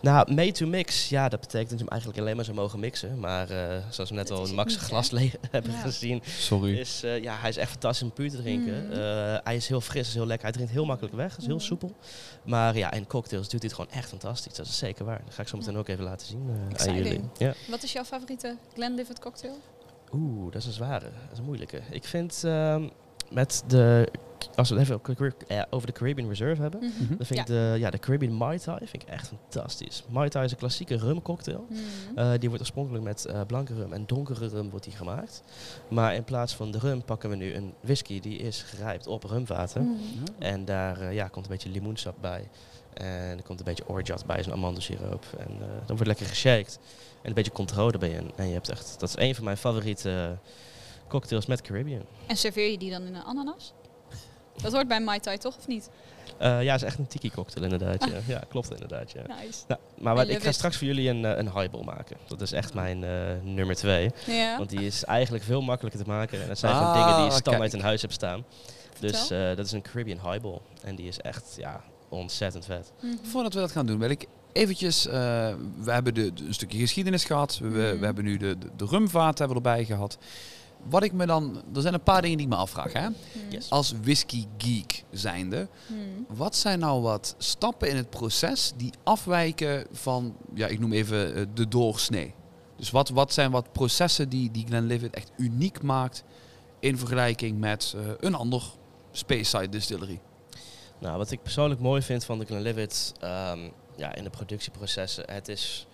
Nou, 0.00 0.34
made 0.34 0.52
to 0.52 0.66
mix, 0.66 1.08
ja, 1.08 1.28
dat 1.28 1.40
betekent 1.40 1.68
dat 1.70 1.78
je 1.78 1.84
hem 1.84 1.92
eigenlijk 1.92 2.20
alleen 2.22 2.36
maar 2.36 2.44
zou 2.44 2.56
mogen 2.56 2.80
mixen. 2.80 3.18
Maar 3.20 3.50
eh, 3.50 3.82
zoals 3.90 4.10
we 4.10 4.16
net 4.16 4.28
Dat 4.28 4.38
al 4.38 4.46
in 4.46 4.54
Max' 4.54 4.72
niet, 4.74 4.82
glas 4.82 5.10
le- 5.10 5.30
hebben 5.50 5.72
Ja. 5.72 5.78
gezien, 5.80 6.22
Sorry. 6.38 6.78
is, 6.78 7.02
eh, 7.02 7.22
ja, 7.22 7.36
hij 7.36 7.48
is 7.48 7.56
echt 7.56 7.70
fantastisch 7.70 8.02
om 8.08 8.12
puur 8.12 8.30
te 8.30 8.36
drinken. 8.36 8.84
Mhm. 8.86 8.92
Eh, 8.92 9.36
hij 9.44 9.56
is 9.56 9.68
heel 9.68 9.80
fris, 9.80 10.08
is 10.08 10.14
heel 10.14 10.26
lekker. 10.26 10.44
Hij 10.44 10.52
drinkt 10.52 10.72
heel 10.72 10.84
makkelijk 10.84 11.14
weg, 11.14 11.36
is 11.38 11.46
heel 11.46 11.54
Mhm. 11.56 11.64
soepel. 11.64 11.94
Maar 12.44 12.76
ja, 12.76 12.92
in 12.92 13.06
cocktails 13.06 13.48
doet 13.48 13.60
hij 13.62 13.70
het 13.70 13.80
gewoon 13.80 14.00
echt 14.00 14.08
fantastisch. 14.08 14.54
Dat 14.54 14.66
is 14.66 14.78
zeker 14.78 15.04
waar. 15.04 15.20
Dat 15.24 15.34
ga 15.34 15.42
ik 15.42 15.48
zo 15.48 15.56
meteen 15.56 15.72
Ja. 15.72 15.78
ook 15.78 15.88
even 15.88 16.04
laten 16.04 16.26
zien 16.26 16.50
eh, 16.76 16.86
aan 16.86 16.94
jullie. 16.94 17.20
Ja. 17.38 17.54
Wat 17.68 17.82
is 17.82 17.92
jouw 17.92 18.04
favoriete 18.04 18.56
Glenlivet 18.74 19.18
cocktail? 19.18 19.58
Oeh, 20.12 20.52
dat 20.52 20.60
is 20.60 20.66
een 20.66 20.72
zware. 20.72 21.04
Dat 21.04 21.32
is 21.32 21.38
een 21.38 21.44
moeilijke. 21.44 21.80
Ik 21.90 22.04
vind 22.04 22.42
ehm, 22.44 22.88
met 23.30 23.62
de... 23.66 24.08
Als 24.54 24.68
we 24.68 24.74
het 24.74 24.84
even 24.84 25.00
over 25.08 25.34
eh, 25.46 25.62
over 25.70 25.86
de 25.86 25.92
Caribbean 25.92 26.28
Reserve 26.28 26.62
hebben... 26.62 26.80
Mhm. 26.80 27.16
Dan 27.16 27.26
vind 27.26 27.40
ik 27.40 27.46
de, 27.46 27.74
ja, 27.78 27.90
de 27.90 27.98
Caribbean 27.98 28.32
Mai 28.32 28.58
Tai 28.58 28.78
vind 28.78 29.02
ik 29.02 29.08
echt 29.08 29.28
fantastisch. 29.28 30.04
Mai 30.08 30.28
Tai 30.28 30.44
is 30.44 30.50
een 30.50 30.58
klassieke 30.58 30.96
rumcocktail. 30.96 31.66
Mhm. 31.68 32.18
Eh, 32.18 32.30
die 32.38 32.48
wordt 32.48 32.62
oorspronkelijk 32.62 33.04
met 33.04 33.24
eh, 33.24 33.40
blanke 33.46 33.74
rum 33.74 33.92
en 33.92 34.06
donkere 34.06 34.48
rum 34.48 34.70
wordt 34.70 34.84
die 34.84 34.94
gemaakt. 34.94 35.42
Maar 35.88 36.14
in 36.14 36.24
plaats 36.24 36.54
van 36.54 36.70
de 36.70 36.78
rum 36.78 37.04
pakken 37.04 37.30
we 37.30 37.36
nu 37.36 37.54
een 37.54 37.74
whisky 37.80 38.20
die 38.20 38.38
is 38.38 38.62
gerijpt 38.62 39.06
op 39.06 39.24
rumvaten. 39.24 39.82
Mhm. 39.82 40.24
En 40.38 40.64
daar 40.64 41.00
eh, 41.00 41.14
ja, 41.14 41.28
komt 41.28 41.44
een 41.44 41.50
beetje 41.50 41.70
limoensap 41.70 42.16
bij. 42.20 42.48
En 42.94 43.36
er 43.36 43.42
komt 43.42 43.58
een 43.58 43.64
beetje 43.64 43.88
orgeat 43.88 44.26
bij, 44.26 44.42
zo'n 44.42 44.52
amandelsiroop. 44.52 45.24
En 45.38 45.50
eh, 45.50 45.66
dan 45.86 45.96
wordt 45.96 46.06
lekker 46.06 46.26
geshaked. 46.26 46.78
En 47.22 47.28
een 47.28 47.34
beetje 47.34 47.52
controle 47.52 47.92
erbij 47.92 48.10
in. 48.10 48.30
En 48.36 48.46
je 48.46 48.52
hebt 48.52 48.68
echt, 48.68 49.00
dat 49.00 49.08
is 49.08 49.16
een 49.16 49.34
van 49.34 49.44
mijn 49.44 49.56
favoriete 49.56 50.38
cocktails 51.08 51.46
met 51.46 51.60
Caribbean. 51.60 52.02
En 52.26 52.36
serveer 52.36 52.70
je 52.70 52.78
die 52.78 52.90
dan 52.90 53.02
in 53.02 53.14
een 53.14 53.22
ananas? 53.22 53.72
Dat 54.62 54.72
hoort 54.72 54.88
bij 54.88 55.00
Mai 55.00 55.18
Tai 55.20 55.38
toch, 55.38 55.56
of 55.56 55.66
niet? 55.66 55.90
Eh, 56.38 56.62
ja, 56.62 56.72
het 56.72 56.80
is 56.82 56.86
echt 56.88 56.98
een 56.98 57.06
tiki 57.06 57.30
cocktail 57.30 57.64
inderdaad. 57.64 58.04
Ja, 58.04 58.16
ja 58.26 58.42
klopt 58.48 58.70
inderdaad. 58.70 59.10
Ja. 59.10 59.20
Nice. 59.26 59.58
Nou, 59.68 59.80
maar 59.98 60.14
wat, 60.14 60.28
ik 60.28 60.42
ga 60.42 60.48
it. 60.48 60.54
straks 60.54 60.76
voor 60.76 60.86
jullie 60.86 61.08
een, 61.08 61.24
eh, 61.24 61.36
een 61.36 61.50
highball 61.52 61.84
maken. 61.84 62.16
Dat 62.28 62.40
is 62.40 62.52
echt 62.52 62.74
mijn 62.74 63.04
eh, 63.04 63.10
nummer 63.42 63.74
twee. 63.74 64.10
Ja. 64.26 64.56
Want 64.58 64.70
die 64.70 64.80
is 64.86 65.04
eigenlijk 65.04 65.44
veel 65.44 65.60
makkelijker 65.62 66.02
te 66.02 66.08
maken. 66.10 66.42
En 66.42 66.48
dat 66.48 66.58
zijn 66.58 66.74
van 66.74 66.84
Ah, 66.84 66.92
dingen 66.94 67.16
die 67.16 67.24
je 67.24 67.30
standaard 67.30 67.70
kijk. 67.70 67.72
in 67.82 67.86
huis 67.88 68.00
hebt 68.00 68.12
staan. 68.14 68.44
Dus 69.00 69.30
eh, 69.30 69.46
dat 69.56 69.66
is 69.66 69.72
een 69.72 69.82
Caribbean 69.82 70.30
highball. 70.30 70.58
En 70.84 70.94
die 70.96 71.08
is 71.08 71.18
echt 71.20 71.54
ja, 71.56 71.80
ontzettend 72.08 72.64
vet. 72.64 72.92
Mhm. 73.00 73.12
Voordat 73.22 73.54
we 73.54 73.60
dat 73.60 73.72
gaan 73.72 73.86
doen, 73.86 73.98
wil 73.98 74.10
ik 74.10 74.26
eventjes... 74.52 75.06
eh, 75.06 75.12
we 75.80 75.90
hebben 75.92 76.14
de, 76.14 76.32
de- 76.32 76.44
een 76.44 76.54
stukje 76.54 76.78
geschiedenis 76.78 77.24
gehad. 77.24 77.58
We, 77.58 77.68
we- 77.68 77.78
Mhm. 77.90 77.98
we 77.98 78.04
hebben 78.04 78.24
nu 78.24 78.36
de, 78.36 78.58
de, 78.58 78.66
de 78.76 78.84
rumvaat 78.84 79.38
hebben 79.38 79.62
we 79.62 79.68
erbij 79.68 79.84
gehad. 79.84 80.18
Wat 80.82 81.02
ik 81.02 81.12
me 81.12 81.26
dan... 81.26 81.62
Er 81.74 81.80
zijn 81.80 81.94
een 81.94 82.02
paar 82.02 82.22
dingen 82.22 82.36
die 82.36 82.46
ik 82.46 82.52
me 82.52 82.58
afvraag, 82.58 82.92
hè. 82.92 83.08
Yes. 83.48 83.70
Als 83.70 83.94
whisky 84.02 84.46
geek 84.58 85.04
zijnde. 85.10 85.68
Mhm. 85.86 86.36
Wat 86.36 86.56
zijn 86.56 86.78
nou 86.78 87.02
wat 87.02 87.34
stappen 87.38 87.88
in 87.88 87.96
het 87.96 88.10
proces 88.10 88.72
die 88.76 88.92
afwijken 89.02 89.86
van... 89.92 90.36
Ja, 90.54 90.66
ik 90.66 90.78
noem 90.78 90.92
even 90.92 91.34
eh, 91.34 91.42
de 91.54 91.68
doorsnee. 91.68 92.34
Dus 92.76 92.90
wat, 92.90 93.08
wat 93.08 93.32
zijn 93.32 93.50
wat 93.50 93.72
processen 93.72 94.28
die, 94.28 94.50
die 94.50 94.66
Glenlivet 94.66 95.14
echt 95.14 95.30
uniek 95.36 95.82
maakt... 95.82 96.24
in 96.80 96.98
vergelijking 96.98 97.58
met 97.58 97.94
eh, 97.96 98.02
een 98.20 98.34
ander 98.34 98.62
Speyside 99.10 99.68
distillery? 99.68 100.20
Nou, 100.98 101.16
wat 101.18 101.30
ik 101.30 101.42
persoonlijk 101.42 101.80
mooi 101.80 102.02
vind 102.02 102.24
van 102.24 102.38
de 102.38 102.44
Glenlivet 102.44 103.12
ehm, 103.20 103.58
ja, 103.96 104.14
in 104.14 104.24
de 104.24 104.30
productieprocessen, 104.30 105.24
het 105.26 105.48
is... 105.48 105.86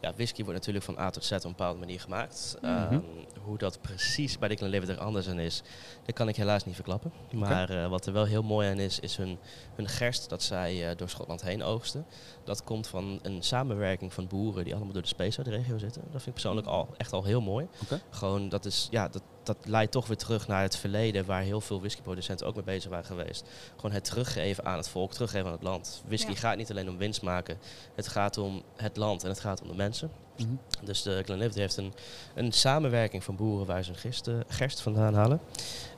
Ja, 0.00 0.12
whisky 0.14 0.44
wordt 0.44 0.58
natuurlijk 0.58 0.84
van 0.84 0.98
A 0.98 1.10
tot 1.10 1.24
Z 1.24 1.32
op 1.32 1.44
een 1.44 1.50
bepaalde 1.50 1.78
manier 1.78 2.00
gemaakt. 2.00 2.56
Mhm. 2.60 2.70
Ehm, 2.70 3.00
hoe 3.44 3.58
dat 3.58 3.80
precies 3.80 4.38
bij 4.38 4.48
de 4.48 4.56
Glenlivet 4.56 4.88
er 4.88 4.98
anders 4.98 5.28
aan 5.28 5.38
is, 5.38 5.62
dat 6.04 6.14
kan 6.14 6.28
ik 6.28 6.36
helaas 6.36 6.64
niet 6.64 6.74
verklappen. 6.74 7.12
Maar 7.32 7.70
eh, 7.70 7.88
wat 7.88 8.06
er 8.06 8.12
wel 8.12 8.24
heel 8.24 8.42
mooi 8.42 8.68
aan 8.68 8.78
is, 8.78 9.00
is 9.00 9.16
hun, 9.16 9.38
hun 9.74 9.88
gerst 9.88 10.28
dat 10.28 10.42
zij 10.42 10.90
eh, 10.90 10.96
door 10.96 11.08
Schotland 11.08 11.42
heen 11.42 11.62
oogsten. 11.62 12.06
Dat 12.44 12.64
komt 12.64 12.86
van 12.86 13.18
een 13.22 13.42
samenwerking 13.42 14.12
van 14.12 14.26
boeren 14.26 14.64
die 14.64 14.74
allemaal 14.74 14.92
door 14.92 15.02
de 15.02 15.08
Speyside-regio 15.08 15.78
zitten. 15.78 16.02
Dat 16.02 16.10
vind 16.10 16.26
ik 16.26 16.32
persoonlijk 16.32 16.66
al, 16.66 16.88
echt 16.96 17.12
al 17.12 17.24
heel 17.24 17.40
mooi. 17.40 17.66
Oké. 17.82 18.00
Gewoon, 18.10 18.48
dat, 18.48 18.64
is, 18.64 18.88
ja, 18.90 19.08
dat, 19.08 19.22
dat 19.42 19.56
leidt 19.64 19.92
toch 19.92 20.06
weer 20.06 20.16
terug 20.16 20.48
naar 20.48 20.62
het 20.62 20.76
verleden 20.76 21.24
waar 21.24 21.42
heel 21.42 21.60
veel 21.60 21.80
whiskyproducenten 21.80 22.46
ook 22.46 22.54
mee 22.54 22.64
bezig 22.64 22.90
waren 22.90 23.04
geweest. 23.04 23.44
Gewoon 23.76 23.92
het 23.92 24.04
teruggeven 24.04 24.64
aan 24.64 24.76
het 24.76 24.88
volk, 24.88 25.12
teruggeven 25.12 25.46
aan 25.46 25.52
het 25.52 25.62
land. 25.62 26.02
Whisky 26.06 26.30
Ja. 26.30 26.36
gaat 26.36 26.56
niet 26.56 26.70
alleen 26.70 26.88
om 26.88 26.96
winst 26.96 27.22
maken, 27.22 27.58
het 27.94 28.08
gaat 28.08 28.38
om 28.38 28.62
het 28.76 28.96
land 28.96 29.22
en 29.22 29.28
het 29.28 29.40
gaat 29.40 29.62
om 29.62 29.68
de 29.68 29.74
mensen. 29.74 30.10
Mhm. 30.36 30.54
Dus 30.84 31.02
de 31.02 31.22
Glenlivet 31.24 31.54
heeft 31.54 31.76
een, 31.76 31.92
een 32.34 32.52
samenwerking 32.52 33.24
van 33.24 33.31
boeren 33.36 33.66
waar 33.66 33.82
ze 33.84 33.90
hun 33.90 34.00
gerst, 34.00 34.26
eh, 34.28 34.34
gerst 34.48 34.80
vandaan 34.80 35.14
halen. 35.14 35.40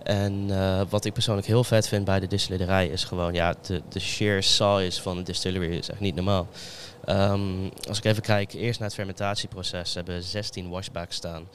En 0.02 0.46
eh, 0.50 0.80
wat 0.88 1.04
ik 1.04 1.12
persoonlijk 1.12 1.46
heel 1.46 1.64
vet 1.64 1.88
vind 1.88 2.04
bij 2.04 2.20
de 2.20 2.26
distillerij 2.26 2.88
is 2.88 3.04
gewoon, 3.04 3.32
ja, 3.34 3.54
de, 3.66 3.82
de 3.88 4.00
sheer 4.00 4.42
size 4.42 5.02
van 5.02 5.16
de 5.16 5.22
distillery 5.22 5.76
is 5.76 5.90
echt 5.90 6.00
niet 6.00 6.14
normaal. 6.14 6.46
Ehm, 7.04 7.68
als 7.88 7.98
ik 7.98 8.04
even 8.04 8.22
kijk, 8.22 8.52
eerst 8.52 8.78
naar 8.78 8.88
het 8.88 8.96
fermentatieproces, 8.96 9.90
ze 9.90 9.96
hebben 9.96 10.22
16 10.22 10.68
washbacks 10.68 11.16
staan. 11.16 11.48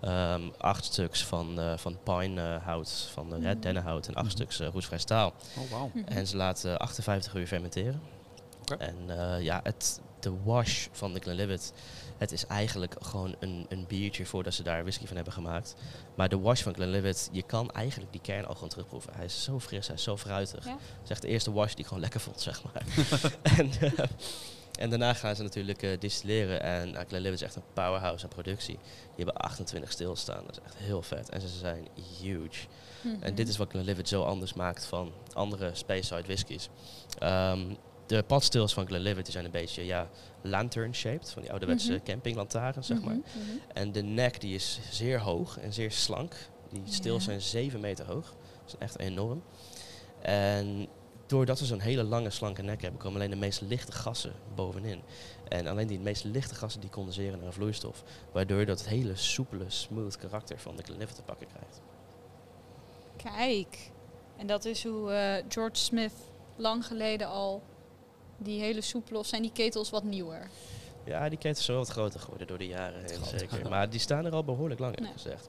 Ehm, 0.00 0.40
acht 0.58 0.84
stuks 0.84 1.24
van, 1.24 1.60
eh 1.60 1.72
van 1.76 1.96
pinehout, 2.04 3.08
van 3.12 3.26
uh, 3.32 3.38
Mhm. 3.38 3.60
dennenhout 3.60 4.06
en 4.08 4.14
acht 4.14 4.24
Mhm. 4.24 4.34
stuks 4.34 4.60
uh, 4.60 4.68
roestvrij 4.72 4.98
staal. 4.98 5.32
Oh, 5.58 5.70
wauw. 5.70 5.90
Mhm. 5.94 6.08
En 6.08 6.26
ze 6.26 6.36
laten 6.36 6.78
58 6.78 7.34
uur 7.34 7.46
fermenteren. 7.46 8.00
Oké. 8.72 8.74
En 8.84 8.96
eh, 9.08 9.42
ja, 9.42 9.60
het, 9.62 10.00
de 10.20 10.32
wash 10.44 10.86
van 10.92 11.12
de 11.12 11.20
Glenlivet, 11.20 11.72
het 12.18 12.32
is 12.32 12.46
eigenlijk 12.46 12.94
gewoon 13.00 13.34
een, 13.38 13.66
een 13.68 13.84
biertje 13.88 14.26
voordat 14.26 14.54
ze 14.54 14.62
daar 14.62 14.82
whisky 14.82 15.06
van 15.06 15.16
hebben 15.16 15.34
gemaakt. 15.34 15.74
Maar 16.14 16.28
de 16.28 16.38
wash 16.38 16.62
van 16.62 16.74
Glenlivet, 16.74 17.28
je 17.32 17.42
kan 17.42 17.70
eigenlijk 17.70 18.12
die 18.12 18.20
kern 18.20 18.46
al 18.46 18.54
gewoon 18.54 18.68
terugproeven. 18.68 19.12
Hij 19.14 19.24
is 19.24 19.42
zo 19.42 19.60
fris, 19.60 19.86
hij 19.86 19.96
is 19.96 20.02
zo 20.02 20.16
fruitig. 20.16 20.64
Ja. 20.64 20.70
Het 20.70 21.04
is 21.04 21.10
echt 21.10 21.22
de 21.22 21.28
eerste 21.28 21.52
wash 21.52 21.70
die 21.70 21.80
ik 21.80 21.86
gewoon 21.86 22.02
lekker 22.02 22.20
vond, 22.20 22.40
zeg 22.40 22.62
maar. 22.62 22.82
en, 23.58 23.70
eh, 23.80 24.04
en 24.78 24.90
daarna 24.90 25.14
gaan 25.14 25.36
ze 25.36 25.42
natuurlijk 25.42 25.82
eh, 25.82 26.00
distilleren. 26.00 26.62
En 26.62 26.88
uh, 26.88 27.00
Glenlivet 27.08 27.40
is 27.40 27.46
echt 27.46 27.56
een 27.56 27.62
powerhouse 27.72 28.24
aan 28.24 28.30
productie. 28.30 28.78
Die 29.14 29.24
hebben 29.24 29.34
28 29.34 29.92
stilstaan, 29.92 30.42
dat 30.46 30.56
is 30.56 30.64
echt 30.64 30.76
heel 30.76 31.02
vet. 31.02 31.28
En 31.28 31.40
ze 31.40 31.48
zijn 31.48 31.88
huge. 32.20 32.66
Mhm. 33.00 33.22
En 33.22 33.34
dit 33.34 33.48
is 33.48 33.56
wat 33.56 33.70
Glenlivet 33.70 34.08
zo 34.08 34.22
anders 34.22 34.54
maakt 34.54 34.84
van 34.84 35.12
andere 35.32 35.70
Speyside 35.74 36.22
whiskies. 36.22 36.68
Ehm, 37.18 37.74
de 38.06 38.22
padstils 38.22 38.74
van 38.74 38.86
Glenlivet 38.86 39.28
zijn 39.28 39.44
een 39.44 39.50
beetje 39.50 39.84
ja, 39.84 40.08
lantern-shaped, 40.42 41.30
van 41.30 41.42
die 41.42 41.50
ouderwetse 41.50 41.92
Mhm. 41.92 42.02
campinglantaarns, 42.04 42.86
zeg 42.86 43.00
maar. 43.02 43.14
Mhm, 43.14 43.38
mhm. 43.38 43.56
En 43.72 43.92
de 43.92 44.02
nek 44.02 44.40
die 44.40 44.54
is 44.54 44.80
zeer 44.90 45.20
hoog 45.20 45.58
en 45.58 45.72
zeer 45.72 45.90
slank. 45.92 46.34
Die 46.70 46.82
stils 46.84 47.18
Ja. 47.18 47.30
zijn 47.30 47.40
7 47.42 47.80
meter 47.80 48.06
hoog. 48.06 48.26
Dat 48.64 48.66
is 48.74 48.78
echt 48.78 48.98
enorm. 48.98 49.42
En 50.22 50.86
doordat 51.26 51.58
ze 51.58 51.64
zo'n 51.64 51.80
hele 51.80 52.02
lange 52.04 52.30
slanke 52.30 52.62
nek 52.62 52.82
hebben, 52.82 53.00
komen 53.00 53.18
alleen 53.18 53.30
de 53.30 53.36
meest 53.36 53.60
lichte 53.60 53.92
gassen 53.92 54.32
bovenin. 54.54 55.02
En 55.48 55.66
alleen 55.66 55.86
die 55.86 56.00
meest 56.00 56.24
lichte 56.24 56.54
gassen 56.54 56.80
die 56.80 56.90
condenseren 56.90 57.38
naar 57.38 57.46
een 57.46 57.52
vloeistof. 57.52 58.02
Waardoor 58.32 58.58
je 58.60 58.66
dat 58.66 58.86
hele 58.86 59.16
soepele, 59.16 59.64
smooth 59.70 60.16
karakter 60.16 60.58
van 60.58 60.76
de 60.76 60.82
Glenlivet 60.82 61.14
te 61.14 61.22
pakken 61.22 61.46
krijgt. 61.46 61.80
Kijk. 63.16 63.90
En 64.36 64.46
dat 64.46 64.64
is 64.64 64.84
hoe 64.84 65.12
eh, 65.12 65.44
George 65.48 65.76
Smith 65.76 66.12
lang 66.56 66.86
geleden 66.86 67.28
al 67.28 67.62
die 68.38 68.60
hele 68.60 68.80
soepele, 68.80 69.18
of 69.18 69.26
zijn 69.26 69.42
die 69.42 69.52
ketels 69.52 69.90
wat 69.90 70.04
nieuwer? 70.04 70.48
Ja, 71.04 71.28
die 71.28 71.38
ketens 71.38 71.64
zijn 71.64 71.76
wel 71.76 71.86
wat 71.86 71.94
groter 71.94 72.20
geworden 72.20 72.46
door 72.46 72.58
de 72.58 72.66
jaren 72.66 73.00
heen, 73.04 73.38
zeker. 73.38 73.68
Maar 73.68 73.90
die 73.90 74.00
staan 74.00 74.24
er 74.24 74.32
al 74.32 74.44
behoorlijk 74.44 74.80
lang, 74.80 74.94
heb 74.94 75.04
Nee. 75.04 75.12
gezegd. 75.12 75.48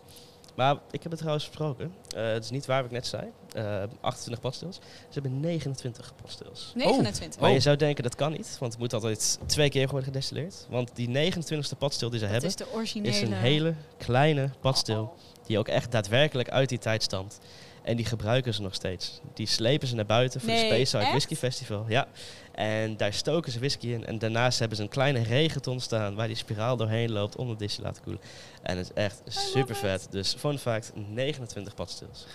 Maar 0.56 0.76
ik 0.92 1.02
heb 1.02 1.12
het 1.12 1.18
trouwens 1.20 1.48
besproken. 1.48 1.94
Eh, 2.16 2.28
het 2.28 2.44
is 2.44 2.50
niet 2.50 2.66
waar 2.66 2.78
wat 2.82 2.86
ik 2.86 2.98
net 2.98 3.08
zei. 3.08 3.32
Eh 3.54 3.84
28 4.02 4.40
padstils. 4.42 4.76
Ze 5.10 5.20
hebben 5.20 5.40
29 5.40 6.14
padstils. 6.22 6.72
29. 6.76 7.40
Maar 7.42 7.50
Oh. 7.50 7.56
je 7.56 7.62
zou 7.62 7.76
denken 7.76 8.04
dat 8.04 8.16
kan 8.16 8.32
niet, 8.32 8.58
want 8.60 8.72
het 8.72 8.82
moet 8.82 8.94
altijd 8.94 9.40
twee 9.46 9.70
keer 9.70 9.88
worden 9.88 10.04
gedestilleerd. 10.04 10.66
Want 10.70 10.92
die 10.94 11.08
29ste 11.10 11.76
padstil 11.78 12.10
die 12.10 12.20
ze 12.20 12.24
dat 12.26 12.34
hebben, 12.34 12.50
is 12.50 12.56
de 12.56 12.72
originele. 12.74 13.14
is 13.16 13.22
een 13.22 13.34
hele 13.34 13.74
kleine 13.98 14.50
padstil. 14.60 15.02
Oh. 15.02 15.18
Die 15.46 15.58
ook 15.60 15.68
echt 15.68 15.92
daadwerkelijk 15.92 16.50
uit 16.50 16.70
die 16.70 16.78
tijd 16.80 17.04
stamt. 17.04 17.40
En 17.88 17.96
die 17.96 18.06
gebruiken 18.06 18.54
ze 18.54 18.62
nog 18.62 18.74
steeds. 18.74 19.20
Die 19.34 19.48
slepen 19.48 19.88
ze 19.88 19.96
naar 19.96 20.06
buiten 20.06 20.40
voor 20.40 20.50
Nee, 20.50 20.60
de 20.60 20.66
Speyside 20.66 20.98
echt? 20.98 21.10
Whisky 21.10 21.36
Festival. 21.36 21.86
Ja. 21.88 22.08
En 22.52 22.98
daar 22.98 23.14
stoken 23.14 23.52
ze 23.52 23.60
whisky 23.60 23.88
in. 23.88 24.06
En 24.06 24.20
daarnaast 24.20 24.60
hebben 24.60 24.78
ze 24.78 24.84
een 24.84 24.90
kleine 24.90 25.24
regenton 25.24 25.80
staan 25.80 26.16
waar 26.16 26.28
die 26.28 26.36
spiraal 26.36 26.78
doorheen 26.78 27.12
loopt 27.12 27.36
om 27.36 27.50
het 27.50 27.58
te 27.60 27.82
laten 27.82 28.04
koelen. 28.04 28.22
En 28.62 28.78
het 28.78 28.86
is 28.86 28.94
echt 29.04 29.22
super 29.26 29.76
vet. 29.76 30.08
Dus 30.10 30.36
fun 30.38 30.60
fact, 30.60 30.92
29 30.96 31.74
padstils. 31.74 32.26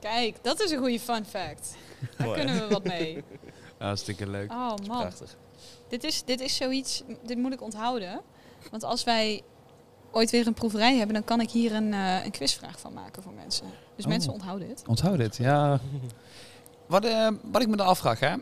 Kijk, 0.00 0.36
dat 0.42 0.60
is 0.60 0.70
een 0.70 0.78
goede 0.78 1.00
fun 1.00 1.24
fact. 1.24 1.74
Daar 2.16 2.26
Mooi, 2.26 2.38
kunnen 2.38 2.60
we 2.60 2.74
wat 2.74 2.84
mee. 2.84 3.24
Hartstikke 3.78 4.30
leuk. 4.30 4.50
Oh 4.52 4.74
man, 4.86 5.00
Prachtig. 5.00 5.36
dit 5.88 6.04
is, 6.04 6.24
dit 6.24 6.40
is 6.40 6.56
zoiets, 6.56 7.02
dit 7.24 7.38
moet 7.38 7.52
ik 7.52 7.62
onthouden. 7.62 8.20
Want 8.70 8.84
als 8.84 9.04
wij 9.04 9.42
ooit 10.12 10.30
weer 10.30 10.46
een 10.46 10.54
proeverij 10.54 10.96
hebben, 10.96 11.14
dan 11.14 11.24
kan 11.24 11.40
ik 11.40 11.50
hier 11.50 11.72
een, 11.74 11.92
eh, 11.92 12.24
een 12.24 12.30
quizvraag 12.30 12.80
van 12.80 12.92
maken 12.92 13.22
voor 13.22 13.32
mensen. 13.32 13.66
Dus 13.96 14.04
Oh. 14.04 14.10
mensen 14.10 14.32
onthouden 14.32 14.68
dit. 14.68 14.82
Onthoud 14.86 15.18
dit, 15.18 15.36
ja. 15.36 15.80
Wat, 16.86 17.04
eh, 17.04 17.28
wat 17.42 17.62
ik 17.62 17.68
me 17.68 17.76
dan 17.76 17.86
afvraag, 17.86 18.20
hè. 18.20 18.34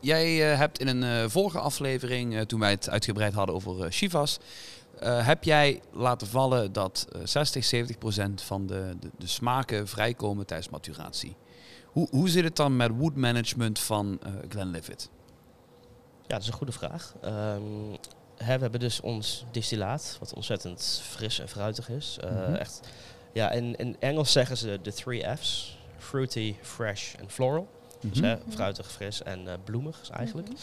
Jij 0.00 0.52
eh, 0.52 0.58
hebt 0.58 0.78
in 0.78 0.86
een 0.88 1.02
eh, 1.02 1.30
vorige 1.30 1.58
aflevering, 1.58 2.34
eh, 2.36 2.40
toen 2.40 2.60
wij 2.60 2.70
het 2.70 2.90
uitgebreid 2.90 3.32
hadden 3.34 3.54
over 3.54 3.84
eh, 3.84 3.90
Shivas, 3.90 4.38
eh, 4.98 5.26
heb 5.26 5.44
jij 5.44 5.80
laten 5.92 6.26
vallen 6.26 6.72
dat 6.72 7.06
eh 7.12 7.20
60, 7.24 7.64
70 7.64 7.98
procent 7.98 8.42
van 8.42 8.66
de, 8.66 8.96
de, 9.00 9.10
de 9.18 9.26
smaken 9.26 9.88
vrijkomen 9.88 10.46
tijdens 10.46 10.68
maturatie. 10.68 11.36
Hoe, 11.86 12.08
hoe 12.10 12.28
zit 12.28 12.44
het 12.44 12.56
dan 12.56 12.76
met 12.76 12.90
wood 12.96 13.14
management 13.16 13.78
van 13.78 14.18
eh 14.22 14.32
Glenlivet? 14.48 15.08
Ja, 16.22 16.34
dat 16.34 16.40
is 16.40 16.46
een 16.46 16.52
goede 16.52 16.72
vraag. 16.72 17.14
Ehm, 17.22 17.62
hè, 18.36 18.54
we 18.54 18.62
hebben 18.62 18.80
dus 18.80 19.00
ons 19.00 19.44
distillaat, 19.50 20.16
wat 20.20 20.34
ontzettend 20.34 21.02
fris 21.10 21.38
en 21.38 21.48
fruitig 21.48 21.88
is. 21.88 22.18
Eh, 22.20 22.30
Mhm. 22.30 22.54
echt, 22.54 22.80
ja, 23.32 23.50
in, 23.50 23.76
in 23.76 23.96
Engels 23.98 24.32
zeggen 24.32 24.56
ze 24.56 24.78
de 24.82 24.92
three 24.92 25.36
F's. 25.36 25.78
Fruity, 25.98 26.54
fresh 26.62 27.14
en 27.14 27.30
floral. 27.30 27.68
Dus 28.00 28.20
Mhm. 28.20 28.28
hè, 28.28 28.36
fruitig, 28.48 28.90
fris 28.92 29.22
en 29.22 29.48
eh, 29.48 29.54
bloemig 29.64 30.00
is 30.02 30.08
eigenlijk. 30.10 30.48
Mhm. 30.48 30.56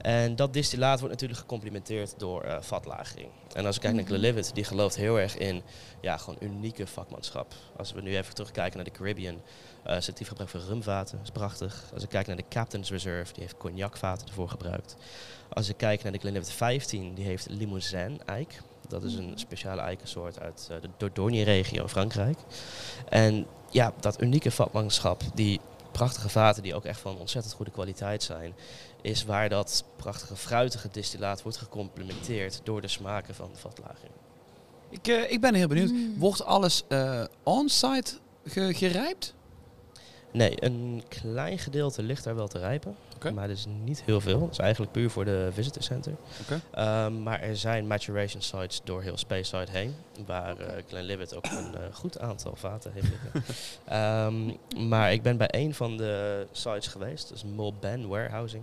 En 0.00 0.36
dat 0.36 0.52
distillaat 0.52 0.98
wordt 0.98 1.12
natuurlijk 1.14 1.40
gecomplimenteerd 1.40 2.14
door 2.18 2.42
eh, 2.42 2.56
vatlagering. 2.60 3.28
En 3.54 3.66
als 3.66 3.74
ik 3.76 3.80
kijk 3.82 3.94
naar 3.94 4.02
Mhm. 4.04 4.12
Glenlivet, 4.12 4.50
die 4.54 4.64
gelooft 4.64 4.96
heel 4.96 5.18
erg 5.20 5.36
in 5.36 5.62
ja, 6.00 6.16
gewoon 6.16 6.38
unieke 6.40 6.86
vakmanschap. 6.86 7.54
Als 7.76 7.92
we 7.92 8.00
nu 8.02 8.16
even 8.16 8.34
terugkijken 8.34 8.76
naar 8.76 8.84
de 8.84 8.90
Caribbean, 8.90 9.40
selectief 9.84 10.28
gebruik 10.28 10.50
van 10.50 10.60
rumvaten, 10.60 11.18
is 11.22 11.30
prachtig. 11.30 11.84
Als 11.94 12.02
ik 12.02 12.08
kijk 12.08 12.26
naar 12.26 12.36
de 12.36 12.44
Captain's 12.48 12.90
Reserve, 12.90 13.32
die 13.32 13.42
heeft 13.42 13.56
cognacvaten 13.56 14.26
ervoor 14.26 14.48
gebruikt. 14.48 14.96
Als 15.48 15.68
ik 15.68 15.76
kijk 15.76 16.02
naar 16.02 16.12
de 16.12 16.18
Glenlivet 16.18 16.50
15, 16.50 17.14
die 17.14 17.24
heeft 17.24 17.46
limousin-eik. 17.50 18.60
Dat 18.88 19.02
is 19.02 19.14
een 19.14 19.32
speciale 19.38 19.80
eikensoort 19.80 20.40
uit 20.40 20.68
eh, 20.70 20.80
de 20.80 20.88
Dordogne-regio 20.96 21.82
in 21.82 21.88
Frankrijk. 21.88 22.38
En 23.08 23.46
ja, 23.70 23.92
dat 24.00 24.22
unieke 24.22 24.50
vakmanschap, 24.50 25.22
die 25.34 25.60
prachtige 25.92 26.28
vaten 26.28 26.62
die 26.62 26.74
ook 26.74 26.84
echt 26.84 27.00
van 27.00 27.18
ontzettend 27.18 27.54
goede 27.54 27.70
kwaliteit 27.70 28.22
zijn, 28.22 28.54
is 29.02 29.24
waar 29.24 29.48
dat 29.48 29.84
prachtige 29.96 30.36
fruitige 30.36 30.88
distillaat 30.92 31.42
wordt 31.42 31.58
gecomplementeerd 31.58 32.60
door 32.64 32.80
de 32.80 32.88
smaken 32.88 33.34
van 33.34 33.50
de 33.52 33.58
vatlagering. 33.58 34.12
Ik, 34.90 35.06
eh, 35.08 35.30
ik 35.30 35.40
ben 35.40 35.54
heel 35.54 35.68
benieuwd. 35.68 35.90
Mm. 35.90 36.14
Wordt 36.18 36.44
alles 36.44 36.82
eh 36.88 37.24
on-site 37.42 38.12
ge- 38.44 38.74
gerijpt? 38.74 39.34
Nee, 40.32 40.64
een 40.64 41.02
klein 41.08 41.58
gedeelte 41.58 42.02
ligt 42.02 42.24
daar 42.24 42.34
wel 42.34 42.48
te 42.48 42.58
rijpen, 42.58 42.96
maar 43.34 43.48
dat 43.48 43.56
is 43.56 43.66
niet 43.84 44.02
heel 44.02 44.20
veel. 44.20 44.38
Dat 44.38 44.50
is 44.50 44.58
eigenlijk 44.58 44.92
puur 44.92 45.10
voor 45.10 45.24
de 45.24 45.48
visitor 45.52 45.82
center. 45.82 46.12
Ehm, 46.70 47.22
maar 47.22 47.40
er 47.40 47.56
zijn 47.56 47.86
maturation 47.86 48.42
sites 48.42 48.80
door 48.84 49.02
heel 49.02 49.16
Speyside 49.16 49.70
heen, 49.70 49.94
waar 50.26 50.58
eh 50.58 50.82
Glenlivet 50.88 51.36
ook 51.36 51.44
een 51.44 51.74
eh, 51.74 51.80
goed 51.92 52.18
aantal 52.18 52.56
vaten 52.56 52.92
heeft 52.92 53.08
liggen. 53.08 53.54
Ehm, 53.84 54.88
maar 54.88 55.12
ik 55.12 55.22
ben 55.22 55.36
bij 55.36 55.48
een 55.50 55.74
van 55.74 55.96
de 55.96 56.46
sites 56.52 56.86
geweest, 56.86 57.28
dat 57.28 57.36
is 57.36 57.44
Mulben 57.44 58.08
Warehousing. 58.08 58.62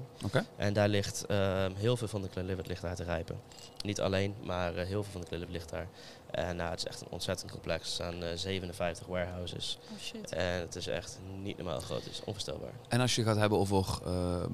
En 0.56 0.73
daar 0.73 0.88
ligt 0.89 1.25
ehm, 1.25 1.71
heel 1.75 1.97
veel 1.97 2.08
van 2.08 2.21
de 2.21 2.30
Glenlivet 2.32 2.67
ligt 2.67 2.82
daar 2.82 2.95
te 2.95 3.04
rijpen. 3.04 3.39
Niet 3.84 4.01
alleen, 4.01 4.36
maar 4.43 4.75
eh, 4.75 4.86
heel 4.86 5.04
veel 5.04 5.12
van 5.12 5.21
de 5.21 5.28
Glenlivet 5.28 5.54
ligt 5.54 5.69
daar. 5.69 5.88
En 6.36 6.56
nou, 6.56 6.69
het 6.69 6.80
is 6.80 6.86
echt 6.86 7.02
een 7.02 7.08
ontzettend 7.10 7.52
complex. 7.52 7.84
Er 7.88 7.93
staan 7.93 8.24
eh, 8.24 8.30
57 8.38 9.08
warehouses. 9.08 9.78
Oh 9.93 10.00
shit. 10.00 10.32
En 10.32 10.60
het 10.60 10.76
is 10.76 10.88
echt 10.88 11.19
niet 11.41 11.58
normaal 11.58 11.80
groot. 11.80 12.04
Het 12.04 12.12
is 12.13 12.19
onvoorstelbaar. 12.26 12.74
En 12.88 13.00
als 13.02 13.15
je 13.15 13.24
gaat 13.24 13.36
hebben 13.38 13.58
over 13.60 13.86
ehm, 14.06 14.52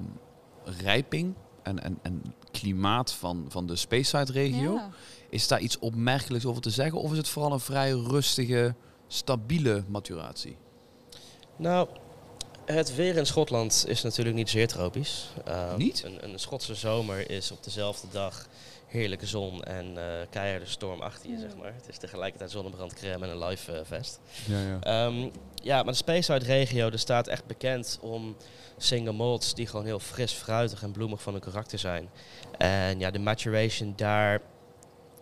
rijping 0.64 1.34
en, 1.62 1.82
en, 1.82 1.98
en 2.02 2.22
klimaat 2.50 3.12
van, 3.12 3.44
van 3.48 3.66
de 3.66 3.76
Speyside-regio, 3.76 4.72
Ja. 4.74 4.90
is 5.28 5.48
daar 5.48 5.60
iets 5.60 5.78
opmerkelijks 5.78 6.46
over 6.46 6.62
te 6.62 6.70
zeggen? 6.70 6.98
Of 7.00 7.10
is 7.10 7.16
het 7.16 7.28
vooral 7.28 7.52
een 7.52 7.60
vrij 7.60 7.90
rustige, 7.90 8.74
stabiele 9.06 9.84
maturatie? 9.88 10.56
Nou, 11.56 11.88
het 12.64 12.94
weer 12.94 13.16
in 13.16 13.26
Schotland 13.26 13.84
is 13.88 14.02
natuurlijk 14.02 14.36
niet 14.36 14.50
zeer 14.50 14.68
tropisch. 14.68 15.28
Ehm, 15.44 15.76
Niet? 15.78 16.02
Een, 16.04 16.24
een 16.24 16.38
Schotse 16.38 16.74
zomer 16.74 17.30
is 17.30 17.50
op 17.50 17.64
dezelfde 17.64 18.06
dag 18.10 18.46
heerlijke 18.92 19.26
zon 19.26 19.62
en 19.62 19.96
eh 19.98 20.04
keiharde 20.30 20.66
storm 20.66 21.00
achter 21.00 21.28
je, 21.30 21.34
Ja. 21.34 21.40
zeg 21.40 21.56
maar. 21.56 21.74
Het 21.74 21.88
is 21.88 21.98
tegelijkertijd 21.98 22.50
zonnebrandcrème 22.50 23.24
en 23.26 23.30
een 23.30 23.44
live 23.44 23.72
eh, 23.72 23.80
vest. 23.84 24.20
Ja, 24.46 24.60
ja. 24.60 24.78
Ehm, 24.80 25.28
ja, 25.62 25.76
maar 25.82 25.92
de 25.92 25.98
Speyside 25.98 26.44
regio 26.44 26.90
er 26.90 26.98
staat 26.98 27.26
echt 27.28 27.46
bekend 27.46 27.98
om 28.00 28.36
single 28.76 29.12
malts 29.12 29.54
die 29.54 29.66
gewoon 29.66 29.84
heel 29.84 29.98
fris, 29.98 30.32
fruitig 30.32 30.82
en 30.82 30.90
bloemig 30.92 31.22
van 31.22 31.32
hun 31.32 31.42
karakter 31.42 31.78
zijn. 31.78 32.10
En 32.58 32.98
ja, 32.98 33.10
de 33.10 33.18
maturation 33.18 33.92
daar, 33.96 34.40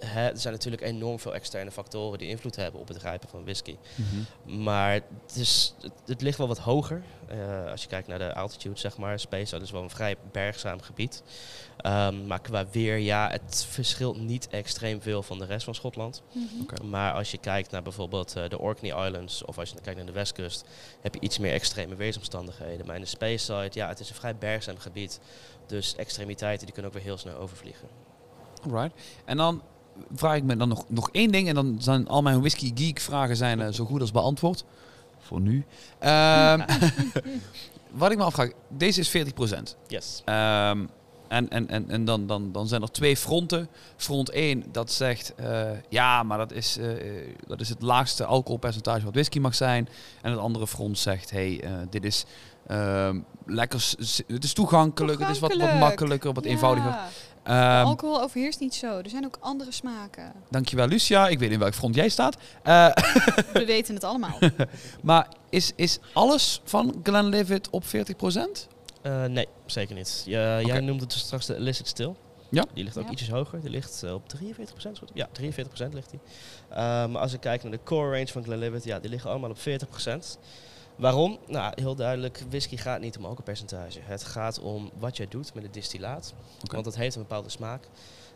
hè, 0.04 0.28
er 0.28 0.38
zijn 0.38 0.54
natuurlijk 0.54 0.82
enorm 0.82 1.18
veel 1.18 1.34
externe 1.34 1.70
factoren 1.70 2.18
die 2.18 2.28
invloed 2.28 2.56
hebben 2.56 2.80
op 2.80 2.88
het 2.88 3.02
rijpen 3.02 3.28
van 3.28 3.42
whisky. 3.42 3.76
Mhm. 3.94 4.62
Maar 4.62 4.92
het, 4.92 5.36
is, 5.36 5.74
het, 5.80 5.92
het 6.06 6.20
ligt 6.20 6.38
wel 6.38 6.48
wat 6.48 6.58
hoger. 6.58 7.02
Eh, 7.28 7.70
als 7.70 7.82
je 7.82 7.88
kijkt 7.88 8.08
naar 8.08 8.18
de 8.18 8.34
altitude, 8.34 8.78
zeg 8.78 8.96
maar. 8.96 9.20
Speyside 9.20 9.62
is 9.62 9.70
wel 9.70 9.82
een 9.82 9.90
vrij 9.90 10.16
bergzaam 10.32 10.80
gebied. 10.80 11.22
Ehm, 11.76 12.26
maar 12.26 12.40
qua 12.40 12.66
weer, 12.70 12.96
ja, 12.96 13.30
het 13.30 13.66
verschilt 13.68 14.20
niet 14.20 14.48
extreem 14.48 15.02
veel 15.02 15.22
van 15.22 15.38
de 15.38 15.44
rest 15.44 15.64
van 15.64 15.74
Schotland. 15.74 16.22
Mhm. 16.32 16.62
Oké. 16.62 16.82
Maar 16.82 17.12
als 17.12 17.30
je 17.30 17.38
kijkt 17.38 17.70
naar 17.70 17.82
bijvoorbeeld 17.82 18.36
eh, 18.36 18.48
de 18.48 18.58
Orkney 18.58 19.06
Islands 19.06 19.44
of 19.44 19.58
als 19.58 19.68
je 19.68 19.80
kijkt 19.80 19.98
naar 19.98 20.06
de 20.06 20.12
westkust, 20.12 20.64
heb 21.00 21.14
je 21.14 21.20
iets 21.20 21.38
meer 21.38 21.52
extreme 21.52 21.94
weersomstandigheden. 21.94 22.86
Maar 22.86 22.94
in 22.94 23.02
de 23.02 23.08
Speyside, 23.08 23.70
ja, 23.72 23.88
het 23.88 24.00
is 24.00 24.08
een 24.08 24.14
vrij 24.14 24.36
bergzaam 24.36 24.78
gebied. 24.78 25.20
Dus 25.66 25.96
extremiteiten 25.96 26.64
die 26.64 26.74
kunnen 26.74 26.92
ook 26.92 26.96
weer 26.96 27.06
heel 27.06 27.18
snel 27.18 27.36
overvliegen. 27.36 27.88
Alright. 28.62 29.00
En 29.24 29.36
dan 29.36 29.62
vraag 30.14 30.36
ik 30.36 30.42
me 30.44 30.56
dan 30.56 30.68
nog, 30.68 30.84
nog 30.88 31.08
één 31.12 31.30
ding. 31.32 31.48
En 31.48 31.54
dan 31.54 31.76
zijn 31.78 32.08
al 32.08 32.22
mijn 32.22 32.40
whisky 32.40 32.72
geek 32.74 33.00
vragen 33.00 33.36
zijn, 33.36 33.60
eh, 33.60 33.72
zo 33.72 33.84
goed 33.84 34.00
als 34.00 34.10
beantwoord. 34.10 34.64
Voor 35.18 35.40
nu. 35.40 35.64
Ehm, 35.98 36.60
wat 37.90 38.10
ik 38.10 38.18
me 38.18 38.24
afvraag. 38.24 38.50
Deze 38.68 39.00
is 39.00 39.08
40%. 39.08 39.76
Yes. 39.86 40.22
Ehm, 40.24 40.84
en 41.28 41.48
en, 41.48 41.68
en, 41.68 41.90
en 41.90 42.04
dan, 42.04 42.26
dan, 42.26 42.52
dan 42.52 42.68
zijn 42.68 42.82
er 42.82 42.90
twee 42.90 43.16
fronten. 43.16 43.68
Front 43.96 44.30
1 44.30 44.64
dat 44.72 44.92
zegt, 44.92 45.34
eh, 45.36 45.70
ja, 45.88 46.22
maar 46.22 46.38
dat 46.38 46.52
is, 46.52 46.76
eh, 46.78 46.86
dat 47.46 47.60
is 47.60 47.68
het 47.68 47.82
laagste 47.82 48.24
alcoholpercentage 48.24 49.04
wat 49.04 49.14
whisky 49.14 49.38
mag 49.38 49.54
zijn. 49.54 49.88
En 50.22 50.30
het 50.30 50.40
andere 50.40 50.66
front 50.66 50.98
zegt, 50.98 51.30
hey, 51.30 51.60
eh, 51.62 51.72
dit 51.90 52.04
is 52.04 52.24
ehm, 52.66 53.18
lekker, 53.46 53.94
het 54.26 54.44
is 54.44 54.52
toegankelijk, 54.52 55.20
het 55.20 55.28
is 55.28 55.38
wat, 55.38 55.56
wat 55.56 55.74
makkelijker, 55.74 56.32
wat 56.32 56.44
Ja. 56.44 56.50
eenvoudiger. 56.50 56.98
Ehm, 57.42 57.86
alcohol 57.86 58.22
overheerst 58.22 58.60
niet 58.60 58.74
zo. 58.74 58.98
Er 58.98 59.10
zijn 59.10 59.24
ook 59.24 59.36
andere 59.40 59.72
smaken. 59.72 60.32
dankjewel 60.50 60.86
Lucia, 60.86 61.28
ik 61.28 61.38
weet 61.38 61.40
niet 61.48 61.50
in 61.52 61.58
welk 61.58 61.74
front 61.74 61.94
jij 61.94 62.08
staat. 62.08 62.36
Eh, 62.62 62.86
We 63.52 63.64
weten 63.66 63.94
het 63.94 64.04
allemaal. 64.04 64.38
maar 65.02 65.28
is, 65.50 65.72
is 65.76 65.98
alles 66.12 66.60
van 66.64 67.00
Glenlivet 67.02 67.70
op 67.70 67.84
40%? 67.84 67.88
Eh, 69.02 69.24
nee, 69.24 69.48
zeker 69.66 69.94
niet. 69.94 70.22
Oké. 70.26 70.56
Jij 70.64 70.80
noemde 70.80 71.06
dus 71.06 71.18
straks 71.18 71.46
de 71.46 71.56
illicit 71.56 71.88
still. 71.88 72.14
Ja. 72.50 72.64
Die 72.74 72.84
ligt 72.84 72.98
ook 72.98 73.04
Ja. 73.04 73.10
ietsjes 73.10 73.30
hoger. 73.30 73.60
Die 73.60 73.70
ligt 73.70 74.02
eh, 74.02 74.14
op 74.14 74.22
43%. 74.28 74.98
goed? 74.98 75.10
Ja, 75.14 75.28
43% 75.40 75.92
ligt 75.92 76.10
die. 76.10 76.20
Ehm, 76.70 77.16
als 77.16 77.32
ik 77.32 77.40
kijk 77.40 77.62
naar 77.62 77.72
de 77.72 77.80
core 77.84 78.10
range 78.12 78.26
van 78.26 78.42
Glenlivet, 78.42 78.84
ja, 78.84 78.98
die 78.98 79.10
liggen 79.10 79.30
allemaal 79.30 79.50
op 79.50 79.58
40%. 79.58 80.38
Waarom? 81.00 81.38
Nou, 81.46 81.72
heel 81.74 81.94
duidelijk, 81.94 82.42
whisky 82.48 82.76
gaat 82.76 83.00
niet 83.00 83.16
om 83.16 83.24
alcoholpercentage. 83.24 84.00
Het 84.02 84.24
gaat 84.24 84.58
om 84.58 84.90
wat 84.98 85.16
jij 85.16 85.28
doet 85.28 85.54
met 85.54 85.62
het 85.62 85.74
distillaat. 85.74 86.34
Want 86.62 86.84
het 86.84 86.96
heeft 86.96 87.14
een 87.14 87.22
bepaalde 87.22 87.48
smaak. 87.48 87.88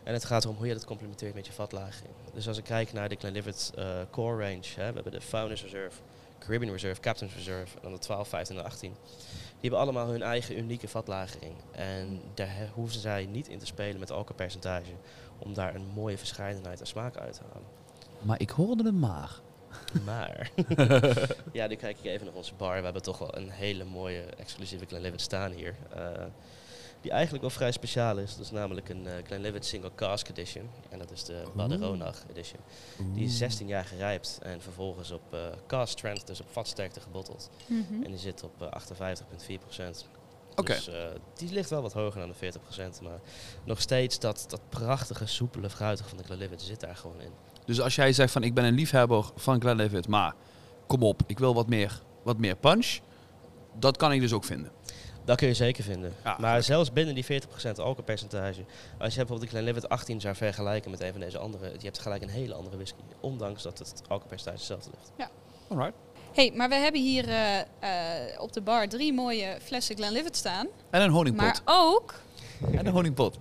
En 0.03 0.13
het 0.13 0.25
gaat 0.25 0.43
erom 0.43 0.55
hoe 0.55 0.67
je 0.67 0.73
dat 0.73 0.85
complementeert 0.85 1.33
met 1.33 1.45
je 1.45 1.53
vatlagering. 1.53 2.13
Dus 2.33 2.47
als 2.47 2.57
ik 2.57 2.63
kijk 2.63 2.93
naar 2.93 3.09
de 3.09 3.15
Glenlivet 3.15 3.71
eh, 3.75 3.85
core 4.11 4.43
range, 4.43 4.67
hè, 4.75 4.87
we 4.87 4.93
hebben 4.93 5.11
de 5.11 5.21
Founders 5.21 5.63
Reserve, 5.63 5.97
Caribbean 6.39 6.71
Reserve, 6.71 7.01
Captain's 7.01 7.35
Reserve 7.35 7.75
en 7.75 7.81
dan 7.81 7.91
de 7.91 7.97
12, 7.97 8.27
15 8.27 8.57
en 8.57 8.63
18. 8.63 8.93
Die 9.09 9.61
hebben 9.61 9.79
allemaal 9.79 10.07
hun 10.07 10.21
eigen 10.21 10.57
unieke 10.57 10.87
vatlagering. 10.87 11.53
En 11.71 12.21
daar 12.33 12.69
hoeven 12.73 12.99
zij 12.99 13.25
niet 13.25 13.47
in 13.47 13.59
te 13.59 13.65
spelen 13.65 13.99
met 13.99 14.11
alcoholpercentage 14.11 14.91
om 15.37 15.53
daar 15.53 15.75
een 15.75 15.85
mooie 15.93 16.17
verscheidenheid 16.17 16.79
en 16.79 16.87
smaak 16.87 17.17
uit 17.17 17.33
te 17.33 17.41
halen. 17.51 17.67
Maar 18.21 18.39
ik 18.39 18.49
hoorde 18.49 18.83
het 18.83 18.95
maar. 18.95 19.39
Maar, 20.05 20.51
ja, 21.51 21.67
nu 21.67 21.75
kijk 21.75 21.97
ik 21.99 22.05
even 22.05 22.25
naar 22.25 22.35
onze 22.35 22.53
bar. 22.53 22.77
We 22.77 22.83
hebben 22.83 23.01
toch 23.01 23.17
wel 23.17 23.37
een 23.37 23.49
hele 23.49 23.83
mooie 23.83 24.21
exclusieve 24.21 24.85
Glenlivet 24.85 25.21
staan 25.21 25.51
hier. 25.51 25.75
eh, 25.95 26.23
die 27.01 27.13
eigenlijk 27.13 27.43
wel 27.43 27.53
vrij 27.53 27.71
speciaal 27.71 28.17
is. 28.17 28.35
Dat 28.35 28.45
is 28.45 28.51
namelijk 28.51 28.89
een 28.89 29.07
eh 29.07 29.13
Glenlivet 29.25 29.65
Single 29.65 29.91
Cask 29.95 30.29
Edition. 30.29 30.69
En 30.89 30.99
dat 30.99 31.11
is 31.11 31.23
de 31.23 31.43
Baderonach 31.55 32.23
Edition. 32.29 32.59
Die 33.13 33.25
is 33.25 33.37
16 33.37 33.67
jaar 33.67 33.85
gerijpt 33.85 34.39
en 34.41 34.61
vervolgens 34.61 35.11
op 35.11 35.33
eh 35.33 35.39
cask 35.67 35.91
strength, 35.97 36.27
dus 36.27 36.41
op 36.41 36.47
vatsterkte 36.51 36.99
gebotteld. 36.99 37.49
Mhm. 37.67 38.03
En 38.03 38.09
die 38.11 38.19
zit 38.19 38.43
op 38.43 38.61
eh, 38.61 38.67
58,4%. 38.67 40.05
Oké. 40.55 40.73
Dus 40.73 40.87
eh, 40.87 41.05
die 41.33 41.51
ligt 41.51 41.69
wel 41.69 41.81
wat 41.81 41.93
hoger 41.93 42.19
dan 42.19 42.33
de 42.39 42.53
40%. 42.99 43.01
Maar 43.01 43.19
nog 43.63 43.81
steeds 43.81 44.19
dat, 44.19 44.45
dat 44.47 44.61
prachtige, 44.69 45.25
soepele, 45.25 45.69
fruitige 45.69 46.09
van 46.09 46.17
de 46.17 46.23
Glenlivet 46.23 46.61
zit 46.61 46.79
daar 46.79 46.95
gewoon 46.95 47.21
in. 47.21 47.31
Dus 47.65 47.81
als 47.81 47.95
jij 47.95 48.13
zegt 48.13 48.31
van 48.31 48.43
ik 48.43 48.53
ben 48.53 48.65
een 48.65 48.73
liefhebber 48.73 49.25
van 49.35 49.61
Glenlivet, 49.61 50.07
maar 50.07 50.33
kom 50.87 51.03
op, 51.03 51.21
ik 51.27 51.39
wil 51.39 51.53
wat 51.53 51.67
meer, 51.67 52.01
wat 52.23 52.37
meer 52.37 52.55
punch. 52.55 52.97
Dat 53.79 53.97
kan 53.97 54.11
ik 54.11 54.21
dus 54.21 54.33
ook 54.33 54.43
vinden. 54.43 54.71
Dat 55.25 55.37
kun 55.37 55.47
je 55.47 55.53
zeker 55.53 55.83
vinden. 55.83 56.13
Ja, 56.23 56.37
maar 56.39 56.63
zelfs 56.63 56.91
binnen 56.93 57.15
die 57.15 57.25
40% 57.25 57.27
alcoholpercentage, 57.65 58.65
als 58.97 59.13
je 59.13 59.19
bijvoorbeeld 59.19 59.41
de 59.41 59.47
Glenlivet 59.47 59.89
18 59.89 60.21
zou 60.21 60.35
vergelijken 60.35 60.91
met 60.91 61.01
een 61.01 61.11
van 61.11 61.21
deze 61.21 61.37
andere, 61.37 61.65
je 61.65 61.85
hebt 61.85 61.99
gelijk 61.99 62.21
een 62.21 62.29
hele 62.29 62.53
andere 62.53 62.75
whisky. 62.75 63.01
Ondanks 63.19 63.63
dat 63.63 63.79
het 63.79 64.01
alcoholpercentage 64.01 64.57
hetzelfde 64.57 64.89
ligt. 64.97 65.29
Alright. 65.67 65.93
hey, 66.33 66.51
maar 66.55 66.69
we 66.69 66.75
hebben 66.75 67.01
hier 67.01 67.27
eh, 67.29 67.59
eh, 67.59 68.41
op 68.41 68.53
de 68.53 68.61
bar 68.61 68.87
drie 68.87 69.13
mooie 69.13 69.57
flessen 69.61 69.95
Glenlivet 69.95 70.35
staan. 70.35 70.67
En 70.89 71.01
een 71.01 71.09
honingpot. 71.09 71.45
Maar 71.45 71.61
ook 71.65 72.13
En 72.71 72.85
een 72.85 72.93
honingpot. 72.93 73.37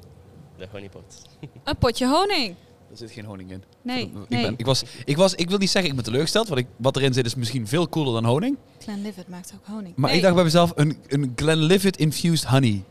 De 0.57 0.69
honeypot. 0.71 1.23
een 1.65 1.77
potje 1.77 2.07
honing. 2.07 2.57
Er 2.91 2.97
zit 2.97 3.11
geen 3.11 3.25
honing 3.25 3.51
in. 3.51 3.63
Nee, 3.83 4.03
Ik, 4.05 4.29
nee. 4.29 4.43
ben, 4.43 4.55
ik, 4.57 4.67
was, 4.67 4.83
ik, 5.05 5.17
was, 5.17 5.35
ik 5.35 5.49
wil 5.49 5.59
niet 5.59 5.71
zeggen 5.71 5.91
ik 5.91 5.97
ben 5.97 6.05
teleurgesteld, 6.05 6.49
want 6.49 6.61
ik, 6.61 6.67
wat 6.77 6.97
erin 6.97 7.13
zit 7.13 7.27
is 7.27 7.35
misschien 7.35 7.69
veel 7.69 7.89
cooler 7.89 8.13
dan 8.13 8.25
honing. 8.25 8.57
Glenlivet 8.79 9.29
maakt 9.29 9.53
ook 9.55 9.67
honing. 9.67 9.97
Maar 9.97 10.09
Nee, 10.09 10.17
ik 10.19 10.23
dacht 10.23 10.35
bij 10.35 10.45
mezelf, 10.45 10.73
een, 10.75 10.99
een 11.07 11.33
Glenlivet 11.37 11.97
infused 11.97 12.45
honey. 12.49 12.85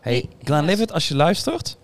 Hey, 0.00 0.12
Nee, 0.12 0.28
Glenlivet, 0.42 0.92
als 0.92 1.08
je 1.08 1.16
luistert. 1.16 1.76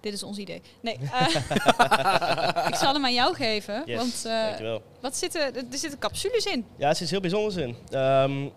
Dit 0.00 0.12
is 0.12 0.22
ons 0.22 0.38
idee. 0.38 0.62
Nee, 0.80 0.98
eh, 1.12 1.26
ik 2.70 2.74
zal 2.74 2.94
hem 2.94 3.04
aan 3.04 3.14
jou 3.14 3.34
geven. 3.34 3.82
Yes, 3.86 3.96
want 3.96 4.24
eh, 4.24 4.44
dankjewel. 4.44 4.82
wat 5.00 5.16
zitten, 5.16 5.40
er 5.54 5.64
zitten 5.70 5.98
capsules 5.98 6.44
in. 6.46 6.64
Ja, 6.76 6.88
er 6.88 6.96
zit 6.96 7.10
heel 7.10 7.20
bijzonders 7.20 7.56
in. 7.56 7.76
Ehm, 7.90 8.48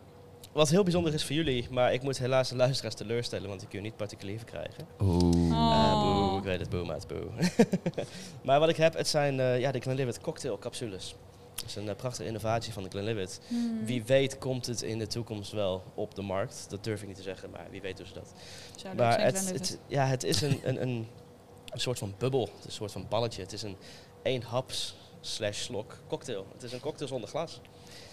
wat 0.54 0.70
heel 0.70 0.84
bijzonder 0.84 1.14
is 1.14 1.24
voor 1.26 1.36
jullie, 1.36 1.68
maar 1.72 1.94
ik 1.94 2.02
moet 2.02 2.18
helaas 2.18 2.50
de 2.50 2.56
luisteraars 2.56 2.96
teleurstellen, 2.96 3.50
want 3.50 3.62
ik 3.62 3.70
kun 3.70 3.78
je 3.78 3.84
niet 3.86 3.96
particulier 3.96 4.38
verkrijgen. 4.38 4.88
Oeh. 5.00 5.52
Eh, 5.52 5.52
Oh. 5.54 6.30
boe, 6.30 6.38
ik 6.38 6.44
weet 6.44 6.60
het, 6.60 6.70
boe, 6.70 6.86
maat, 6.86 7.08
boe. 7.08 7.28
maar 8.44 8.60
wat 8.60 8.70
ik 8.70 8.76
heb, 8.76 8.94
het 8.94 9.08
zijn 9.08 9.40
eh, 9.40 9.60
ja, 9.60 9.72
de 9.72 9.80
Glenlivet 9.80 10.22
cocktail 10.22 10.58
capsules. 10.58 11.16
Dat 11.56 11.66
is 11.66 11.76
een 11.76 11.90
eh, 11.90 11.96
prachtige 11.96 12.28
innovatie 12.28 12.74
van 12.74 12.84
de 12.84 12.90
Glenlivet. 12.90 13.42
Hmm. 13.48 13.86
Wie 13.86 14.04
weet 14.04 14.38
komt 14.38 14.66
het 14.66 14.82
in 14.82 15.00
de 15.00 15.08
toekomst 15.08 15.52
wel 15.52 15.84
op 15.94 16.16
de 16.16 16.22
markt. 16.22 16.66
Dat 16.70 16.84
durf 16.84 17.02
ik 17.02 17.08
niet 17.08 17.16
te 17.16 17.22
zeggen, 17.22 17.50
maar 17.50 17.68
wie 17.72 17.82
weet 17.82 17.98
doen 17.98 18.08
ze 18.08 18.14
dat. 18.14 18.34
Zou 18.76 18.96
Maar 18.96 19.20
zijn, 19.20 19.54
het, 19.54 19.80
ja, 19.88 20.06
het 20.06 20.24
is 20.24 20.42
een, 20.42 20.60
een, 20.64 20.82
een, 20.82 21.08
een 21.70 21.80
soort 21.80 22.00
van 22.00 22.14
bubbel, 22.18 22.50
een 22.66 22.72
soort 22.72 22.92
van 22.92 23.06
balletje. 23.10 23.42
Het 23.42 23.54
is 23.54 23.62
een 23.62 23.78
één 24.24 24.42
haps 24.42 24.96
slash 25.22 25.62
slok 25.62 26.00
cocktail. 26.08 26.46
Het 26.54 26.64
is 26.64 26.72
een 26.72 26.80
cocktail 26.80 27.10
zonder 27.10 27.30
glas. 27.30 27.62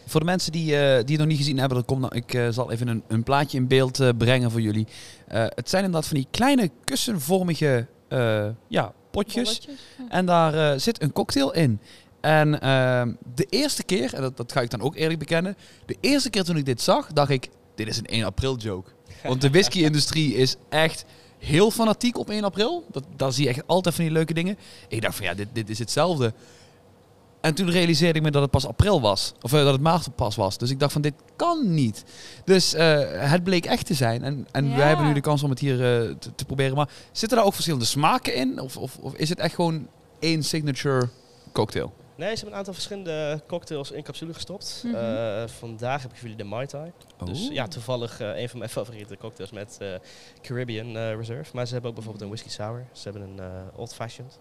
Voor 0.07 0.21
de 0.21 0.27
mensen 0.27 0.53
die, 0.53 0.77
eh, 0.77 0.95
die 0.95 1.17
het 1.17 1.19
nog 1.19 1.27
niet 1.27 1.37
gezien 1.37 1.59
hebben, 1.59 1.77
dan 1.77 1.87
komt 1.87 2.01
nou, 2.01 2.17
ik 2.17 2.35
eh, 2.35 2.49
zal 2.51 2.71
even 2.71 2.89
een, 2.89 3.03
een 3.09 3.23
plaatje 3.23 3.59
in 3.59 3.67
beeld 3.67 4.01
eh, 4.01 4.09
brengen 4.19 4.51
voor 4.51 4.61
jullie. 4.61 4.87
Het 5.29 5.71
zijn 5.71 5.85
inderdaad 5.85 6.09
van 6.09 6.17
die 6.17 6.27
kleine 6.31 6.71
kussenvormige 6.85 7.87
ja, 8.69 8.93
potjes. 9.11 9.59
Bolletjes, 9.61 9.75
ja. 9.99 10.05
En 10.09 10.27
daar 10.27 10.81
zit 10.81 11.03
een 11.03 11.13
cocktail 11.13 11.53
in. 11.53 11.81
En 12.21 12.61
ehm, 12.61 13.13
de 13.35 13.47
eerste 13.51 13.83
keer, 13.83 14.15
en 14.15 14.21
dat, 14.23 14.37
dat 14.37 14.53
ga 14.53 14.61
ik 14.61 14.71
dan 14.71 14.81
ook 14.81 14.97
eerlijk 14.97 15.19
bekennen. 15.19 15.57
De 15.87 15.97
eerste 16.01 16.31
keer 16.31 16.45
toen 16.45 16.57
ik 16.57 16.65
dit 16.65 16.81
zag, 16.81 17.13
dacht 17.13 17.31
ik, 17.31 17.49
dit 17.75 17.89
is 17.89 17.99
een 17.99 18.07
1 18.07 18.25
april 18.25 18.57
joke. 18.57 18.91
Want 19.23 19.41
de 19.41 19.51
whisky-industrie 19.51 20.35
is 20.35 20.57
echt 20.69 21.05
heel 21.39 21.71
fanatiek 21.71 22.19
op 22.19 22.31
1 22.31 22.45
april. 22.45 22.85
Dat, 22.91 23.05
daar 23.17 23.33
zie 23.33 23.45
je 23.45 23.51
echt 23.51 23.67
altijd 23.67 23.95
van 23.95 24.05
die 24.05 24.13
leuke 24.13 24.35
dingen. 24.35 24.59
Ik 24.89 25.03
dacht 25.03 25.17
van 25.17 25.25
ja, 25.27 25.35
dit, 25.35 25.49
dit 25.53 25.71
is 25.71 25.79
hetzelfde. 25.79 26.33
En 27.41 27.55
toen 27.55 27.71
realiseerde 27.71 28.19
ik 28.19 28.25
me 28.25 28.31
dat 28.31 28.43
het 28.43 28.51
pas 28.51 28.67
april 28.67 29.01
was. 29.01 29.33
Of 29.43 29.53
eh, 29.53 29.63
dat 29.65 29.73
het 29.73 29.81
maart 29.83 30.15
pas 30.15 30.37
was. 30.37 30.59
Dus 30.59 30.71
ik 30.71 30.79
dacht 30.81 30.93
van 30.93 31.03
dit 31.03 31.15
kan 31.37 31.75
niet. 31.75 32.05
Dus 32.45 32.75
eh, 32.75 32.99
het 33.31 33.45
bleek 33.45 33.67
echt 33.67 33.87
te 33.87 33.95
zijn. 33.95 34.23
En, 34.25 34.47
en 34.53 34.69
Ja. 34.69 34.77
wij 34.77 34.87
hebben 34.89 35.07
nu 35.07 35.13
de 35.13 35.21
kans 35.21 35.43
om 35.43 35.51
het 35.51 35.59
hier 35.59 35.75
eh, 35.75 36.15
te, 36.19 36.35
te 36.35 36.45
proberen. 36.45 36.77
Maar 36.77 36.89
zitten 37.13 37.37
daar 37.39 37.47
ook 37.47 37.55
verschillende 37.55 37.85
smaken 37.87 38.35
in? 38.35 38.61
Of, 38.61 38.77
of, 38.77 38.97
of 39.01 39.15
is 39.15 39.29
het 39.29 39.39
echt 39.39 39.55
gewoon 39.55 39.89
één 40.19 40.43
signature 40.43 41.09
cocktail? 41.53 41.93
Nee, 42.17 42.29
ze 42.29 42.35
hebben 42.35 42.53
een 42.53 42.59
aantal 42.59 42.75
verschillende 42.75 43.43
cocktails 43.47 43.91
in 43.91 44.03
capsule 44.03 44.35
gestopt. 44.35 44.83
Mhm. 44.87 44.95
Eh, 44.95 45.43
vandaag 45.47 46.03
heb 46.03 46.11
ik 46.11 46.17
voor 46.17 46.29
jullie 46.29 46.43
de 46.45 46.49
Mai 46.49 46.67
Tai. 46.67 46.91
Dus 47.25 47.41
Oeh. 47.41 47.53
ja, 47.53 47.67
toevallig 47.69 48.21
een 48.21 48.49
van 48.49 48.59
mijn 48.59 48.71
favoriete 48.81 49.17
cocktails 49.17 49.51
met 49.51 49.77
eh, 49.79 49.89
Caribbean 50.43 50.97
Reserve. 51.17 51.51
Maar 51.55 51.67
ze 51.67 51.73
hebben 51.73 51.91
ook 51.91 51.97
bijvoorbeeld 51.97 52.25
een 52.25 52.37
whisky 52.37 52.49
sour. 52.51 52.87
Ze 52.93 53.09
hebben 53.11 53.23
een 53.31 53.39
eh, 53.39 53.79
old 53.79 53.95
fashioned. 53.95 54.39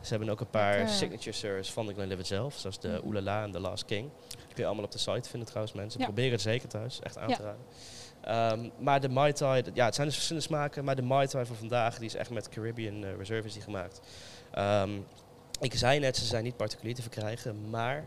Ze 0.00 0.08
hebben 0.10 0.28
ook 0.28 0.40
een 0.40 0.50
paar 0.50 0.76
Lekker. 0.76 0.94
signature 0.94 1.32
serves 1.32 1.72
van 1.72 1.86
de 1.86 1.92
Glenlivet 1.94 2.26
zelf. 2.26 2.54
Zoals 2.58 2.80
de 2.80 2.88
Mhm. 2.88 3.04
Oulala 3.04 3.42
en 3.42 3.50
de 3.52 3.60
Last 3.60 3.84
King. 3.84 4.10
Die 4.28 4.38
kun 4.38 4.54
je 4.56 4.66
allemaal 4.66 4.84
op 4.84 4.92
de 4.92 4.98
site 4.98 5.28
vinden 5.28 5.48
trouwens 5.48 5.74
mensen. 5.76 6.00
Ja. 6.00 6.06
Probeer 6.06 6.30
het 6.30 6.40
zeker 6.40 6.68
thuis. 6.68 7.00
Echt 7.00 7.18
aan 7.18 7.28
Ja. 7.28 7.36
te 7.36 7.42
raden. 7.42 7.60
Ehm, 8.20 8.70
maar 8.84 9.00
de 9.00 9.08
Mai 9.08 9.32
Tai, 9.32 9.62
ja 9.74 9.84
het 9.84 9.94
zijn 9.94 10.06
dus 10.06 10.16
verschillende 10.16 10.48
smaken. 10.48 10.84
Maar 10.84 10.96
de 10.96 11.02
Mai 11.02 11.26
Tai 11.26 11.46
van 11.46 11.56
vandaag 11.56 11.96
die 11.96 12.06
is 12.06 12.14
echt 12.14 12.30
met 12.30 12.48
Caribbean 12.48 13.04
Reserve 13.04 13.46
is 13.46 13.52
die 13.52 13.62
gemaakt. 13.62 14.00
Ehm, 14.50 14.90
ik 15.60 15.74
zei 15.74 15.98
net, 15.98 16.16
ze 16.16 16.24
zijn 16.24 16.44
niet 16.44 16.56
particulier 16.56 16.94
te 16.94 17.02
verkrijgen. 17.02 17.70
Maar 17.70 18.04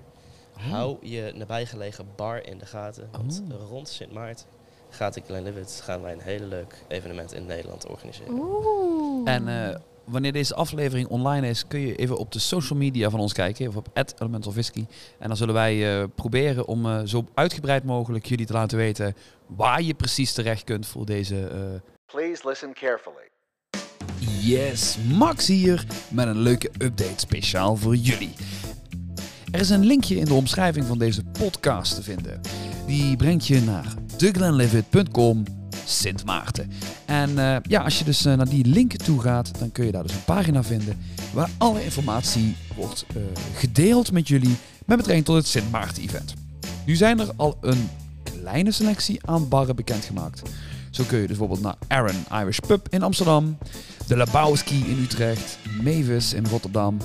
Hou 0.54 0.98
je 1.02 1.32
nabijgelegen 1.36 2.08
bar 2.16 2.46
in 2.48 2.58
de 2.58 2.66
gaten. 2.66 3.10
Want 3.12 3.44
Oh. 3.54 3.70
rond 3.70 3.89
Sint 3.89 4.12
Maarten 4.14 4.46
gaat 4.89 5.14
de 5.14 5.22
Glenlivet 5.26 5.82
gaan 5.84 6.02
wij 6.02 6.14
een 6.14 6.22
hele 6.22 6.46
leuk 6.46 6.84
evenement 6.88 7.34
in 7.34 7.46
Nederland 7.46 7.88
organiseren. 7.88 8.34
Oeh. 8.34 9.30
En 9.30 9.48
eh, 9.48 9.80
wanneer 10.06 10.32
deze 10.32 10.56
aflevering 10.56 11.08
online 11.08 11.47
is, 11.47 11.68
kun 11.68 11.80
je 11.80 11.95
even 11.95 12.18
op 12.18 12.32
de 12.32 12.39
social 12.39 12.80
media 12.80 13.10
van 13.10 13.20
ons 13.20 13.34
kijken. 13.34 13.68
Of 13.68 13.76
op 13.76 13.89
Elemental 14.20 14.51
Whisky. 14.51 14.86
En 15.20 15.28
dan 15.28 15.38
zullen 15.38 15.54
wij 15.54 15.99
eh, 16.01 16.08
proberen 16.16 16.68
om 16.68 16.86
eh, 16.86 17.01
zo 17.06 17.26
uitgebreid 17.34 17.84
mogelijk 17.84 18.26
jullie 18.26 18.45
te 18.45 18.54
laten 18.54 18.78
weten 18.78 19.16
waar 19.47 19.82
je 19.82 19.93
precies 19.93 20.34
terecht 20.34 20.64
kunt 20.64 20.88
voor 20.88 21.06
deze... 21.06 21.47
eh, 21.47 21.60
Please 22.06 22.47
listen 22.47 22.74
carefully. 22.74 23.30
Yes, 24.41 24.97
Max 25.18 25.47
hier 25.47 25.86
met 26.10 26.28
een 26.28 26.39
leuke 26.39 26.68
update 26.68 27.14
speciaal 27.20 27.76
voor 27.76 27.95
jullie. 27.95 28.34
Er 29.51 29.60
is 29.60 29.70
een 29.70 29.86
linkje 29.86 30.16
in 30.16 30.26
de 30.26 30.34
omschrijving 30.34 30.86
van 30.86 30.97
deze 30.97 31.24
podcast 31.24 31.95
te 31.95 32.04
vinden. 32.04 32.41
Die 32.86 33.16
brengt 33.16 33.47
je 33.47 33.62
naar 33.62 33.93
theglenlivet.com 34.18 35.43
Sint 35.86 36.25
Maarten. 36.25 36.71
En 37.05 37.38
eh, 37.38 37.55
ja, 37.61 37.81
als 37.81 37.99
je 37.99 38.03
dus 38.03 38.25
eh, 38.25 38.34
naar 38.34 38.49
die 38.49 38.65
link 38.65 38.95
toe 38.95 39.21
gaat, 39.21 39.59
dan 39.59 39.71
kun 39.71 39.86
je 39.86 39.91
daar 39.91 40.03
dus 40.03 40.13
een 40.13 40.23
pagina 40.23 40.63
vinden 40.63 40.97
waar 41.34 41.49
alle 41.57 41.84
informatie 41.84 42.55
wordt 42.75 43.05
eh, 43.15 43.21
gedeeld 43.55 44.11
met 44.11 44.27
jullie 44.27 44.57
met 44.86 44.97
betrekking 44.97 45.25
tot 45.25 45.36
het 45.36 45.47
Sint 45.47 45.71
Maarten 45.71 46.03
event. 46.03 46.34
Nu 46.86 46.95
zijn 46.95 47.19
er 47.19 47.31
al 47.36 47.57
een 47.61 47.89
kleine 48.23 48.71
selectie 48.71 49.19
aan 49.25 49.47
barren 49.47 49.75
bekendgemaakt. 49.75 50.41
Zo 50.91 51.03
kun 51.03 51.19
je 51.19 51.27
dus 51.27 51.38
bijvoorbeeld 51.38 51.61
naar 51.61 51.75
Aaron 51.88 52.25
Irish 52.31 52.59
Pub 52.67 52.88
in 52.89 53.03
Amsterdam, 53.03 53.57
de 54.07 54.17
Lebowski 54.17 54.86
in 54.88 54.99
Utrecht, 55.03 55.57
Mavis 55.84 56.34
in 56.34 56.45
Rotterdam, 56.45 56.97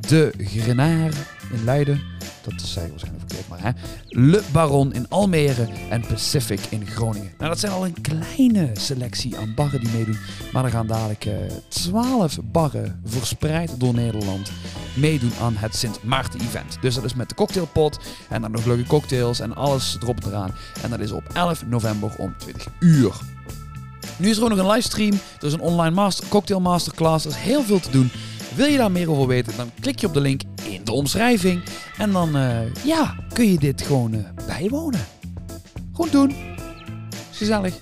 de 0.00 0.32
Grenaar 0.38 1.12
in 1.52 1.64
Leiden, 1.64 2.00
dat 2.44 2.62
zei 2.62 2.84
ik 2.84 2.90
waarschijnlijk 2.90 3.24
verkeerd, 3.28 3.48
maar 3.48 3.62
hè, 3.62 3.70
Le 4.08 4.42
Baron 4.52 4.92
in 4.92 5.08
Almere 5.08 5.68
en 5.90 6.06
Pacific 6.06 6.60
in 6.70 6.86
Groningen. 6.86 7.32
Nou, 7.38 7.50
dat 7.50 7.60
zijn 7.60 7.72
al 7.72 7.86
een 7.86 8.00
kleine 8.00 8.70
selectie 8.72 9.36
aan 9.36 9.54
barren 9.54 9.80
die 9.80 9.90
meedoen, 9.90 10.18
maar 10.52 10.64
er 10.64 10.70
gaan 10.70 10.86
dadelijk 10.86 11.24
eh 11.24 11.34
12 11.68 12.38
barren 12.42 13.00
verspreid 13.04 13.80
door 13.80 13.94
Nederland 13.94 14.52
meedoen 14.96 15.32
aan 15.40 15.56
het 15.56 15.76
Sint 15.76 16.02
Maarten 16.02 16.40
event. 16.40 16.78
Dus 16.80 16.94
dat 16.94 17.04
is 17.04 17.14
met 17.14 17.28
de 17.28 17.34
cocktailpot 17.34 17.98
en 18.28 18.40
dan 18.42 18.50
nog 18.50 18.64
leuke 18.64 18.86
cocktails 18.86 19.40
en 19.40 19.54
alles 19.54 19.96
erop 20.00 20.24
eraan. 20.24 20.54
En 20.82 20.90
dat 20.90 21.00
is 21.00 21.12
op 21.12 21.22
11 21.32 21.66
november 21.66 22.14
om 22.18 22.34
20 22.38 22.66
uur. 22.80 23.20
Nu 24.16 24.28
is 24.28 24.36
er 24.36 24.42
ook 24.42 24.48
nog 24.48 24.58
een 24.58 24.70
livestream. 24.70 25.12
Er 25.12 25.46
is 25.46 25.52
een 25.52 25.60
online 25.60 25.94
master, 25.94 26.28
cocktail 26.28 26.60
masterclass. 26.60 27.24
Er 27.24 27.30
is 27.30 27.36
heel 27.36 27.62
veel 27.62 27.80
te 27.80 27.90
doen. 27.90 28.10
Wil 28.54 28.66
je 28.66 28.76
daar 28.76 28.90
meer 28.90 29.10
over 29.10 29.26
weten, 29.26 29.56
dan 29.56 29.70
klik 29.80 29.98
je 29.98 30.06
op 30.06 30.14
de 30.14 30.20
link 30.20 30.40
in 30.68 30.80
de 30.84 30.92
omschrijving. 30.92 31.62
En 31.98 32.12
dan 32.12 32.36
eh, 32.36 32.74
ja, 32.84 33.16
kun 33.32 33.50
je 33.52 33.58
dit 33.58 33.82
gewoon 33.82 34.14
eh, 34.14 34.46
bijwonen. 34.46 35.00
Gewoon 35.92 36.10
doen. 36.10 36.30
Is 37.30 37.36
gezellig. 37.38 37.74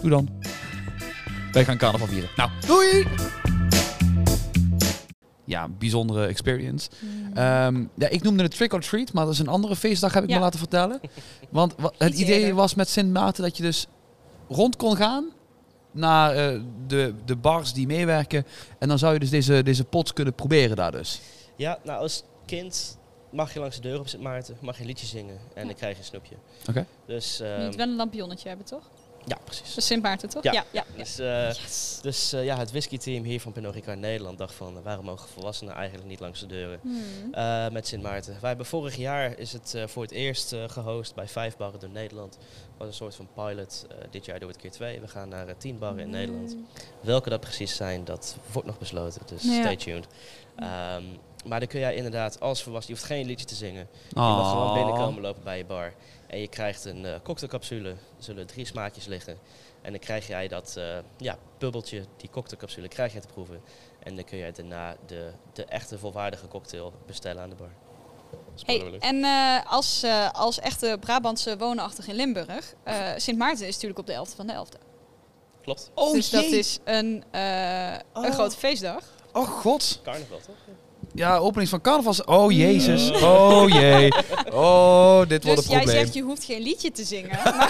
Doe 0.00 0.10
dan. 0.10 0.28
Wij 1.52 1.64
gaan 1.64 1.76
carnaval 1.78 2.06
vieren. 2.06 2.30
Nou, 2.36 2.50
doei! 2.66 3.06
Ja, 5.44 5.68
bijzondere 5.68 6.26
experience. 6.26 6.88
Hmm. 7.00 7.36
Ehm, 7.36 7.84
ja, 7.96 8.08
ik 8.08 8.22
noemde 8.22 8.42
het 8.42 8.56
Trick 8.56 8.72
or 8.72 8.80
Treat, 8.80 9.12
maar 9.12 9.24
dat 9.24 9.32
is 9.34 9.38
een 9.40 9.48
andere 9.48 9.76
feestdag, 9.76 10.12
heb 10.14 10.22
ik 10.22 10.28
Ja. 10.28 10.34
me 10.36 10.42
laten 10.42 10.58
vertellen. 10.58 11.00
Want 11.50 11.74
wa- 11.78 11.92
het 11.98 12.12
Iets 12.12 12.20
idee 12.22 12.38
eerder. 12.40 12.54
was 12.54 12.74
met 12.74 12.88
Sint 12.88 13.12
Maarten 13.12 13.42
dat 13.42 13.56
je 13.56 13.62
dus 13.62 13.86
rond 14.48 14.76
kon 14.76 14.96
gaan 14.96 15.24
naar 15.92 16.32
eh, 16.34 16.60
de, 16.86 17.14
de 17.24 17.36
bars 17.36 17.72
die 17.72 17.86
meewerken. 17.86 18.46
En 18.78 18.88
dan 18.88 18.98
zou 18.98 19.12
je 19.12 19.18
dus 19.18 19.30
deze, 19.30 19.62
deze 19.62 19.84
pots 19.84 20.12
kunnen 20.12 20.34
proberen 20.34 20.76
daar 20.76 20.92
dus. 20.92 21.20
Ja, 21.56 21.78
nou 21.84 22.00
als 22.00 22.22
kind 22.46 22.98
mag 23.30 23.52
je 23.52 23.58
langs 23.60 23.76
de 23.76 23.82
deur 23.82 23.98
op 24.00 24.08
Sint 24.08 24.22
Maarten, 24.22 24.56
mag 24.60 24.74
je 24.74 24.80
een 24.80 24.86
liedje 24.86 25.06
zingen 25.06 25.38
en 25.54 25.60
Ja. 25.60 25.64
dan 25.66 25.74
krijg 25.74 25.92
je 25.92 25.98
een 25.98 26.04
snoepje. 26.04 26.34
Oké. 26.68 26.86
Dus 27.06 27.36
Je 27.36 27.44
ehm, 27.44 27.64
moet 27.64 27.74
wel 27.76 27.86
een 27.88 27.96
lampionnetje 27.96 28.48
hebben, 28.48 28.66
toch? 28.66 28.90
ja, 29.24 29.38
precies. 29.44 29.76
Is 29.76 29.86
Sint 29.86 30.02
Maarten, 30.02 30.28
toch? 30.28 30.42
Ja. 30.42 30.52
ja. 30.52 30.64
ja. 30.72 30.84
Dus, 30.96 31.18
eh, 31.18 31.46
Yes. 31.52 31.98
dus 32.02 32.32
eh, 32.32 32.44
ja, 32.44 32.58
het 32.58 32.70
whisky-team 32.70 33.24
hier 33.24 33.40
van 33.40 33.52
Pinot 33.52 33.74
Ricard 33.74 33.98
Nederland 33.98 34.38
dacht 34.38 34.54
van, 34.54 34.82
waarom 34.82 35.04
mogen 35.04 35.28
volwassenen 35.28 35.74
eigenlijk 35.74 36.08
niet 36.08 36.20
langs 36.20 36.40
de 36.40 36.46
deuren? 36.46 36.78
Hmm. 36.82 37.34
Eh, 37.34 37.68
met 37.68 37.86
Sint 37.86 38.02
Maarten. 38.02 38.36
Wij 38.40 38.48
hebben 38.48 38.66
vorig 38.66 38.96
jaar 38.96 39.38
is 39.38 39.52
het 39.52 39.74
eh, 39.74 39.86
voor 39.86 40.02
het 40.02 40.12
eerst 40.12 40.52
eh, 40.52 40.64
gehost 40.68 41.14
bij 41.14 41.28
vijf 41.28 41.56
barren 41.56 41.80
door 41.80 41.90
Nederland. 41.90 42.38
was 42.76 42.86
een 42.88 42.94
soort 42.94 43.14
van 43.14 43.28
pilot. 43.34 43.86
Dit 44.10 44.24
jaar 44.24 44.38
doen 44.38 44.48
we 44.48 44.52
het 44.54 44.62
keer 44.62 44.72
twee. 44.72 45.00
We 45.00 45.08
gaan 45.08 45.28
naar 45.28 45.56
tien 45.56 45.78
barren 45.78 45.98
in 45.98 46.10
Nederland. 46.10 46.56
Welke 47.00 47.28
dat 47.30 47.40
precies 47.40 47.76
zijn, 47.76 48.04
dat 48.04 48.36
wordt 48.52 48.68
nog 48.68 48.78
besloten. 48.78 49.20
Dus 49.26 49.42
Ja. 49.42 49.60
stay 49.60 49.76
tuned. 49.76 50.06
Ehm, 50.56 51.04
maar 51.46 51.58
dan 51.58 51.68
kun 51.68 51.80
jij 51.80 51.94
inderdaad 51.94 52.40
als 52.40 52.62
volwassen, 52.62 52.92
je 52.94 52.98
hoeft 53.00 53.12
geen 53.12 53.26
liedje 53.26 53.46
te 53.46 53.54
zingen. 53.54 53.88
Je 54.08 54.16
Oh. 54.20 54.36
mag 54.36 54.50
gewoon 54.50 54.74
binnenkomen 54.74 55.22
lopen 55.22 55.42
bij 55.42 55.58
je 55.58 55.64
bar. 55.64 55.92
En 56.26 56.38
je 56.38 56.48
krijgt 56.48 56.84
een 56.84 57.04
eh, 57.04 57.14
cocktailcapsule. 57.22 57.88
Er 57.88 57.96
zullen 58.18 58.46
drie 58.46 58.64
smaakjes 58.66 59.06
liggen. 59.06 59.38
En 59.82 59.90
dan 59.92 60.00
krijg 60.00 60.26
jij 60.26 60.48
dat 60.48 60.74
eh, 60.76 60.98
ja, 61.16 61.38
bubbeltje, 61.58 62.04
die 62.16 62.30
cocktailcapsule, 62.30 62.88
krijg 62.88 63.12
je 63.12 63.20
te 63.20 63.28
proeven. 63.28 63.60
En 64.02 64.14
dan 64.16 64.24
kun 64.24 64.38
jij 64.38 64.52
daarna 64.52 64.96
de, 65.06 65.30
de 65.52 65.64
echte 65.64 65.98
volwaardige 65.98 66.48
cocktail 66.48 66.92
bestellen 67.06 67.42
aan 67.42 67.48
de 67.50 67.56
bar. 67.56 67.70
Hey, 68.64 68.96
en 68.98 69.24
eh, 69.24 69.72
als, 69.72 70.02
eh, 70.02 70.30
als 70.32 70.58
echte 70.60 70.96
Brabantse 71.00 71.56
woonachtig 71.58 72.06
in 72.08 72.14
Limburg, 72.14 72.74
eh, 72.82 73.10
Sint 73.16 73.38
Maarten 73.38 73.66
is 73.66 73.72
natuurlijk 73.74 74.00
op 74.00 74.06
de 74.06 74.12
11e 74.12 74.36
van 74.36 74.46
de 74.46 74.52
11e. 74.52 74.78
Klopt. 75.62 75.90
Oh 75.94 76.12
dus 76.12 76.30
dat 76.30 76.44
is 76.44 76.78
een, 76.84 77.24
eh, 77.30 77.94
Oh. 78.14 78.24
een 78.24 78.32
grote 78.32 78.56
feestdag. 78.56 79.02
Oh 79.32 79.48
god. 79.48 80.00
Carnaval 80.02 80.38
toch? 80.38 80.56
Ja, 81.16 81.36
opening 81.36 81.68
van 81.68 81.80
carnavals. 81.80 82.24
Oh, 82.24 82.52
jezus. 82.52 83.10
Oh, 83.22 83.68
jee. 83.68 84.12
Oh, 84.52 85.18
dit 85.28 85.44
wordt 85.44 85.56
Dus 85.60 85.64
een 85.66 85.70
jij 85.70 85.80
probleem. 85.80 85.86
zegt 86.00 86.14
je 86.14 86.22
hoeft 86.22 86.44
geen 86.44 86.62
liedje 86.62 86.90
te 86.92 87.04
zingen. 87.04 87.38
Maar 87.44 87.68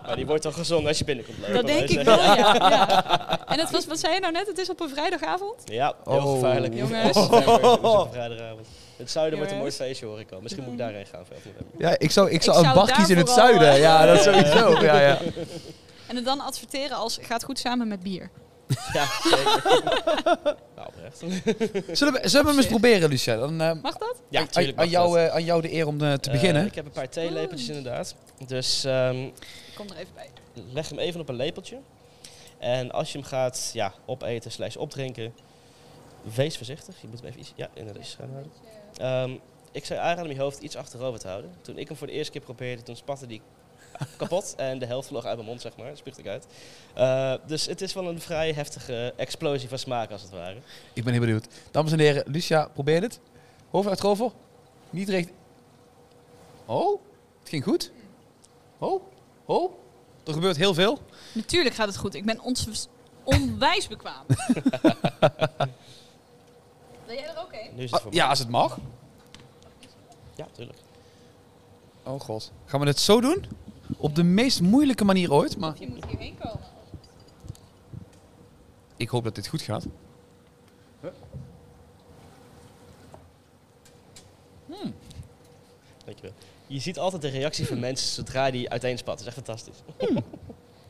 Maar 0.06 0.16
die 0.16 0.26
wordt 0.26 0.46
al 0.46 0.52
gezongen 0.52 0.88
als 0.88 0.98
je 0.98 1.04
binnenkomt. 1.04 1.38
lopen, 1.38 1.54
dat 1.54 1.66
denk 1.66 1.88
ik 1.88 2.02
wel, 2.02 2.18
ja. 2.22 2.36
ja. 2.70 3.46
En 3.46 3.58
het 3.58 3.70
was, 3.70 3.86
wat 3.86 3.98
zei 3.98 4.14
je 4.14 4.20
nou 4.20 4.32
net? 4.32 4.46
Het 4.46 4.58
is 4.58 4.70
op 4.70 4.80
een 4.80 4.88
vrijdagavond? 4.88 5.54
Ja, 5.64 5.94
heel 6.04 6.14
Oh. 6.16 6.32
gevaarlijk. 6.32 6.74
Jongens. 6.74 7.16
November, 7.16 7.60
dus 7.60 7.68
op 7.70 7.84
een 8.06 8.12
vrijdagavond. 8.18 8.66
Het 8.96 9.10
zuiden 9.10 9.38
wordt 9.38 9.52
een 9.52 9.58
mooi 9.58 9.70
feestje 9.72 10.06
hoor 10.06 10.20
ik 10.20 10.32
al. 10.32 10.40
Misschien 10.40 10.62
moet 10.64 10.72
ik 10.72 10.78
daarheen 10.78 11.06
gaan 11.06 11.24
voor 11.26 11.34
11 11.34 11.44
november. 11.44 11.88
Ja, 11.90 11.98
ik 11.98 12.10
zou, 12.10 12.30
ik 12.30 12.42
zou 12.42 12.58
Ik 12.60 12.64
een 12.66 12.72
bar 12.74 12.92
kiezen 12.92 13.14
in 13.14 13.20
het 13.20 13.30
zuiden. 13.30 13.68
eh, 13.68 13.78
Ja, 13.80 14.06
dat 14.06 14.22
sowieso. 14.22 14.84
Ja, 14.84 15.00
ja. 15.00 15.18
En 16.06 16.16
het 16.16 16.24
dan 16.24 16.40
adverteren 16.40 16.96
als 16.96 17.18
gaat 17.22 17.44
goed 17.44 17.58
samen 17.58 17.88
met 17.88 18.00
bier. 18.02 18.30
Ja, 18.92 19.04
zeker. 19.22 19.62
nou, 20.76 20.88
Zullen 21.92 22.12
we, 22.12 22.20
zullen 22.28 22.44
we 22.44 22.50
hem 22.50 22.56
eens 22.58 22.66
proberen, 22.66 23.08
Lucia? 23.08 23.36
Dan, 23.36 23.60
eh, 23.60 23.72
Mag 23.82 23.96
dat? 23.98 24.16
Ja, 24.28 24.40
aan, 24.40 24.48
tuurlijk 24.48 24.78
aan 24.78 24.88
jou, 24.88 25.18
eh, 25.18 25.28
aan 25.34 25.44
jou 25.44 25.62
de 25.62 25.72
eer 25.72 25.86
om 25.86 26.02
eh, 26.02 26.12
te 26.12 26.28
Eh, 26.30 26.34
beginnen. 26.34 26.66
ik 26.66 26.74
heb 26.74 26.84
een 26.84 26.90
paar 26.92 27.08
theelepeltjes 27.08 27.68
inderdaad. 27.68 28.14
Dus 28.46 28.84
ehm, 28.84 29.22
Ik 29.22 29.32
kom 29.74 29.86
er 29.88 29.96
even 29.96 30.14
bij. 30.14 30.28
leg 30.72 30.88
hem 30.88 30.98
even 30.98 31.20
op 31.20 31.28
een 31.28 31.34
lepeltje. 31.36 31.76
En 32.58 32.90
als 32.90 33.12
je 33.12 33.18
hem 33.18 33.26
gaat 33.26 33.70
ja, 33.72 33.92
opeten 34.06 34.50
slash 34.50 34.76
opdrinken, 34.76 35.34
wees 36.34 36.56
voorzichtig. 36.56 37.00
Je 37.00 37.08
moet 37.08 37.18
hem 37.20 37.28
even 37.28 37.40
iets, 37.40 37.52
ja, 37.56 37.68
inderdaad, 37.74 38.06
schuin 38.06 38.30
houden. 38.30 38.52
Ehm, 38.96 39.38
ik 39.72 39.84
zou 39.84 40.00
aanraden 40.00 40.24
om 40.24 40.30
je 40.36 40.42
hoofd 40.42 40.58
iets 40.62 40.76
achterover 40.76 41.20
te 41.20 41.28
houden. 41.28 41.50
Toen 41.60 41.78
ik 41.78 41.88
hem 41.88 41.96
voor 41.96 42.06
de 42.06 42.12
eerste 42.12 42.32
keer 42.32 42.40
probeerde, 42.40 42.82
toen 42.82 42.96
spatte 42.96 43.26
die 43.26 43.40
kapot. 44.16 44.54
En 44.56 44.78
de 44.78 44.86
helft 44.86 45.08
vloog 45.08 45.24
uit 45.24 45.36
mijn 45.36 45.48
mond, 45.48 45.60
zeg 45.60 45.76
maar. 45.76 45.96
Spuugde 45.96 46.20
ik 46.22 46.28
uit. 46.28 46.46
Eh, 46.94 47.34
dus 47.46 47.66
het 47.66 47.80
is 47.80 47.92
wel 47.92 48.08
een 48.08 48.20
vrij 48.20 48.52
heftige 48.52 49.12
explosie 49.16 49.68
van 49.68 49.78
smaak, 49.78 50.10
als 50.10 50.22
het 50.22 50.30
ware. 50.30 50.58
Ik 50.92 51.04
ben 51.04 51.12
heel 51.12 51.22
benieuwd. 51.22 51.46
Dames 51.70 51.92
en 51.92 51.98
heren, 51.98 52.24
Lucia, 52.26 52.68
probeer 52.74 53.02
het. 53.02 53.20
Hoofd 53.70 53.88
achterover. 53.88 54.30
Niet 54.90 55.08
recht. 55.08 55.30
Oh, 56.66 57.00
het 57.40 57.48
ging 57.48 57.64
goed. 57.64 57.90
Oh, 58.78 59.02
oh. 59.44 59.72
Er 60.24 60.32
gebeurt 60.32 60.56
heel 60.56 60.74
veel. 60.74 60.98
Natuurlijk 61.34 61.74
gaat 61.74 61.86
het 61.86 61.96
goed. 61.96 62.14
Ik 62.14 62.24
ben 62.24 62.40
ons 62.40 62.88
onwijs 63.24 63.88
bekwaam. 63.88 64.24
Wil 67.06 67.16
jij 67.16 67.28
er 67.28 67.38
ook 67.38 67.52
een? 67.52 67.70
Nu 67.74 67.82
is 67.82 67.90
het 67.90 67.92
Ah, 67.92 68.02
voor 68.02 68.14
ja, 68.14 68.28
als 68.28 68.38
het 68.38 68.48
mag. 68.48 68.78
Ja, 70.34 70.46
tuurlijk. 70.52 70.78
Oh 72.02 72.20
god. 72.20 72.52
Gaan 72.64 72.80
we 72.80 72.86
het 72.86 73.00
zo 73.00 73.20
doen? 73.20 73.44
Op 73.96 74.14
de 74.14 74.22
meest 74.22 74.60
moeilijke 74.60 75.04
manier 75.04 75.32
ooit. 75.32 75.56
Maar 75.56 75.74
Je 75.78 75.88
moet 75.88 76.04
hierheen 76.08 76.36
komen. 76.38 76.66
ik 78.96 79.08
hoop 79.08 79.24
dat 79.24 79.34
dit 79.34 79.46
goed 79.46 79.62
gaat. 79.62 79.86
Dankjewel. 86.04 86.32
Je 86.66 86.78
ziet 86.80 86.98
altijd 86.98 87.22
de 87.22 87.28
reactie 87.28 87.66
van 87.66 87.78
mensen 87.78 88.08
zodra 88.08 88.50
die 88.50 88.70
uiteenspat. 88.70 89.18
Dat 89.18 89.26
is 89.26 89.34
echt 89.34 89.46
fantastisch. 89.46 89.76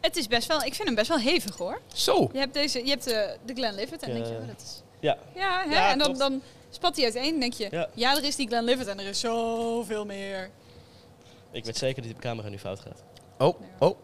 Het 0.01 0.17
is 0.17 0.27
best 0.29 0.47
wel, 0.49 0.63
ik 0.63 0.75
vind 0.75 0.87
hem 0.89 0.95
best 0.95 1.09
wel 1.09 1.19
hevig 1.19 1.57
hoor. 1.57 1.81
Zo. 1.95 2.29
Je 2.33 2.39
hebt, 2.39 2.55
deze, 2.55 2.85
je 2.85 2.91
hebt 2.91 3.05
de, 3.05 3.37
de 3.45 3.55
Glenlivet 3.55 4.03
en 4.03 4.13
dan 4.13 4.23
denk 4.23 4.27
je, 4.27 4.33
Ja. 4.33 4.41
oh, 4.41 4.47
dat 4.47 4.61
is... 4.61 4.83
Ja, 5.01 5.19
Ja, 5.35 5.65
hè? 5.69 5.75
Ja, 5.75 5.91
en 5.91 5.99
dan, 5.99 6.19
dan 6.19 6.41
spat 6.71 6.97
hij 6.97 7.05
uiteen 7.05 7.35
en 7.35 7.41
denk 7.41 7.53
je, 7.53 7.69
Ja. 7.71 7.89
ja. 7.95 8.17
er 8.17 8.25
is 8.25 8.37
die 8.37 8.47
Glenlivet 8.47 8.87
en 8.87 8.99
er 8.99 9.07
is 9.07 9.21
zoveel 9.21 10.05
meer. 10.05 10.51
Ik 11.53 11.65
weet 11.65 11.77
zeker 11.77 12.03
dat 12.03 12.11
die 12.11 12.21
camera 12.21 12.49
nu 12.49 12.59
fout 12.59 12.81
gaat. 12.81 13.03
Oh, 13.39 13.61
oh. 13.79 13.99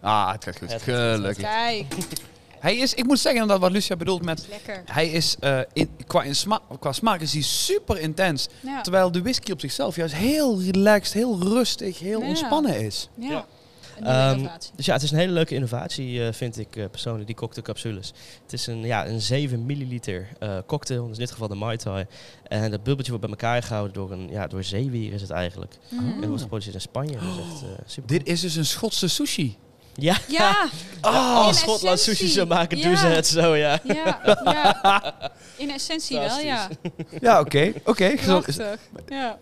Ah, 0.00 0.32
het 0.32 0.44
gaat 0.44 0.58
goed. 0.58 0.72
Het 0.72 0.82
gaat 0.82 0.94
goed, 0.96 1.14
Gelukkig. 1.14 1.42
Kijk, 1.44 1.86
Hij 2.60 2.76
is, 2.76 2.94
ik 2.94 3.06
moet 3.06 3.18
zeggen 3.18 3.40
inderdaad 3.40 3.64
wat 3.64 3.72
Lucia 3.72 3.96
bedoelt 3.96 4.24
met... 4.24 4.46
lekker. 4.48 4.82
Hij 4.86 5.08
is, 5.08 5.36
eh, 5.40 5.60
in, 5.72 5.90
qua, 6.06 6.22
in 6.22 6.34
sma 6.34 6.60
qua 6.80 6.92
smaak 6.92 7.20
is 7.20 7.32
hij 7.32 7.42
super 7.42 7.98
intens. 7.98 8.48
Ja. 8.60 8.80
Terwijl 8.80 9.12
de 9.12 9.22
whisky 9.22 9.52
op 9.52 9.60
zichzelf 9.60 9.96
juist 9.96 10.14
heel 10.14 10.62
relaxed, 10.62 11.12
heel 11.14 11.38
rustig, 11.42 11.98
heel 11.98 12.20
Ja. 12.20 12.26
ontspannen 12.28 12.80
is. 12.80 13.08
ja. 13.14 13.46
Ja. 14.02 14.30
Ehm. 14.32 14.46
Dus 14.76 14.86
ja, 14.86 14.92
het 14.92 15.02
is 15.02 15.10
een 15.10 15.18
hele 15.18 15.32
leuke 15.32 15.54
innovatie, 15.54 16.26
eh, 16.26 16.32
vind 16.32 16.58
ik 16.58 16.76
eh, 16.76 16.84
persoonlijk, 16.90 17.26
die 17.26 17.36
cocktailcapsules. 17.36 18.12
Het 18.42 18.52
is 18.52 18.66
een, 18.66 18.80
ja, 18.80 19.06
een 19.06 19.20
7 19.20 19.66
milliliter 19.66 20.28
eh, 20.38 20.56
cocktail, 20.66 21.02
dus 21.06 21.12
in 21.12 21.22
dit 21.22 21.30
geval 21.30 21.48
de 21.48 21.54
Mai 21.54 21.76
Tai. 21.76 22.06
En 22.48 22.70
dat 22.70 22.82
bubbeltje 22.82 23.12
wordt 23.12 23.26
bij 23.26 23.30
elkaar 23.38 23.62
gehouden 23.62 23.94
door 23.94 24.12
een 24.12 24.28
ja, 24.30 24.46
door 24.46 24.64
zeewier 24.64 25.12
is 25.12 25.20
het 25.20 25.30
eigenlijk. 25.30 25.74
Mhm. 25.90 26.06
En 26.06 26.16
het 26.16 26.26
wordt 26.26 26.42
geproduceerd 26.42 26.74
in 26.74 26.80
Spanje. 26.80 27.12
Dat 27.12 27.22
echt 27.22 27.62
eh, 27.62 27.68
super. 27.86 28.08
Dit 28.08 28.26
is 28.26 28.40
dus 28.40 28.56
een 28.56 28.66
Schotse 28.66 29.08
sushi. 29.08 29.56
Ja, 29.94 30.16
Ja, 30.28 30.68
als 31.00 31.46
in 31.48 31.54
Schotland 31.54 32.00
sushi 32.00 32.26
zou 32.26 32.46
maken, 32.46 32.78
Ja. 32.78 32.84
doen 32.88 32.96
ze 32.96 33.06
het 33.06 33.26
zo, 33.26 33.56
ja. 33.56 33.78
ja, 33.84 34.20
ja. 34.44 35.14
In 35.56 35.70
essentie 35.70 36.18
wel, 36.18 36.38
ja. 36.38 36.68
Ja, 37.20 37.40
oké. 37.40 37.72
oké. 37.84 38.14
Prachtig. 38.14 38.78
Ja. 39.08 39.38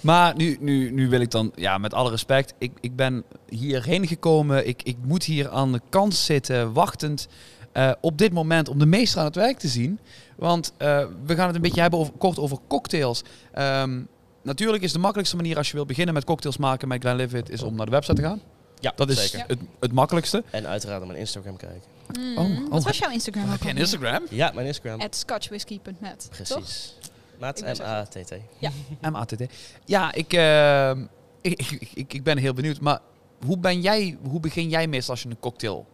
Maar 0.00 0.36
nu, 0.36 0.56
nu, 0.60 0.90
nu 0.90 1.08
wil 1.08 1.20
ik 1.20 1.30
dan, 1.30 1.52
ja, 1.54 1.78
met 1.78 1.94
alle 1.94 2.10
respect, 2.10 2.54
ik, 2.58 2.72
ik 2.80 2.96
ben 2.96 3.24
hierheen 3.48 4.06
gekomen. 4.06 4.66
Ik, 4.68 4.82
ik 4.82 4.96
moet 5.04 5.24
hier 5.24 5.50
aan 5.50 5.72
de 5.72 5.80
kant 5.88 6.14
zitten, 6.14 6.72
wachtend 6.72 7.28
eh, 7.72 7.92
op 8.00 8.18
dit 8.18 8.32
moment 8.32 8.68
om 8.68 8.78
de 8.78 8.86
meester 8.86 9.18
aan 9.18 9.26
het 9.26 9.34
werk 9.34 9.58
te 9.58 9.68
zien. 9.68 9.98
Want 10.36 10.72
eh, 10.76 11.04
we 11.26 11.34
gaan 11.34 11.46
het 11.46 11.54
een 11.54 11.62
beetje 11.62 11.80
hebben 11.80 11.98
over, 11.98 12.12
kort 12.18 12.38
over 12.38 12.58
cocktails. 12.68 13.22
Ehm, 13.52 14.00
natuurlijk 14.42 14.82
is 14.82 14.92
de 14.92 14.98
makkelijkste 14.98 15.36
manier 15.36 15.56
als 15.56 15.68
je 15.68 15.74
wil 15.74 15.86
beginnen 15.86 16.14
met 16.14 16.24
cocktails 16.24 16.56
maken 16.56 16.88
met 16.88 17.00
Glenlivet, 17.00 17.50
is 17.50 17.62
om 17.62 17.74
naar 17.74 17.86
de 17.86 17.92
website 17.92 18.16
te 18.16 18.22
gaan. 18.22 18.40
Ja, 18.80 18.92
Dat 18.96 19.10
is 19.10 19.30
zeker. 19.30 19.44
het, 19.48 19.58
het 19.80 19.92
makkelijkste. 19.92 20.44
En 20.50 20.66
uiteraard 20.66 21.00
op 21.00 21.06
mijn 21.06 21.18
Instagram 21.18 21.56
kijken. 21.56 21.82
Mm. 22.18 22.38
Oh, 22.38 22.44
oh. 22.44 22.70
Wat 22.70 22.84
was 22.84 22.98
jouw 22.98 23.10
Instagram 23.10 23.48
Heb 23.48 23.62
je 23.62 23.68
een? 23.68 23.76
Instagram? 23.76 24.22
Ja, 24.30 24.50
mijn 24.54 24.66
Instagram. 24.66 25.00
At 25.00 25.16
scotchwhisky.net, 25.16 26.30
toch? 26.48 26.64
Maat 27.42 27.60
ben 27.64 27.76
zo 27.76 27.82
M-A-T-T. 27.82 28.32
M-A-T-T. 29.00 29.42
Ja, 29.84 30.12
ik, 30.12 30.32
ehm, 30.32 31.06
ik, 31.40 31.60
ik, 31.70 31.90
ik, 31.94 32.12
ik 32.14 32.22
ben 32.22 32.38
heel 32.38 32.54
benieuwd. 32.54 32.80
Maar 32.80 33.00
hoe, 33.46 33.58
ben 33.58 33.80
jij, 33.80 34.18
hoe 34.28 34.40
begin 34.40 34.68
jij 34.68 34.86
meestal 34.86 35.14
als 35.14 35.22
je 35.22 35.28
een 35.28 35.40
cocktail 35.40 35.86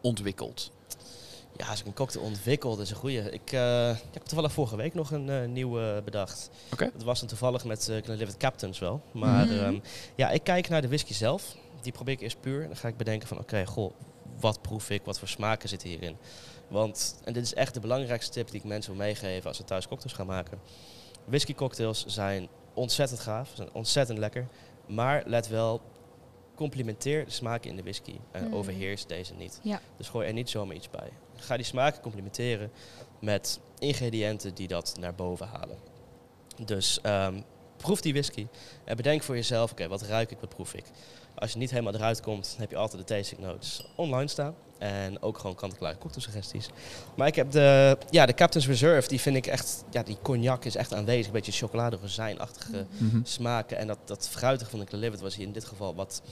ontwikkelt? 0.00 0.70
Ja, 1.56 1.66
als 1.66 1.80
ik 1.80 1.86
een 1.86 1.94
cocktail 1.94 2.24
ontwikkel, 2.24 2.70
dat 2.76 2.84
is 2.84 2.90
een 2.90 2.96
goeie. 2.96 3.18
Ik, 3.30 3.52
eh, 3.52 3.90
ik 3.90 4.12
heb 4.14 4.22
toevallig 4.22 4.52
vorige 4.52 4.76
week 4.76 4.94
nog 4.94 5.10
een 5.10 5.30
eh, 5.30 5.48
nieuwe 5.48 6.02
bedacht. 6.04 6.50
Oké. 6.72 6.90
Dat 6.92 7.02
was 7.02 7.18
dan 7.18 7.28
toevallig 7.28 7.64
met 7.64 7.88
uh, 7.90 8.02
Glenlivet 8.02 8.36
Captains 8.36 8.78
wel. 8.78 9.02
Maar 9.12 9.46
Mhm. 9.46 9.58
ehm, 9.64 9.78
ja, 10.14 10.30
ik 10.30 10.44
kijk 10.44 10.68
naar 10.68 10.80
de 10.82 10.88
whisky 10.88 11.12
zelf. 11.14 11.56
Die 11.82 11.92
probeer 11.92 12.14
ik 12.14 12.20
eerst 12.20 12.40
puur. 12.40 12.66
Dan 12.66 12.76
ga 12.76 12.88
ik 12.88 12.96
bedenken 12.96 13.28
van, 13.28 13.38
oké, 13.38 13.66
goh, 13.66 13.92
wat 14.40 14.62
proef 14.62 14.90
ik? 14.90 15.02
Wat 15.04 15.18
voor 15.18 15.28
smaken 15.28 15.68
zitten 15.68 15.88
hierin? 15.88 16.16
Want, 16.68 17.20
en 17.24 17.32
dit 17.32 17.42
is 17.42 17.54
echt 17.54 17.74
de 17.74 17.80
belangrijkste 17.80 18.32
tip 18.32 18.46
die 18.50 18.60
ik 18.60 18.64
mensen 18.66 18.92
wil 18.96 19.00
meegeven 19.04 19.48
als 19.48 19.56
ze 19.56 19.64
thuis 19.64 19.88
cocktails 19.88 20.12
gaan 20.16 20.26
maken. 20.26 20.60
Whisky 21.24 21.54
cocktails 21.54 22.04
zijn 22.06 22.48
ontzettend 22.74 23.20
gaaf, 23.20 23.50
zijn 23.54 23.68
ontzettend 23.72 24.18
lekker. 24.18 24.46
Maar 24.86 25.22
let 25.26 25.48
wel, 25.48 25.80
complimenteer 26.54 27.24
de 27.24 27.30
smaken 27.30 27.70
in 27.70 27.76
de 27.76 27.82
whisky. 27.82 28.16
En 28.30 28.44
Mhm. 28.44 28.54
overheers 28.54 29.06
deze 29.06 29.34
niet. 29.34 29.60
Ja. 29.62 29.80
Dus 29.96 30.08
gooi 30.08 30.26
er 30.26 30.32
niet 30.32 30.50
zomaar 30.50 30.76
iets 30.76 30.90
bij. 30.90 31.08
Ga 31.36 31.56
die 31.56 31.64
smaken 31.66 32.02
complimenteren 32.02 32.70
met 33.20 33.60
ingrediënten 33.78 34.54
die 34.54 34.68
dat 34.68 34.96
naar 35.00 35.14
boven 35.14 35.46
halen. 35.46 35.78
Dus 36.64 37.00
ehm, 37.00 37.40
proef 37.86 38.00
die 38.00 38.12
whisky 38.12 38.46
en 38.84 38.96
bedenk 38.96 39.22
voor 39.22 39.34
jezelf, 39.34 39.70
oké, 39.70 39.88
wat 39.88 40.02
ruik 40.02 40.30
ik, 40.30 40.38
wat 40.40 40.48
proef 40.48 40.74
ik. 40.74 40.84
Als 41.34 41.52
je 41.52 41.58
niet 41.58 41.70
helemaal 41.70 41.94
eruit 41.94 42.20
komt, 42.20 42.48
dan 42.50 42.60
heb 42.60 42.70
je 42.70 42.76
altijd 42.76 43.08
de 43.08 43.14
tasting 43.14 43.40
notes 43.40 43.86
online 43.96 44.28
staan. 44.28 44.54
En 44.78 45.22
ook 45.22 45.38
gewoon 45.38 45.56
kant-en-klare 45.56 45.98
cocktailsuggesties. 45.98 46.68
Maar 47.16 47.26
ik 47.26 47.34
heb 47.34 47.50
de, 47.50 47.98
ja, 48.10 48.26
de 48.26 48.34
Captain's 48.34 48.66
Reserve, 48.68 49.08
die 49.08 49.20
vind 49.20 49.36
ik 49.36 49.46
echt, 49.46 49.84
ja, 49.90 50.02
die 50.02 50.16
cognac 50.22 50.64
is 50.64 50.76
echt 50.76 50.94
aanwezig. 50.94 51.26
Een 51.26 51.32
beetje 51.32 51.52
chocolade 51.52 51.96
rozijnachtige 51.96 52.86
Mhm. 52.98 53.20
smaken. 53.22 53.76
En 53.78 53.86
dat, 53.86 53.98
dat 54.04 54.28
fruitige 54.28 54.70
van 54.70 54.78
de 54.78 54.86
Glenlivet 54.86 55.20
was 55.20 55.36
hier 55.36 55.46
in 55.46 55.52
dit 55.52 55.64
geval 55.64 55.94
wat, 55.94 56.22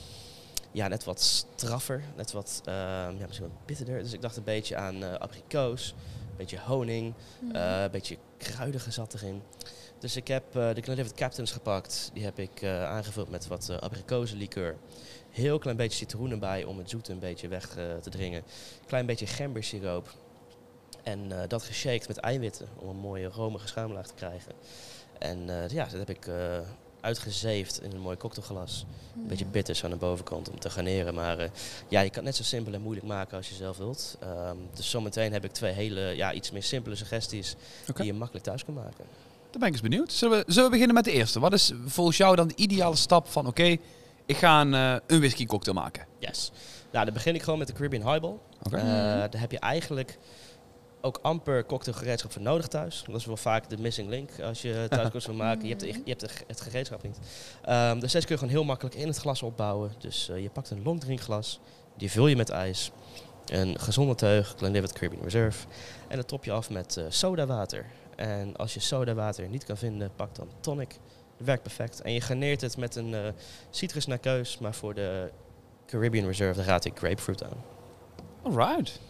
ja, 0.72 0.88
net 0.88 1.04
wat 1.04 1.20
straffer. 1.20 2.02
Net 2.16 2.32
wat, 2.32 2.60
ehm, 2.64 2.76
ja, 3.18 3.26
misschien 3.26 3.48
wat 3.48 3.66
bitterder. 3.66 4.02
Dus 4.02 4.12
ik 4.12 4.20
dacht 4.22 4.36
een 4.36 4.44
beetje 4.44 4.76
aan 4.76 5.02
eh 5.04 5.14
abrikoos, 5.14 5.94
een 6.30 6.36
beetje 6.36 6.58
honing, 6.66 7.14
Mhm. 7.40 7.54
eh, 7.56 7.82
een 7.82 7.90
beetje 7.90 8.16
kruidige 8.38 8.90
zat 8.90 9.14
erin. 9.14 9.42
Dus 10.04 10.16
ik 10.16 10.28
heb 10.28 10.56
eh, 10.56 10.74
de 10.74 10.82
Glenlivet 10.82 11.14
Captains 11.14 11.52
gepakt. 11.52 12.10
Die 12.12 12.24
heb 12.24 12.38
ik 12.38 12.62
eh, 12.62 12.84
aangevuld 12.84 13.30
met 13.30 13.46
wat 13.46 13.68
uh, 13.70 13.76
abrikozenlikeur. 13.76 14.76
Heel 15.30 15.58
klein 15.58 15.76
beetje 15.76 15.98
citroen 15.98 16.30
erbij 16.30 16.64
om 16.64 16.78
het 16.78 16.90
zoete 16.90 17.12
een 17.12 17.18
beetje 17.18 17.48
weg 17.48 17.76
uh, 17.78 17.84
te 18.02 18.10
dringen. 18.10 18.42
Klein 18.86 19.06
beetje 19.06 19.26
gembersiroop. 19.26 20.14
En 21.02 21.30
uh, 21.30 21.40
dat 21.48 21.62
geshaked 21.62 22.08
met 22.08 22.16
eiwitten 22.16 22.68
om 22.78 22.88
een 22.88 22.96
mooie 22.96 23.26
romige 23.26 23.66
schuimlaag 23.66 24.06
te 24.06 24.14
krijgen. 24.14 24.52
En 25.18 25.48
uh, 25.48 25.68
ja, 25.68 25.84
dat 25.84 25.98
heb 26.06 26.10
ik 26.10 26.28
uitgezeefd 27.00 27.82
in 27.82 27.92
een 27.92 28.00
mooi 28.00 28.16
cocktailglas. 28.16 28.86
Een 29.16 29.26
beetje 29.26 29.46
bitters 29.46 29.84
aan 29.84 29.90
de 29.90 29.96
bovenkant 29.96 30.50
om 30.50 30.58
te 30.58 30.70
garneren. 30.70 31.14
Maar 31.14 31.40
uh, 31.40 31.48
ja, 31.88 32.00
je 32.00 32.10
kan 32.10 32.16
het 32.16 32.24
net 32.24 32.36
zo 32.36 32.42
simpel 32.42 32.72
en 32.72 32.80
moeilijk 32.80 33.06
maken 33.06 33.36
als 33.36 33.48
je 33.48 33.54
zelf 33.54 33.76
wilt. 33.76 34.18
Um, 34.22 34.68
dus 34.74 34.90
zometeen 34.90 35.32
heb 35.32 35.44
ik 35.44 35.52
twee 35.52 35.72
hele, 35.72 36.00
ja, 36.00 36.32
iets 36.32 36.50
meer 36.50 36.62
simpele 36.62 36.94
suggesties 36.94 37.56
okay. 37.80 37.94
die 37.94 38.12
je 38.12 38.18
makkelijk 38.18 38.44
thuis 38.44 38.64
kan 38.64 38.74
maken. 38.74 39.04
Dan 39.54 39.62
ben 39.62 39.72
ik 39.72 39.80
eens 39.80 39.90
benieuwd. 39.90 40.12
Zullen 40.12 40.38
we, 40.38 40.44
zullen 40.46 40.64
we 40.64 40.70
beginnen 40.70 40.94
met 40.94 41.04
de 41.04 41.12
eerste? 41.12 41.40
Wat 41.40 41.52
is 41.52 41.72
volgens 41.86 42.16
jou 42.16 42.36
dan 42.36 42.48
de 42.48 42.56
ideale 42.56 42.96
stap 42.96 43.28
van 43.28 43.46
oké, 43.46 43.60
okay, 43.60 43.80
ik 44.26 44.36
ga 44.36 44.60
een, 44.60 44.72
uh, 44.72 44.96
een 45.06 45.18
whisky 45.18 45.46
cocktail 45.46 45.76
maken? 45.76 46.06
Yes. 46.18 46.52
Nou, 46.92 47.04
dan 47.04 47.14
begin 47.14 47.34
ik 47.34 47.42
gewoon 47.42 47.58
met 47.58 47.68
de 47.68 47.74
Caribbean 47.74 48.10
Highball. 48.10 48.34
Okay. 48.62 48.80
Uh, 48.80 48.86
daar 49.30 49.40
heb 49.40 49.50
je 49.50 49.58
eigenlijk 49.58 50.18
ook 51.00 51.18
amper 51.22 51.66
cocktailgereedschap 51.66 52.32
voor 52.32 52.42
nodig 52.42 52.66
thuis. 52.66 53.04
Dat 53.06 53.16
is 53.16 53.26
wel 53.26 53.36
vaak 53.36 53.68
de 53.68 53.78
missing 53.78 54.08
link 54.08 54.40
als 54.40 54.62
je 54.62 54.86
thuis 54.88 55.26
wil 55.26 55.34
maken. 55.34 55.62
Je 55.62 55.68
hebt, 55.68 55.80
de, 55.80 55.86
je 55.86 56.02
hebt 56.04 56.20
de, 56.20 56.28
het 56.46 56.60
gereedschap 56.60 57.02
niet. 57.02 57.18
Ehm, 57.62 57.98
dus 57.98 58.12
deze 58.12 58.26
kun 58.26 58.34
je 58.34 58.40
gewoon 58.40 58.54
heel 58.54 58.64
makkelijk 58.64 58.94
in 58.94 59.06
het 59.06 59.16
glas 59.16 59.42
opbouwen. 59.42 59.92
Dus 59.98 60.28
eh, 60.28 60.42
je 60.42 60.50
pakt 60.50 60.70
een 60.70 60.82
longdrinkglas, 60.82 61.60
die 61.96 62.10
vul 62.10 62.26
je 62.26 62.36
met 62.36 62.50
ijs. 62.50 62.90
Een 63.44 63.78
gezonde 63.80 64.14
teug, 64.14 64.54
Glenlivet 64.56 64.92
Caribbean 64.92 65.22
Reserve. 65.22 65.66
En 66.08 66.16
dat 66.16 66.28
top 66.28 66.44
je 66.44 66.52
af 66.52 66.70
met 66.70 66.96
eh 66.96 67.04
sodawater. 67.08 67.86
En 68.16 68.56
als 68.56 68.74
je 68.74 68.80
sodawater 68.80 69.48
niet 69.48 69.64
kan 69.64 69.76
vinden, 69.76 70.10
pak 70.16 70.34
dan 70.34 70.48
tonic. 70.60 70.88
Dat 71.36 71.46
werkt 71.46 71.62
perfect. 71.62 72.00
En 72.02 72.12
je 72.12 72.20
garneert 72.20 72.60
het 72.60 72.76
met 72.76 72.96
een 72.96 73.14
eh, 73.14 73.20
citrus 73.70 74.06
naar 74.06 74.18
keus. 74.18 74.58
Maar 74.58 74.74
voor 74.74 74.94
de 74.94 75.30
Caribbean 75.86 76.26
Reserve 76.26 76.58
daar 76.58 76.68
raad 76.68 76.84
ik 76.84 76.98
grapefruit 76.98 77.42
aan. 77.44 77.64
Alright. 78.42 79.00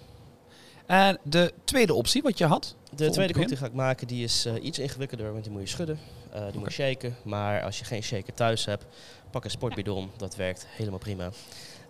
En 0.86 1.18
de 1.22 1.52
tweede 1.64 1.94
optie 1.94 2.22
wat 2.22 2.38
je 2.38 2.44
had? 2.44 2.76
De 2.90 3.11
tweede 3.11 3.32
begin? 3.32 3.32
cocktail 3.34 3.61
ga 3.61 3.66
ik 3.66 3.72
maken, 3.72 4.07
die 4.07 4.24
is 4.24 4.44
eh, 4.46 4.64
iets 4.64 4.78
ingewikkelder, 4.78 5.32
want 5.32 5.44
die 5.44 5.52
moet 5.52 5.62
je 5.62 5.68
schudden. 5.68 5.98
eh, 6.32 6.46
die 6.50 6.59
moet 6.59 6.74
je 6.76 6.82
shaken. 6.82 7.16
Maar 7.22 7.62
als 7.62 7.78
je 7.78 7.84
geen 7.84 8.02
shaker 8.02 8.34
thuis 8.34 8.64
hebt, 8.64 8.84
pak 9.30 9.44
een 9.44 9.50
sportbidon. 9.50 10.11
Dat 10.16 10.36
werkt 10.36 10.66
helemaal 10.68 10.98
prima. 10.98 11.30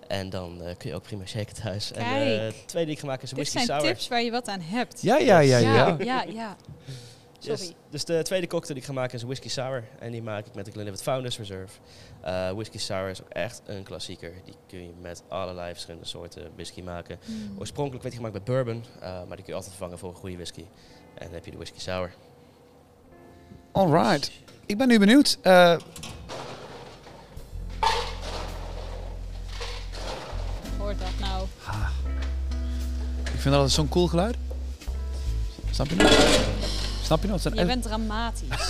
En 0.09 0.31
dan 0.31 0.63
eh, 0.63 0.77
kun 0.77 0.89
je 0.91 0.95
ook 0.95 1.03
prima 1.03 1.27
shaken 1.27 1.55
thuis. 1.55 1.93
En 1.93 1.99
de 2.05 2.05
Kijk. 2.51 2.55
tweede 2.67 2.87
die 2.89 2.95
ik 2.97 3.01
ga 3.01 3.07
maken 3.07 3.23
is 3.23 3.31
een 3.31 3.37
Dit 3.37 3.47
whisky 3.53 3.67
zijn 3.67 3.81
sour. 3.81 3.93
tips 3.93 4.09
waar 4.09 4.23
je 4.23 4.31
wat 4.31 4.49
aan 4.49 4.61
hebt. 4.61 5.03
Ja, 5.03 5.17
ja, 5.19 5.39
ja, 5.39 5.59
ja. 5.59 5.73
ja, 5.87 5.97
ja. 5.99 6.23
ja. 6.23 6.57
Yes. 7.39 7.59
Sorry. 7.61 7.75
Dus 7.91 8.05
de 8.05 8.23
tweede 8.23 8.47
cocktail 8.47 8.75
die 8.75 8.83
ik 8.83 8.89
ga 8.89 8.95
maken 8.95 9.15
is 9.15 9.21
een 9.21 9.27
whisky 9.27 9.49
sour. 9.49 9.85
En 9.99 10.11
die 10.11 10.23
maak 10.23 10.47
ik 10.47 10.55
met 10.55 10.65
de 10.65 10.71
Glenlivet 10.71 11.03
Founders 11.03 11.39
Reserve. 11.39 11.79
Eh, 12.21 12.51
whisky 12.51 12.79
sour 12.79 13.11
is 13.11 13.23
ook 13.23 13.29
echt 13.29 13.63
een 13.65 13.83
klassieker. 13.83 14.33
Die 14.45 14.55
kun 14.69 14.83
je 14.83 14.93
met 15.01 15.23
allerlei 15.29 15.73
verschillende 15.73 16.07
soorten 16.07 16.51
whisky 16.55 16.83
maken. 16.83 17.19
Mm. 17.27 17.59
Oorspronkelijk 17.59 18.03
werd 18.03 18.15
die 18.15 18.25
gemaakt 18.25 18.35
met 18.35 18.45
bourbon. 18.55 18.85
eh, 19.01 19.09
maar 19.11 19.27
die 19.27 19.37
kun 19.37 19.47
je 19.47 19.53
altijd 19.55 19.71
vervangen 19.75 19.99
voor 19.99 20.09
een 20.09 20.15
goede 20.17 20.37
whisky. 20.37 20.65
En 21.15 21.25
dan 21.25 21.33
heb 21.35 21.45
je 21.45 21.51
de 21.51 21.57
whisky 21.57 21.79
sour. 21.81 22.13
Alright. 23.73 24.31
Ik 24.67 24.79
ben 24.79 24.89
nu 24.89 24.99
benieuwd. 24.99 25.39
Dat 31.65 31.75
nou? 31.75 31.87
ik 33.35 33.41
vind 33.41 33.55
dat 33.55 33.71
zo'n 33.71 33.89
cool 33.89 34.07
geluid. 34.07 34.37
Snap 35.71 35.89
je 35.89 35.95
nou? 35.97 36.13
Snap 37.03 37.23
je 37.23 37.39
zijn 37.39 37.55
Je 37.55 37.61
echt- 37.61 37.69
bent 37.69 37.83
dramatisch. 37.83 38.49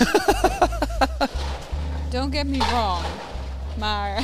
Don't 2.09 2.35
get 2.35 2.47
me 2.47 2.57
wrong. 2.57 3.03
Maar 3.77 4.23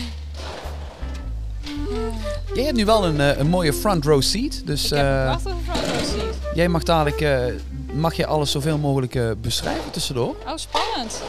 Jij 2.54 2.64
hebt 2.64 2.76
nu 2.78 2.86
wel 2.86 3.06
een, 3.06 3.20
eh, 3.20 3.38
een 3.38 3.48
mooie 3.48 3.74
front 3.74 4.06
row 4.06 4.22
seat. 4.22 4.62
Dus 4.66 4.84
ik 4.84 4.98
heb 4.98 5.06
een 5.06 5.12
eh, 5.18 5.24
prachtige 5.24 5.56
front 5.72 5.86
row 5.86 6.20
seat. 6.20 6.36
jij 6.54 6.68
mag 6.68 6.84
dadelijk... 6.84 7.22
eh, 7.22 7.46
mag 7.94 8.14
je 8.14 8.26
alles 8.26 8.52
zoveel 8.52 8.78
mogelijk 8.78 9.42
beschrijven 9.42 9.92
tussendoor? 9.92 10.36
Oh, 10.48 10.52
spannend. 10.56 11.22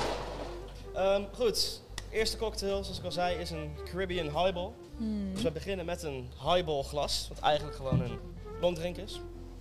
Ehm, 0.94 1.22
goed, 1.34 1.80
eerste 2.10 2.36
cocktail, 2.36 2.82
zoals 2.84 2.98
ik 2.98 3.04
al 3.04 3.12
zei, 3.12 3.36
is 3.38 3.50
een 3.50 3.70
Caribbean 3.90 4.24
highball. 4.26 4.68
Hmm. 5.02 5.34
Dus 5.34 5.42
we 5.42 5.50
beginnen 5.50 5.86
met 5.86 6.02
een 6.02 6.30
highball 6.44 6.82
glas, 6.82 7.26
wat 7.28 7.38
eigenlijk 7.38 7.76
gewoon 7.76 8.00
een 8.00 8.18
longdrink 8.60 8.96
is. 8.96 9.20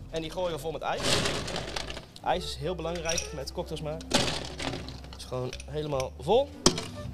En 0.10 0.22
die 0.22 0.32
gooien 0.32 0.52
we 0.56 0.60
vol 0.60 0.72
met 0.72 0.82
ijs. 0.82 1.02
IJs 2.24 2.44
is 2.46 2.56
heel 2.56 2.76
belangrijk 2.76 3.32
met 3.36 3.52
cocktails 3.52 3.82
maken. 3.82 4.08
Dus 5.16 5.24
gewoon 5.24 5.52
helemaal 5.70 6.12
vol. 6.20 6.50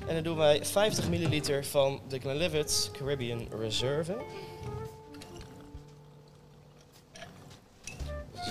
En 0.08 0.14
dan 0.14 0.24
doen 0.24 0.38
wij 0.38 0.66
50 0.66 1.10
milliliter 1.10 1.66
van 1.66 2.02
de 2.08 2.20
Glenlivet 2.20 2.90
Caribbean 2.94 3.48
Reserve. 3.60 4.16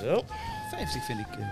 Zo. 0.03 0.23
50 0.71 1.05
vind 1.05 1.21
ik. 1.21 1.27
eh, 1.39 1.47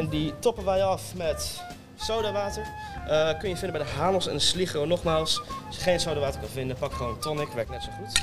En 0.00 0.08
die 0.08 0.38
toppen 0.38 0.64
wij 0.64 0.84
af 0.84 1.14
met 1.14 1.62
sodawater. 1.98 2.66
Eh 3.08 3.38
kun 3.38 3.48
je 3.48 3.56
vinden 3.56 3.78
bij 3.78 3.86
de 3.86 3.94
Hanos 3.94 4.26
en 4.26 4.34
de 4.34 4.38
Sligo. 4.40 4.84
Nogmaals, 4.84 5.40
als 5.66 5.76
je 5.76 5.82
geen 5.82 6.00
sodawater 6.00 6.40
kan 6.40 6.48
vinden, 6.48 6.76
pak 6.76 6.92
gewoon 6.92 7.18
tonic. 7.18 7.48
Werkt 7.48 7.70
net 7.70 7.82
zo 7.82 7.90
goed. 7.98 8.22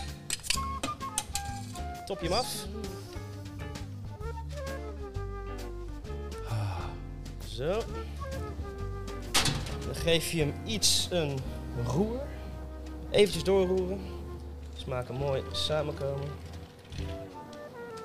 Top 2.06 2.20
je 2.22 2.28
hem 2.28 2.38
af. 2.38 2.66
Zo. 7.56 7.82
Dan 9.86 9.96
geef 9.96 10.32
je 10.32 10.40
hem 10.40 10.54
iets 10.66 11.08
een 11.12 11.40
roer. 11.86 12.22
Eventjes 13.10 13.44
doorroeren. 13.44 14.00
Smaken 14.76 15.16
mooi 15.16 15.44
samenkomen. 15.52 16.28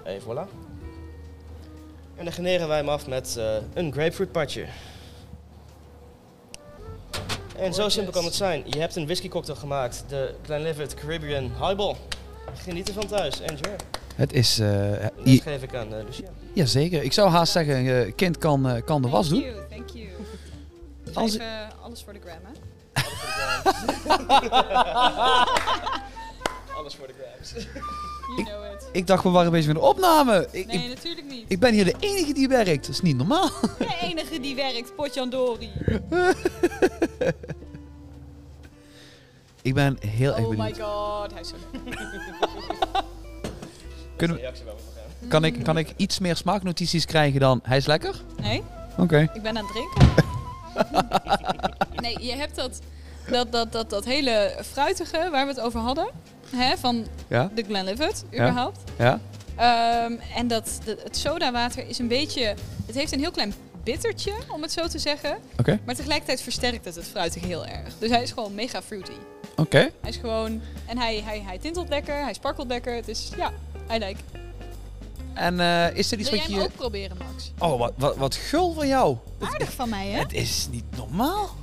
En 0.05 0.21
voilà. 0.21 0.49
En 2.17 2.25
dan 2.25 2.33
generen 2.33 2.69
wij 2.69 2.77
hem 2.77 2.89
af 2.89 3.07
met 3.07 3.37
eh, 3.37 3.57
een 3.75 3.93
grapefruit 3.93 4.33
patje. 4.33 4.67
En 7.61 7.75
zo 7.75 7.89
simpel 7.89 8.13
kan 8.13 8.25
het 8.25 8.35
zijn. 8.35 8.63
Je 8.67 8.79
hebt 8.79 8.97
een 8.97 9.05
whisky 9.05 9.29
cocktail 9.29 9.59
gemaakt, 9.59 10.05
de 10.09 10.35
Glenlivet 10.45 10.95
Caribbean 10.95 11.45
Highball. 11.61 11.97
Geniet 12.55 12.89
ervan 12.89 13.07
thuis, 13.07 13.41
enjoy. 13.41 13.77
Het 14.15 14.33
is... 14.33 14.59
eh, 14.59 14.91
Dat 15.01 15.11
geef 15.43 15.63
ik 15.63 15.75
aan 15.75 15.95
uh, 15.95 16.05
Lucia. 16.07 16.29
Jazeker. 16.53 17.03
Ik 17.03 17.13
zou 17.13 17.31
haast 17.31 17.53
zeggen, 17.53 18.05
eh, 18.07 18.13
kind 18.17 18.39
kan, 18.39 18.69
eh, 18.69 18.83
kan 18.85 19.03
de 19.03 19.09
was 19.09 19.29
Thank 19.29 19.43
doen. 19.43 19.51
you, 19.53 19.63
thank 19.71 19.89
you. 19.91 20.09
Als- 21.15 21.37
eh, 21.37 21.47
alles 21.83 22.03
voor 22.03 22.13
de 22.13 22.21
gram, 22.21 22.39
hè? 22.45 22.51
Alles 26.77 26.95
voor 26.95 27.07
de 27.07 27.15
grabs. 27.19 27.53
You 28.37 28.45
know 28.45 28.65
it. 28.73 28.89
Ik 28.93 29.07
dacht, 29.07 29.23
we 29.23 29.29
waren 29.29 29.51
bezig 29.51 29.67
met 29.67 29.77
de 29.77 29.83
opname. 29.89 30.49
Ik, 30.51 30.67
Nee, 30.67 30.83
ik, 30.83 30.89
natuurlijk 30.89 31.27
niet. 31.27 31.30
Ik 31.51 31.59
ben 31.61 31.73
hier 31.73 31.85
de 31.85 31.95
enige 32.01 32.33
die 32.33 32.49
werkt. 32.49 32.87
Dat 32.87 32.95
is 32.95 33.01
niet 33.01 33.17
normaal. 33.17 33.51
De 33.79 33.97
enige 34.03 34.41
die 34.41 34.55
werkt, 34.55 34.95
Potjandori. 34.97 35.71
Ik 39.63 39.75
ben 39.75 39.97
heel 40.07 40.35
erg 40.37 40.45
Oh 40.45 40.51
my 40.51 40.57
benieuwd. 40.57 40.81
god, 40.81 41.33
hij 41.33 41.41
is 41.41 41.49
zo 41.49 41.55
leuk. 41.85 41.99
Kunnen 44.17 44.37
we- 44.37 44.53
kan, 45.29 45.45
ik, 45.45 45.63
kan 45.65 45.79
ik 45.79 45.93
iets 45.97 46.19
meer 46.19 46.37
smaaknotities 46.37 47.05
krijgen 47.05 47.41
dan 47.41 47.61
hij 47.63 47.77
is 47.77 47.87
lekker? 47.87 48.15
Nee, 48.41 48.63
Oké. 48.99 49.31
ik 49.35 49.43
ben 49.43 49.59
aan 49.59 49.65
het 49.67 49.73
drinken. 49.73 50.09
nee, 52.03 52.17
je 52.27 52.33
hebt 52.37 52.57
dat, 52.57 52.81
dat, 53.31 53.53
dat, 53.53 53.73
dat, 53.73 53.91
dat 53.91 54.05
hele 54.05 54.57
fruitige 54.73 55.29
waar 55.31 55.45
we 55.47 55.53
het 55.53 55.61
over 55.61 55.81
hadden. 55.81 56.09
Hè, 56.57 56.77
van 56.77 57.07
Ja? 57.29 57.51
de 57.55 57.63
Glenlivet, 57.63 58.25
überhaupt. 58.33 58.81
Ja? 58.99 59.21
Ehm, 59.57 60.13
en 60.35 60.49
dat, 60.49 60.79
de- 60.85 60.99
het 61.03 61.17
sodawater 61.17 61.89
is 61.89 61.99
een 61.99 62.09
beetje... 62.09 62.55
Het 62.87 62.95
heeft 62.95 63.13
een 63.13 63.19
heel 63.19 63.31
klein 63.31 63.55
bittertje, 63.85 64.33
om 64.49 64.63
het 64.63 64.73
zo 64.73 64.87
te 64.87 64.99
zeggen. 64.99 65.39
Oké. 65.59 65.81
Maar 65.85 65.95
tegelijkertijd 65.95 66.43
versterkt 66.43 66.85
het 66.85 66.95
het 66.95 67.07
fruitige 67.09 67.47
heel 67.47 67.67
erg. 67.67 67.95
Dus 67.99 68.11
hij 68.11 68.23
is 68.23 68.31
gewoon 68.33 68.55
mega 68.55 68.83
fruity. 68.83 69.13
Oké. 69.57 69.79
Hij 70.01 70.11
is 70.11 70.17
gewoon... 70.17 70.61
En 70.87 70.99
hij, 70.99 71.23
hij, 71.25 71.43
hij 71.47 71.59
tintelt 71.59 71.89
lekker, 71.89 72.23
hij 72.23 72.35
sparkelt 72.35 72.69
lekker. 72.69 72.95
Het 72.95 73.09
is... 73.09 73.31
Ja, 73.37 73.53
I 73.93 73.99
like. 73.99 74.21
En 75.35 75.61
eh, 75.61 75.97
is 75.97 76.13
er 76.13 76.19
iets 76.19 76.31
Wil 76.31 76.39
wat 76.39 76.49
je... 76.49 76.55
hem 76.55 76.63
ook 76.63 76.75
proberen, 76.75 77.17
Max? 77.17 77.53
Oh, 77.59 77.79
wat, 77.79 77.93
wat, 77.97 78.17
wat 78.17 78.35
gul 78.35 78.73
van 78.73 78.87
jou. 78.89 79.17
Aardig 79.41 79.73
van 79.73 79.89
mij, 79.89 80.09
hè? 80.09 80.19
Het 80.19 80.33
is 80.33 80.69
niet 80.71 80.85
normaal. 80.97 81.55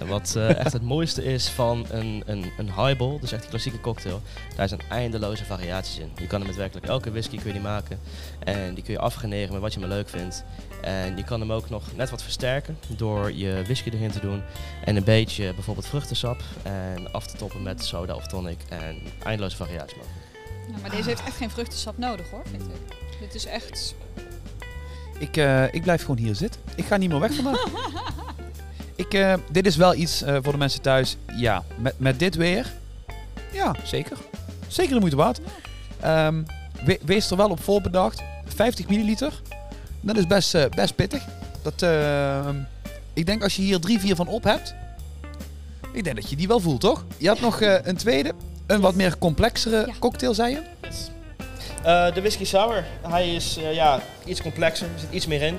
En 0.00 0.06
wat 0.06 0.34
eh, 0.36 0.58
echt 0.58 0.72
het 0.72 0.82
mooiste 0.82 1.24
is 1.24 1.48
van 1.48 1.86
een, 1.90 2.22
een, 2.26 2.44
een 2.58 2.72
highball, 2.74 3.18
dus 3.20 3.32
echt 3.32 3.40
die 3.40 3.50
klassieke 3.50 3.80
cocktail, 3.80 4.20
daar 4.56 4.68
zijn 4.68 4.80
eindeloze 4.90 5.44
variaties 5.44 5.98
in. 5.98 6.10
Je 6.16 6.26
kan 6.26 6.38
hem 6.38 6.48
met 6.48 6.58
werkelijk 6.58 6.86
elke 6.86 7.10
whisky 7.10 7.36
kun 7.36 7.46
je 7.46 7.52
die 7.52 7.62
maken. 7.62 7.98
En 8.38 8.74
die 8.74 8.84
kun 8.84 8.92
je 8.92 9.00
afgeneren 9.00 9.52
met 9.52 9.60
wat 9.60 9.74
je 9.74 9.80
maar 9.80 9.88
leuk 9.88 10.08
vindt. 10.08 10.44
En 10.80 11.16
je 11.16 11.24
kan 11.24 11.40
hem 11.40 11.52
ook 11.52 11.70
nog 11.70 11.82
net 11.96 12.10
wat 12.10 12.22
versterken 12.22 12.78
door 12.96 13.32
je 13.32 13.62
whisky 13.64 13.90
erin 13.90 14.10
te 14.10 14.20
doen. 14.20 14.42
En 14.84 14.96
een 14.96 15.04
beetje 15.04 15.54
bijvoorbeeld 15.54 15.86
vruchtensap. 15.86 16.42
En 16.62 17.12
af 17.12 17.26
te 17.26 17.36
toppen 17.36 17.62
met 17.62 17.84
soda 17.84 18.14
of 18.14 18.26
tonic. 18.26 18.58
En 18.68 18.98
eindeloze 19.24 19.56
variaties 19.56 19.96
mogelijk. 19.96 20.24
Ja, 20.68 20.80
maar 20.80 20.90
deze 20.90 21.08
heeft 21.08 21.24
echt 21.24 21.36
geen 21.36 21.50
vruchtensap 21.50 21.98
nodig, 21.98 22.30
hoor, 22.30 22.42
vind 22.50 22.62
ik. 22.62 22.96
Dit 23.20 23.34
is 23.34 23.46
echt... 23.46 23.94
Ik, 25.18 25.36
eh, 25.36 25.74
ik 25.74 25.82
blijf 25.82 26.00
gewoon 26.00 26.18
hier 26.18 26.34
zitten. 26.34 26.60
Ik 26.74 26.84
ga 26.84 26.96
niet 26.96 27.10
meer 27.10 27.20
weg 27.20 27.34
vandaag. 27.34 27.64
ik, 28.96 29.14
eh, 29.14 29.34
dit 29.50 29.66
is 29.66 29.76
wel 29.76 29.94
iets 29.94 30.22
eh, 30.22 30.36
voor 30.42 30.52
de 30.52 30.58
mensen 30.58 30.80
thuis. 30.80 31.16
Ja, 31.36 31.62
met, 31.76 31.94
met 31.98 32.18
dit 32.18 32.34
weer. 32.34 32.72
Ja, 33.52 33.74
zeker. 33.84 34.16
Zeker 34.68 34.92
de 34.94 34.98
moeite 35.00 35.16
waard. 35.16 35.40
Ehm, 36.00 36.42
we- 36.84 36.98
wees 37.04 37.30
er 37.30 37.36
wel 37.36 37.50
op 37.50 37.62
voorbedacht. 37.62 38.22
50 38.46 38.88
milliliter. 38.88 39.40
Dat 40.00 40.16
is 40.16 40.26
best, 40.26 40.54
eh, 40.54 40.64
best 40.74 40.94
pittig. 40.94 41.22
Dat, 41.62 41.82
ehm, 41.82 42.56
ik 43.12 43.26
denk 43.26 43.42
als 43.42 43.56
je 43.56 43.62
hier 43.62 43.80
drie, 43.80 44.00
vier 44.00 44.14
van 44.16 44.28
op 44.28 44.44
hebt. 44.44 44.74
Ik 45.92 46.04
denk 46.04 46.16
dat 46.16 46.30
je 46.30 46.36
die 46.36 46.48
wel 46.48 46.60
voelt, 46.60 46.80
toch? 46.80 47.04
Je 47.16 47.28
had 47.28 47.40
nog 47.40 47.60
eh, 47.60 47.74
een 47.82 47.96
tweede. 47.96 48.32
Een 48.66 48.80
wat 48.80 48.94
meer 48.94 49.18
complexere 49.18 49.76
Ja. 49.86 49.92
cocktail, 49.98 50.34
zei 50.34 50.50
je? 50.54 50.62
Eh, 51.82 52.14
de 52.14 52.20
whisky 52.20 52.44
sour, 52.44 52.84
hij 53.08 53.34
is 53.34 53.56
eh, 53.56 53.74
ja, 53.74 54.00
iets 54.24 54.42
complexer, 54.42 54.86
er 54.94 55.00
zit 55.00 55.08
iets 55.12 55.26
meer 55.26 55.42
in. 55.42 55.58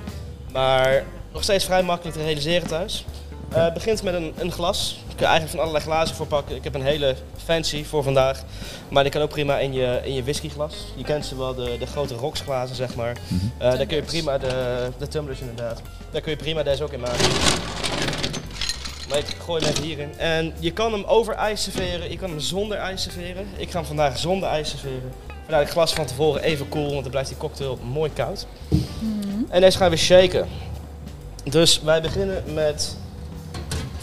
Maar 0.52 1.04
nog 1.34 1.44
steeds 1.44 1.66
vrij 1.66 1.84
makkelijk 1.84 2.18
te 2.18 2.24
realiseren 2.24 2.68
thuis. 2.68 3.06
Eh, 3.50 3.64
het 3.64 3.74
begint 3.74 4.04
met 4.04 4.14
een, 4.14 4.34
een 4.38 4.52
glas. 4.52 5.00
Je 5.08 5.16
kan 5.16 5.26
eigenlijk 5.26 5.50
van 5.52 5.60
allerlei 5.60 5.84
glazen 5.84 6.16
voor 6.16 6.28
pakken. 6.28 6.56
Ik 6.56 6.64
heb 6.64 6.76
een 6.76 6.82
hele 6.82 7.16
fancy 7.44 7.84
voor 7.84 8.04
vandaag. 8.04 8.44
Maar 8.90 9.04
die 9.04 9.12
kan 9.12 9.22
ook 9.22 9.30
prima 9.30 9.60
in 9.60 9.74
je, 9.74 10.02
in 10.04 10.14
je 10.14 10.24
whiskyglas. 10.24 10.76
Je 10.96 11.04
kent 11.04 11.26
ze 11.26 11.38
wel, 11.38 11.56
de, 11.56 11.76
de 11.80 11.86
grote 11.86 12.16
rocksglazen 12.16 12.76
zeg 12.76 12.96
maar. 12.96 13.18
Mhm. 13.28 13.46
Eh, 13.58 13.78
daar 13.78 13.86
kun 13.86 13.96
je 13.96 14.04
prima, 14.04 14.38
de, 14.38 14.88
de 14.98 15.08
tumblers 15.08 15.40
inderdaad. 15.40 15.82
Daar 16.12 16.22
kun 16.22 16.32
je 16.32 16.38
prima 16.38 16.64
deze 16.64 16.84
ook 16.84 16.92
in 16.92 17.00
maken. 17.00 17.26
Maar 19.10 19.18
ik 19.18 19.36
gooi 19.40 19.64
hem 19.64 19.72
even 19.72 19.84
hierin. 19.84 20.18
En 20.18 20.54
je 20.60 20.74
kan 20.74 20.92
hem 20.92 21.04
over 21.04 21.34
ijs 21.34 21.64
serveren, 21.64 22.12
je 22.12 22.18
kan 22.18 22.30
hem 22.30 22.40
zonder 22.40 22.78
ijs 22.78 23.02
serveren. 23.02 23.48
Ik 23.58 23.72
ga 23.72 23.78
hem 23.78 23.88
vandaag 23.88 24.18
zonder 24.18 24.50
ijs 24.50 24.70
serveren. 24.70 25.12
Vandaar 25.42 25.60
het 25.60 25.70
glas 25.70 25.94
van 25.94 26.06
tevoren 26.06 26.42
even 26.42 26.70
koel, 26.70 26.90
want 26.90 27.02
dan 27.02 27.12
blijft 27.12 27.30
die 27.30 27.38
cocktail 27.38 27.80
mooi 27.92 28.12
koud. 28.14 28.48
En 29.50 29.62
deze 29.62 29.78
gaan 29.78 29.90
we 29.90 29.96
shaken. 29.96 30.48
Dus 31.44 31.82
wij 31.82 32.02
beginnen 32.02 32.44
met 32.54 32.98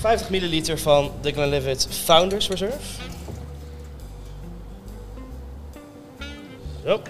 50 0.04 0.30
milliliter 0.30 0.78
van 0.78 1.12
de 1.20 1.32
Glenlivet 1.32 1.86
Founders 1.90 2.48
Reserve. 2.48 2.78
Zo. 6.84 7.02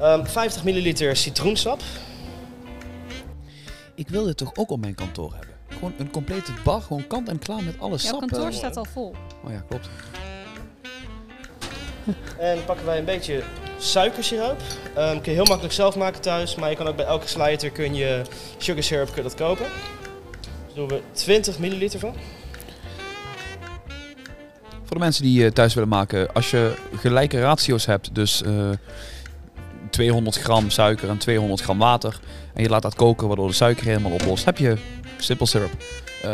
Ehm, 0.00 0.24
50 0.24 0.64
milliliter 0.64 1.16
citroensap. 1.16 1.80
Ik 3.94 4.08
wil 4.08 4.24
dit 4.24 4.36
toch 4.36 4.56
ook 4.56 4.70
op 4.70 4.80
mijn 4.80 4.94
kantoor 4.94 5.32
hebben? 5.32 5.54
Gewoon 5.68 5.94
een 5.98 6.10
complete 6.10 6.52
bar, 6.64 6.82
gewoon 6.82 7.06
kant 7.06 7.28
en 7.28 7.38
klaar 7.38 7.62
met 7.62 7.78
alle 7.78 7.96
Jouw 7.96 7.98
sap. 7.98 8.18
kantoor 8.18 8.52
staat 8.52 8.76
al 8.76 8.86
vol. 8.92 9.14
Oh 9.44 9.50
ja, 9.50 9.64
klopt. 9.68 9.88
En 12.38 12.64
pakken 12.64 12.86
wij 12.86 12.98
een 12.98 13.04
beetje 13.04 13.42
suikersiroop. 13.78 14.60
Ehm, 14.94 15.20
kun 15.20 15.32
je 15.32 15.38
heel 15.38 15.46
makkelijk 15.46 15.74
zelf 15.74 15.96
maken 15.96 16.20
thuis, 16.20 16.54
maar 16.54 16.70
je 16.70 16.76
kan 16.76 16.86
ook 16.86 16.96
bij 16.96 17.04
elke 17.04 17.28
slijter 17.28 17.70
kun 17.70 17.94
je 17.94 18.22
sugar 18.56 18.82
syrup 18.82 19.12
kun 19.12 19.22
dat 19.22 19.34
kopen. 19.34 19.66
Dus 20.66 20.74
doen 20.74 20.88
we 20.88 21.00
20 21.12 21.58
milliliter 21.58 22.00
van. 22.00 22.14
Voor 24.84 25.00
de 25.00 25.06
mensen 25.06 25.22
die 25.22 25.44
eh, 25.44 25.50
thuis 25.50 25.74
willen 25.74 25.88
maken, 25.88 26.32
als 26.32 26.50
je 26.50 26.74
gelijke 26.96 27.40
ratio's 27.40 27.86
hebt, 27.86 28.14
dus 28.14 28.42
eh 28.42 28.70
200 29.92 30.36
gram 30.36 30.70
suiker 30.70 31.08
en 31.08 31.18
200 31.18 31.60
gram 31.60 31.78
water, 31.78 32.20
en 32.54 32.62
je 32.62 32.68
laat 32.68 32.82
dat 32.82 32.94
koken 32.94 33.26
waardoor 33.26 33.48
de 33.48 33.54
suiker 33.54 33.86
helemaal 33.86 34.12
oplost, 34.12 34.44
heb 34.44 34.58
je 34.58 34.76
simple 35.18 35.46
syrup. 35.46 35.70
Eh, 36.22 36.30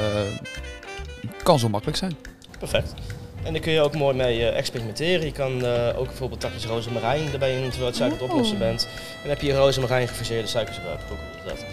kan 1.43 1.59
zo 1.59 1.69
makkelijk 1.69 1.99
zijn. 1.99 2.17
Perfect. 2.59 2.95
En 3.43 3.53
daar 3.53 3.63
kun 3.63 3.73
je 3.73 3.81
ook 3.81 3.95
mooi 3.95 4.17
mee 4.17 4.49
eh, 4.49 4.59
experimenteren. 4.59 5.25
Je 5.25 5.33
kan 5.33 5.65
eh, 5.65 5.99
ook 5.99 6.07
bijvoorbeeld 6.07 6.41
takjes 6.41 6.65
rozemarijn 6.65 7.33
erbij 7.33 7.55
in 7.55 7.63
terwijl 7.69 7.87
het 7.87 7.97
suiker 7.97 8.23
oplossen 8.23 8.57
Oeh. 8.57 8.67
bent. 8.67 8.83
En 8.85 9.21
dan 9.21 9.31
heb 9.31 9.41
je 9.41 9.47
je 9.47 9.55
rozemarijn 9.57 10.09
gefuseerde 10.09 10.49
suikersiroop. 10.49 10.99
Ook 11.13 11.19
dat. 11.47 11.65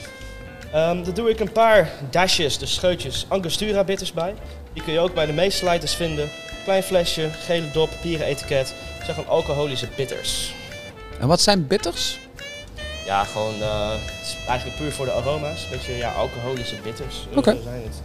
Ehm 0.72 1.04
daar 1.04 1.14
doe 1.14 1.30
ik 1.30 1.40
een 1.40 1.52
paar 1.52 1.90
dashes, 2.10 2.58
dus 2.58 2.74
scheutjes, 2.74 3.26
Angostura 3.28 3.84
bitters 3.84 4.14
bij. 4.14 4.34
Die 4.74 4.84
kun 4.84 4.94
je 4.94 5.00
ook 5.00 5.14
bij 5.14 5.26
de 5.26 5.34
meeste 5.34 5.66
lighters 5.66 5.94
vinden. 5.96 6.30
Klein 6.64 6.84
flesje, 6.84 7.30
gele 7.32 7.72
dop, 7.72 7.90
papieren 7.90 8.26
etiket. 8.26 8.68
Het 8.78 9.04
zijn 9.06 9.16
gewoon 9.16 9.30
alcoholische 9.30 9.88
bitters. 9.96 10.54
En 11.20 11.28
wat 11.28 11.42
zijn 11.42 11.68
bitters? 11.68 12.20
Ja, 13.06 13.24
gewoon 13.24 13.62
eh, 13.62 13.90
het 13.92 14.26
is 14.28 14.36
eigenlijk 14.48 14.78
puur 14.80 14.92
voor 14.92 15.06
de 15.06 15.12
aroma's. 15.12 15.64
Een 15.64 15.70
beetje 15.72 15.98
ja, 15.98 16.12
alcoholische 16.12 16.76
bitters. 16.84 17.16
eh, 17.32 17.38
Oké. 17.38 17.58
zijn 17.64 17.82
het. 17.84 18.02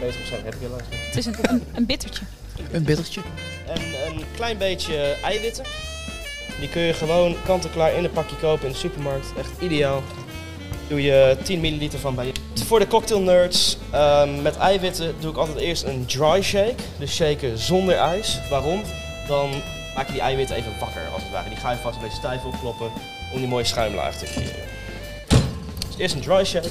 Beter 0.00 0.16
waarschijnlijk 0.18 0.44
heb 0.44 0.54
ik 0.54 0.60
helaas 0.68 0.82
niet. 0.90 1.00
Het 1.06 1.16
is 1.16 1.26
een, 1.26 1.34
een, 1.42 1.62
een 1.74 1.86
bittertje. 1.86 2.24
Een 2.72 2.84
bittertje. 2.84 3.20
En 3.66 3.80
een 4.06 4.24
klein 4.34 4.58
beetje 4.58 5.16
eiwitten. 5.22 5.64
Die 6.60 6.68
kun 6.68 6.82
je 6.82 6.92
gewoon 6.92 7.36
kant-en-klaar 7.44 7.94
in 7.94 8.04
een 8.04 8.10
pakje 8.10 8.36
kopen 8.36 8.66
in 8.66 8.72
de 8.72 8.78
supermarkt. 8.78 9.26
Echt 9.38 9.50
ideaal. 9.60 10.02
Doe 10.88 11.02
je 11.02 11.36
10 11.42 11.60
milliliter 11.60 11.98
van 11.98 12.14
bij 12.14 12.26
je. 12.26 12.32
Voor 12.64 12.78
de 12.78 12.86
cocktail 12.86 13.20
nerds, 13.20 13.78
ehm, 13.90 14.42
met 14.42 14.56
eiwitten 14.56 15.14
doe 15.20 15.30
ik 15.30 15.36
altijd 15.36 15.58
eerst 15.58 15.82
een 15.82 16.06
dry 16.06 16.42
shake. 16.42 16.74
Dus 16.98 17.14
shaken 17.14 17.58
zonder 17.58 17.94
ijs. 17.96 18.38
Waarom? 18.50 18.82
Dan 19.28 19.50
maak 19.94 20.06
je 20.06 20.12
die 20.12 20.20
eiwitten 20.20 20.56
even 20.56 20.72
wakker 20.80 21.02
als 21.14 21.22
het 21.22 21.32
ware. 21.32 21.48
Die 21.48 21.58
ga 21.58 21.70
je 21.70 21.76
vast 21.76 21.96
een 21.96 22.02
beetje 22.02 22.16
stijf 22.16 22.44
opkloppen 22.44 22.90
om 23.32 23.38
die 23.38 23.48
mooie 23.48 23.64
schuimlaag 23.64 24.18
te 24.18 24.24
creëren. 24.24 24.64
Dus 25.88 25.96
eerst 25.98 26.14
een 26.14 26.20
dry 26.20 26.44
shake. 26.44 26.68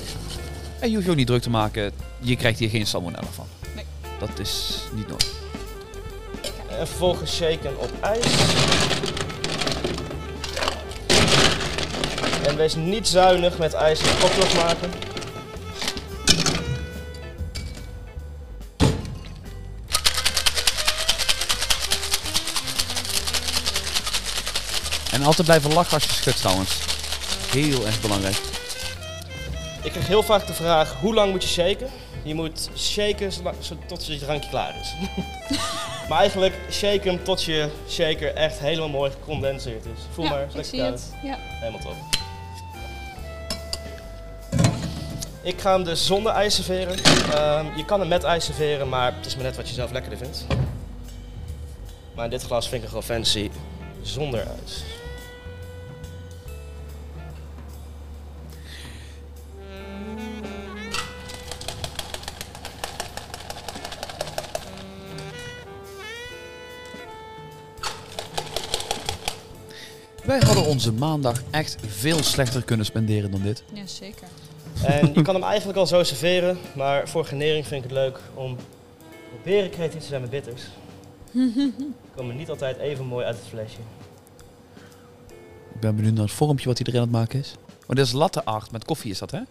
En 0.79 0.87
je 0.89 0.93
hoeft 0.93 1.05
je 1.05 1.11
ook 1.11 1.17
niet 1.17 1.27
druk 1.27 1.41
te 1.41 1.49
maken, 1.49 1.91
je 2.19 2.35
krijgt 2.35 2.59
hier 2.59 2.69
geen 2.69 2.87
salmonella 2.87 3.27
van. 3.31 3.45
Nee. 3.75 3.85
Dat 4.19 4.39
is 4.39 4.79
niet 4.93 5.07
nodig. 5.07 5.44
En 6.79 6.87
vervolgens 6.87 7.35
shaken 7.35 7.79
op 7.79 7.89
ijs. 8.01 8.25
En 12.45 12.57
wees 12.57 12.75
niet 12.75 13.07
zuinig 13.07 13.57
met 13.57 13.73
ijs 13.73 13.99
in 13.99 14.19
cocktails 14.19 14.53
maken. 14.53 14.91
En 25.11 25.23
altijd 25.23 25.47
blijven 25.47 25.73
lachen 25.73 25.93
als 25.93 26.03
je 26.03 26.09
schudt 26.09 26.37
trouwens. 26.37 26.77
Heel 27.51 27.85
erg 27.85 28.01
belangrijk. 28.01 28.54
Ik 29.85 29.91
krijg 29.91 30.07
heel 30.07 30.23
vaak 30.23 30.47
de 30.47 30.53
vraag, 30.53 30.93
hoe 30.93 31.13
lang 31.13 31.31
moet 31.31 31.43
je 31.43 31.49
shaken? 31.49 31.89
Je 32.23 32.35
moet 32.35 32.69
shaken 32.77 33.31
tot 33.85 34.05
je 34.05 34.17
drankje 34.17 34.49
klaar 34.49 34.75
is. 34.81 34.95
maar 36.09 36.19
eigenlijk 36.19 36.53
shake 36.71 37.09
hem 37.09 37.23
tot 37.23 37.43
je 37.43 37.69
shaker 37.89 38.33
echt 38.33 38.59
helemaal 38.59 38.89
mooi 38.89 39.11
gecondenseerd 39.11 39.85
is. 39.85 39.99
Voel 40.11 40.25
ja, 40.25 40.31
maar, 40.31 40.41
ik 40.41 40.53
lekker 40.53 40.65
zie 40.65 40.79
koud. 40.79 40.91
het. 40.91 41.13
Ja. 41.23 41.37
Helemaal 41.39 41.79
top. 41.79 41.95
Ik 45.41 45.61
ga 45.61 45.73
hem 45.73 45.83
dus 45.83 46.05
zonder 46.05 46.31
ijs 46.31 46.55
serveren. 46.55 46.97
Ehm, 47.33 47.77
je 47.77 47.85
kan 47.85 47.99
hem 47.99 48.09
met 48.09 48.23
ijs 48.23 48.45
serveren, 48.45 48.89
maar 48.89 49.15
het 49.15 49.25
is 49.25 49.35
maar 49.35 49.43
net 49.43 49.55
wat 49.55 49.67
je 49.67 49.73
zelf 49.73 49.91
lekkerder 49.91 50.19
vindt. 50.19 50.45
Maar 52.15 52.25
in 52.25 52.31
dit 52.31 52.43
glas 52.43 52.69
vind 52.69 52.83
ik 52.83 52.89
het 52.89 52.89
gewoon 52.89 53.17
fancy 53.17 53.49
zonder 54.01 54.39
ijs. 54.39 54.83
Wij 70.39 70.47
hadden 70.47 70.65
onze 70.65 70.93
maandag 70.93 71.41
echt 71.51 71.77
veel 71.87 72.23
slechter 72.23 72.63
kunnen 72.63 72.85
spenderen 72.85 73.31
dan 73.31 73.41
dit. 73.41 73.63
ja, 73.73 73.85
zeker. 73.85 74.27
En 74.83 75.11
je 75.13 75.21
kan 75.21 75.35
hem 75.35 75.43
eigenlijk 75.43 75.77
al 75.77 75.87
zo 75.87 76.03
serveren, 76.03 76.57
maar 76.75 77.09
voor 77.09 77.25
genering 77.25 77.67
vind 77.67 77.83
ik 77.83 77.89
het 77.89 77.99
leuk 77.99 78.19
om 78.33 78.57
proberen 79.33 79.69
creatief 79.71 80.01
te 80.01 80.07
zijn 80.07 80.21
met 80.21 80.29
bitters. 80.29 80.61
Die 81.31 81.93
komen 82.15 82.35
niet 82.35 82.49
altijd 82.49 82.77
even 82.77 83.05
mooi 83.05 83.25
uit 83.25 83.35
het 83.35 83.47
flesje. 83.47 83.77
Ik 85.73 85.79
ben 85.79 85.95
benieuwd 85.95 86.13
naar 86.13 86.23
het 86.23 86.33
vormpje 86.33 86.67
wat 86.67 86.77
hij 86.77 86.87
erin 86.87 86.99
aan 86.99 87.07
het 87.07 87.15
maken 87.17 87.39
is. 87.39 87.53
Oh, 87.81 87.95
dit 87.95 88.05
is 88.05 88.11
latte 88.11 88.43
art 88.45 88.71
met 88.71 88.85
koffie 88.85 89.11
is 89.11 89.19
dat, 89.19 89.31
hè? 89.31 89.41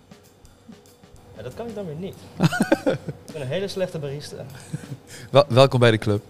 Ja, 1.37 1.43
dat 1.43 1.55
kan 1.55 1.67
ik 1.67 1.75
dan 1.75 1.87
weer 1.87 1.95
niet. 1.95 2.17
ik 3.27 3.33
ben 3.33 3.41
een 3.41 3.47
hele 3.47 3.69
slechte 3.69 3.99
barista. 3.99 4.45
Wel, 5.31 5.45
welkom 5.49 5.81
bij 5.81 5.91
de 5.91 5.99
club. 5.99 6.23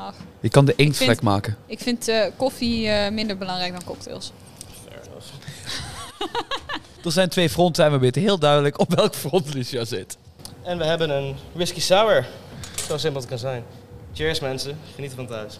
Ach, 0.00 0.14
Je 0.40 0.48
kan 0.48 0.64
de 0.64 0.74
inktvlek 0.76 1.08
vind- 1.08 1.22
maken. 1.22 1.56
ik 1.66 1.78
vind 1.80 2.08
eh, 2.08 2.24
koffie 2.36 2.88
eh, 2.88 3.12
minder 3.12 3.38
belangrijk 3.38 3.72
dan 3.72 3.84
cocktails. 3.84 4.32
Fair 4.88 5.00
enough. 5.06 5.26
Er 7.04 7.12
zijn 7.12 7.28
twee 7.28 7.50
fronten 7.50 7.84
en 7.84 7.92
we 7.92 7.98
weten 7.98 8.22
heel 8.22 8.38
duidelijk 8.38 8.78
op 8.78 8.94
welk 8.94 9.14
front 9.14 9.54
Lucia 9.54 9.84
zit. 9.84 10.16
En 10.62 10.78
we 10.78 10.84
hebben 10.84 11.10
een 11.10 11.36
whisky 11.52 11.80
sour. 11.80 12.26
Zo 12.86 12.96
simpel 12.96 13.20
het 13.20 13.28
kan 13.30 13.38
zijn. 13.38 13.64
Cheers 14.12 14.40
mensen, 14.40 14.78
geniet 14.94 15.12
van 15.12 15.26
thuis. 15.26 15.58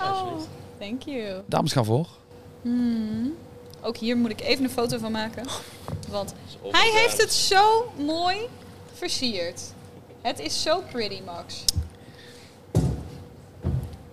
Oh, 0.00 0.32
thank 0.78 1.02
you. 1.02 1.42
Dames 1.46 1.72
gaan 1.72 1.84
voor. 1.84 2.06
Hmm. 2.62 3.34
Ook 3.82 3.96
hier 3.96 4.16
moet 4.16 4.30
ik 4.30 4.40
even 4.40 4.64
een 4.64 4.70
foto 4.70 4.98
van 4.98 5.12
maken. 5.12 5.46
Want 6.08 6.34
hij 6.70 6.90
heeft 7.02 7.20
het 7.20 7.32
zo 7.32 7.92
mooi 7.96 8.36
versierd. 8.92 9.60
Het 10.22 10.38
is 10.40 10.62
zo 10.62 10.82
pretty, 10.92 11.20
Max. 11.24 11.64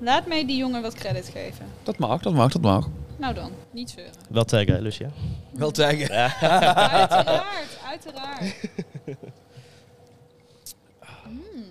Laat 0.03 0.25
mij 0.25 0.45
die 0.45 0.57
jongen 0.57 0.81
wat 0.81 0.93
credit 0.93 1.29
geven. 1.29 1.65
Dat 1.83 1.97
mag, 1.97 2.21
dat 2.21 2.33
mag, 2.33 2.51
dat 2.51 2.61
mag. 2.61 2.89
Nou 3.17 3.33
dan, 3.33 3.51
niet 3.71 3.89
zeuren. 3.89 4.13
Wel 4.29 4.43
taggen, 4.43 4.81
Lucia. 4.81 5.09
Wel 5.51 5.71
taggen. 5.71 6.09
Uiteraard, 6.09 7.77
uiteraard. 7.85 8.55
Mm, 11.27 11.65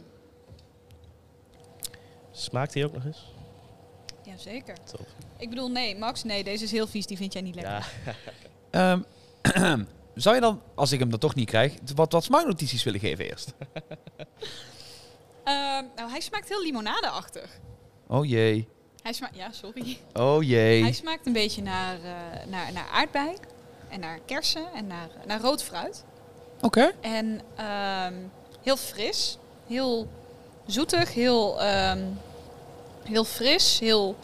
Smaakt 2.31 2.75
hij 2.75 2.85
ook 2.85 2.93
nog 2.93 3.05
eens? 3.05 3.33
Jazeker. 4.23 4.77
Top. 4.85 5.07
Ik 5.39 5.49
bedoel, 5.49 5.71
nee, 5.71 5.99
Max, 5.99 6.25
nee, 6.25 6.45
deze 6.45 6.65
is 6.65 6.71
heel 6.73 6.87
vies. 6.87 7.07
Die 7.07 7.17
vind 7.17 7.33
jij 7.33 7.43
niet 7.43 7.55
lekker. 7.55 7.93
Ja. 8.05 8.15
Ehm, 8.71 9.83
zou 10.15 10.35
je 10.35 10.41
dan, 10.41 10.61
als 10.75 10.93
ik 10.93 10.99
hem 10.99 11.11
dan 11.11 11.19
toch 11.19 11.35
niet 11.35 11.49
krijg, 11.49 11.75
wat, 11.95 12.13
wat 12.13 12.25
smaaknotities 12.25 12.83
willen 12.83 13.01
geven 13.01 13.25
eerst? 13.25 13.55
Ehm, 15.45 15.85
nou, 15.97 16.11
hij 16.11 16.21
smaakt 16.21 16.49
heel 16.49 16.63
limonadeachtig. 16.63 17.61
Oh 18.13 18.25
jee. 18.25 18.69
Hij 19.03 19.13
smaakt, 19.13 19.37
ja, 19.37 19.53
sorry. 19.53 19.99
Oh 20.15 20.43
jee. 20.43 20.83
Hij 20.83 20.93
smaakt 20.93 21.27
een 21.27 21.33
beetje 21.33 21.63
naar, 21.63 21.95
eh, 21.95 22.47
naar, 22.47 22.73
naar 22.73 22.89
aardbei. 22.93 23.37
en 23.89 24.01
naar 24.01 24.19
kersen 24.25 24.73
en 24.75 24.87
naar, 24.87 25.09
naar 25.27 25.41
rood 25.41 25.63
fruit. 25.63 26.05
Oké. 26.61 26.93
En 27.01 27.41
ehm, 27.57 28.15
heel 28.63 28.77
fris, 28.77 29.39
heel 29.67 30.09
zoetig, 30.67 31.15
heel, 31.15 31.61
ehm, 31.63 32.05
heel 33.03 33.25
fris, 33.25 33.79
heel... 33.79 34.17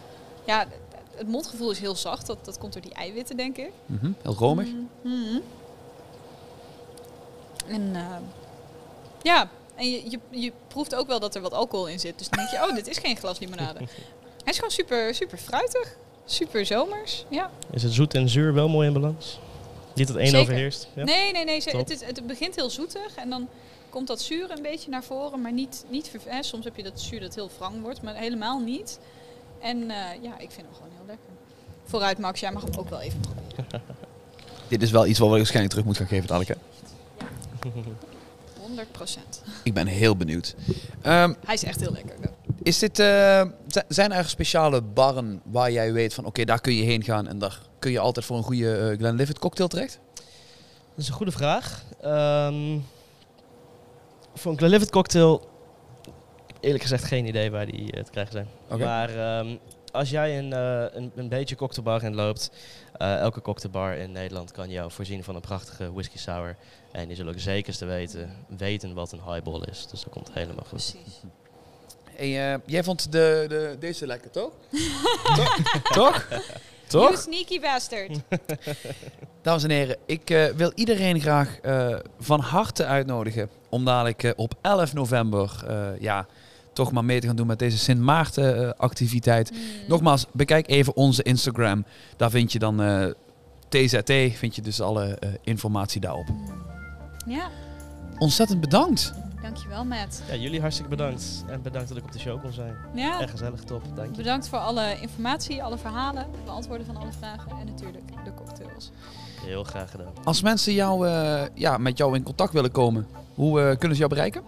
Ja, 0.46 0.66
het 1.14 1.28
mondgevoel 1.28 1.70
is 1.70 1.78
heel 1.78 1.96
zacht. 1.96 2.26
Dat, 2.26 2.44
dat 2.44 2.58
komt 2.58 2.72
door 2.72 2.82
die 2.82 2.94
eiwitten, 2.94 3.36
denk 3.36 3.56
ik. 3.56 3.70
Mhm, 3.86 4.12
Heel 4.22 4.34
romig. 4.34 4.68
Mhm. 5.02 5.38
En 7.66 7.96
ehm, 7.96 8.22
ja, 9.22 9.48
en 9.78 9.90
je, 9.90 10.10
je, 10.10 10.18
je 10.30 10.52
proeft 10.68 10.94
ook 10.94 11.06
wel 11.06 11.20
dat 11.20 11.34
er 11.34 11.40
wat 11.40 11.52
alcohol 11.52 11.88
in 11.88 12.00
zit. 12.00 12.18
Dus 12.18 12.28
dan 12.28 12.38
denk 12.38 12.62
je, 12.62 12.68
oh, 12.68 12.74
dit 12.74 12.88
is 12.88 12.98
geen 12.98 13.16
glas 13.16 13.38
limonade. 13.38 13.78
Hij 14.44 14.52
is 14.52 14.54
gewoon 14.54 14.70
super, 14.70 15.14
super 15.14 15.38
fruitig. 15.38 15.96
Super 16.24 16.66
zomers. 16.66 17.24
Ja. 17.28 17.50
Is 17.70 17.82
het 17.82 17.92
zoet 17.92 18.14
en 18.14 18.28
zuur 18.28 18.54
wel 18.54 18.68
mooi 18.68 18.86
in 18.86 18.92
balans? 18.92 19.40
Niet 19.94 20.06
dat 20.06 20.16
één 20.16 20.34
overheerst? 20.34 20.88
Ja? 20.94 21.04
Nee, 21.04 21.32
nee, 21.32 21.44
nee. 21.44 21.62
Het, 21.64 21.90
is, 21.90 22.04
het 22.04 22.26
begint 22.26 22.54
heel 22.54 22.70
zoetig 22.70 23.14
en 23.14 23.30
dan 23.30 23.48
komt 23.88 24.06
dat 24.06 24.20
zuur 24.20 24.50
een 24.50 24.62
beetje 24.62 24.90
naar 24.90 25.04
voren, 25.04 25.40
maar 25.40 25.52
niet, 25.52 25.84
niet 25.88 26.08
ver- 26.08 26.32
hè, 26.32 26.42
Soms 26.42 26.64
heb 26.64 26.76
je 26.76 26.82
dat 26.82 27.00
zuur 27.00 27.20
dat 27.20 27.34
heel 27.34 27.50
wrang 27.58 27.80
wordt, 27.82 28.02
maar 28.02 28.14
helemaal 28.14 28.58
niet. 28.58 28.98
En 29.60 29.90
eh, 29.90 30.22
ja, 30.22 30.38
ik 30.38 30.50
vind 30.50 30.66
hem 30.66 30.74
gewoon 30.74 30.90
heel 30.96 31.06
lekker. 31.06 31.28
Vooruit, 31.84 32.18
Max, 32.18 32.40
jij 32.40 32.52
mag 32.52 32.62
hem 32.62 32.74
ook 32.78 32.88
wel 32.88 33.00
even 33.00 33.20
proberen. 33.20 33.82
Dit 34.68 34.82
is 34.82 34.90
wel 34.90 35.06
iets 35.06 35.18
wat 35.18 35.28
we 35.28 35.36
waarschijnlijk 35.36 35.70
terug 35.70 35.86
moeten 35.86 36.06
gaan 36.06 36.18
geven, 36.18 36.34
Anneke. 36.34 36.56
100 38.68 39.20
Ik 39.62 39.74
ben 39.74 39.86
heel 39.86 40.16
benieuwd. 40.16 40.54
Ehm, 41.02 41.34
Hij 41.44 41.54
is 41.54 41.64
echt 41.64 41.80
heel 41.80 41.92
lekker. 41.92 42.14
is 42.62 42.78
dit, 42.78 42.98
eh, 42.98 43.42
zijn 43.88 44.12
er 44.12 44.28
speciale 44.28 44.82
barren 44.82 45.40
waar 45.44 45.72
jij 45.72 45.92
weet 45.92 46.14
van 46.14 46.24
oké, 46.24 46.44
daar 46.44 46.60
kun 46.60 46.74
je 46.74 46.82
heen 46.84 47.04
gaan 47.04 47.28
en 47.28 47.38
daar 47.38 47.58
kun 47.78 47.90
je 47.90 47.98
altijd 47.98 48.26
voor 48.26 48.36
een 48.36 48.42
goede 48.42 48.76
eh, 48.76 48.98
Glenlivet 48.98 49.38
cocktail 49.38 49.68
terecht? 49.68 49.98
Dat 50.14 51.06
is 51.06 51.08
een 51.08 51.14
goede 51.14 51.32
vraag. 51.32 51.84
Ehm, 52.00 52.78
voor 54.34 54.52
een 54.52 54.58
Glenlivet 54.58 54.90
cocktail, 54.90 55.48
eerlijk 56.60 56.82
gezegd 56.82 57.04
geen 57.04 57.26
idee 57.26 57.50
waar 57.50 57.66
die 57.66 57.92
eh, 57.92 58.04
te 58.04 58.10
krijgen 58.10 58.32
zijn. 58.32 58.46
Oké. 58.68 58.84
Maar 58.84 59.08
ehm, 59.38 59.56
als 59.92 60.10
jij 60.10 60.38
een, 60.38 60.52
eh, 60.52 60.84
een, 60.96 61.12
een 61.14 61.28
beetje 61.28 61.56
cocktailbar 61.56 62.02
in 62.02 62.14
loopt, 62.14 62.50
eh, 62.96 63.18
elke 63.18 63.40
cocktailbar 63.40 63.96
in 63.96 64.12
Nederland 64.12 64.52
kan 64.52 64.70
jou 64.70 64.90
voorzien 64.90 65.24
van 65.24 65.34
een 65.34 65.40
prachtige 65.40 65.92
whisky 65.92 66.18
sour. 66.18 66.56
En 66.92 67.06
die 67.06 67.16
zullen 67.16 67.32
ook 67.32 67.40
zeker 67.40 67.76
te 67.76 67.84
weten, 67.84 68.30
weten 68.46 68.94
wat 68.94 69.12
een 69.12 69.22
highball 69.26 69.62
is. 69.70 69.86
Dus 69.86 70.02
dat 70.02 70.12
komt 70.12 70.30
helemaal 70.32 70.64
goed. 70.68 70.68
Precies. 70.68 71.20
Hey, 72.14 72.52
eh, 72.52 72.60
jij 72.66 72.84
vond 72.84 73.12
de, 73.12 73.44
de, 73.48 73.76
deze 73.78 74.06
lekker, 74.06 74.30
toch? 74.30 74.52
toch? 75.92 76.28
Toch? 76.86 77.08
You 77.08 77.16
sneaky 77.16 77.60
bastard. 77.60 78.18
Dames 79.42 79.62
en 79.62 79.70
heren, 79.70 79.96
ik 80.06 80.30
eh, 80.30 80.44
wil 80.46 80.72
iedereen 80.74 81.20
graag 81.20 81.58
eh, 81.60 81.96
van 82.20 82.40
harte 82.40 82.84
uitnodigen 82.84 83.50
om 83.68 83.84
dadelijk 83.84 84.32
op 84.36 84.54
11 84.60 84.92
november 84.94 85.64
eh, 85.66 86.00
ja, 86.00 86.26
toch 86.78 86.92
maar 86.92 87.04
mee 87.04 87.20
te 87.20 87.26
gaan 87.26 87.36
doen 87.36 87.46
met 87.46 87.58
deze 87.58 87.78
Sint 87.78 88.00
Maarten 88.00 88.64
eh, 88.66 88.72
activiteit. 88.76 89.50
Mm. 89.50 89.58
Nogmaals, 89.88 90.26
bekijk 90.32 90.68
even 90.68 90.96
onze 90.96 91.22
Instagram. 91.22 91.84
Daar 92.16 92.30
vind 92.30 92.52
je 92.52 92.58
dan 92.58 92.82
eh, 92.82 93.06
TZT, 93.68 94.12
vind 94.38 94.54
je 94.56 94.62
dus 94.62 94.80
alle 94.80 95.04
eh, 95.04 95.30
informatie 95.42 96.00
daarop. 96.00 96.28
Mm. 96.28 97.32
Ja, 97.32 97.48
Ontzettend 98.18 98.60
bedankt. 98.60 99.12
dankjewel 99.42 99.84
Matt. 99.84 100.22
Ja, 100.28 100.34
jullie 100.34 100.60
hartstikke 100.60 100.90
bedankt. 100.90 101.44
En 101.48 101.62
bedankt 101.62 101.88
dat 101.88 101.98
ik 101.98 102.04
op 102.04 102.12
de 102.12 102.18
show 102.18 102.40
kon 102.40 102.52
zijn. 102.52 102.74
Ja, 102.94 103.26
gezellig, 103.26 103.60
top. 103.60 103.82
Dank 103.94 104.10
je. 104.10 104.16
bedankt 104.16 104.48
voor 104.48 104.58
alle 104.58 105.00
informatie, 105.00 105.62
alle 105.62 105.78
verhalen, 105.78 106.22
het 106.22 106.44
beantwoorden 106.44 106.86
van 106.86 106.96
alle 106.96 107.12
vragen 107.18 107.50
en 107.60 107.66
natuurlijk 107.66 108.04
de 108.24 108.34
cocktails. 108.34 108.90
Heel 109.44 109.64
graag 109.64 109.90
gedaan. 109.90 110.12
Als 110.24 110.42
mensen 110.42 110.72
jou, 110.72 111.08
eh, 111.08 111.42
ja, 111.54 111.78
met 111.78 111.98
jou 111.98 112.16
in 112.16 112.22
contact 112.22 112.52
willen 112.52 112.70
komen, 112.70 113.06
hoe 113.34 113.60
eh, 113.60 113.66
kunnen 113.66 113.96
ze 113.96 114.02
jou 114.02 114.08
bereiken? 114.08 114.42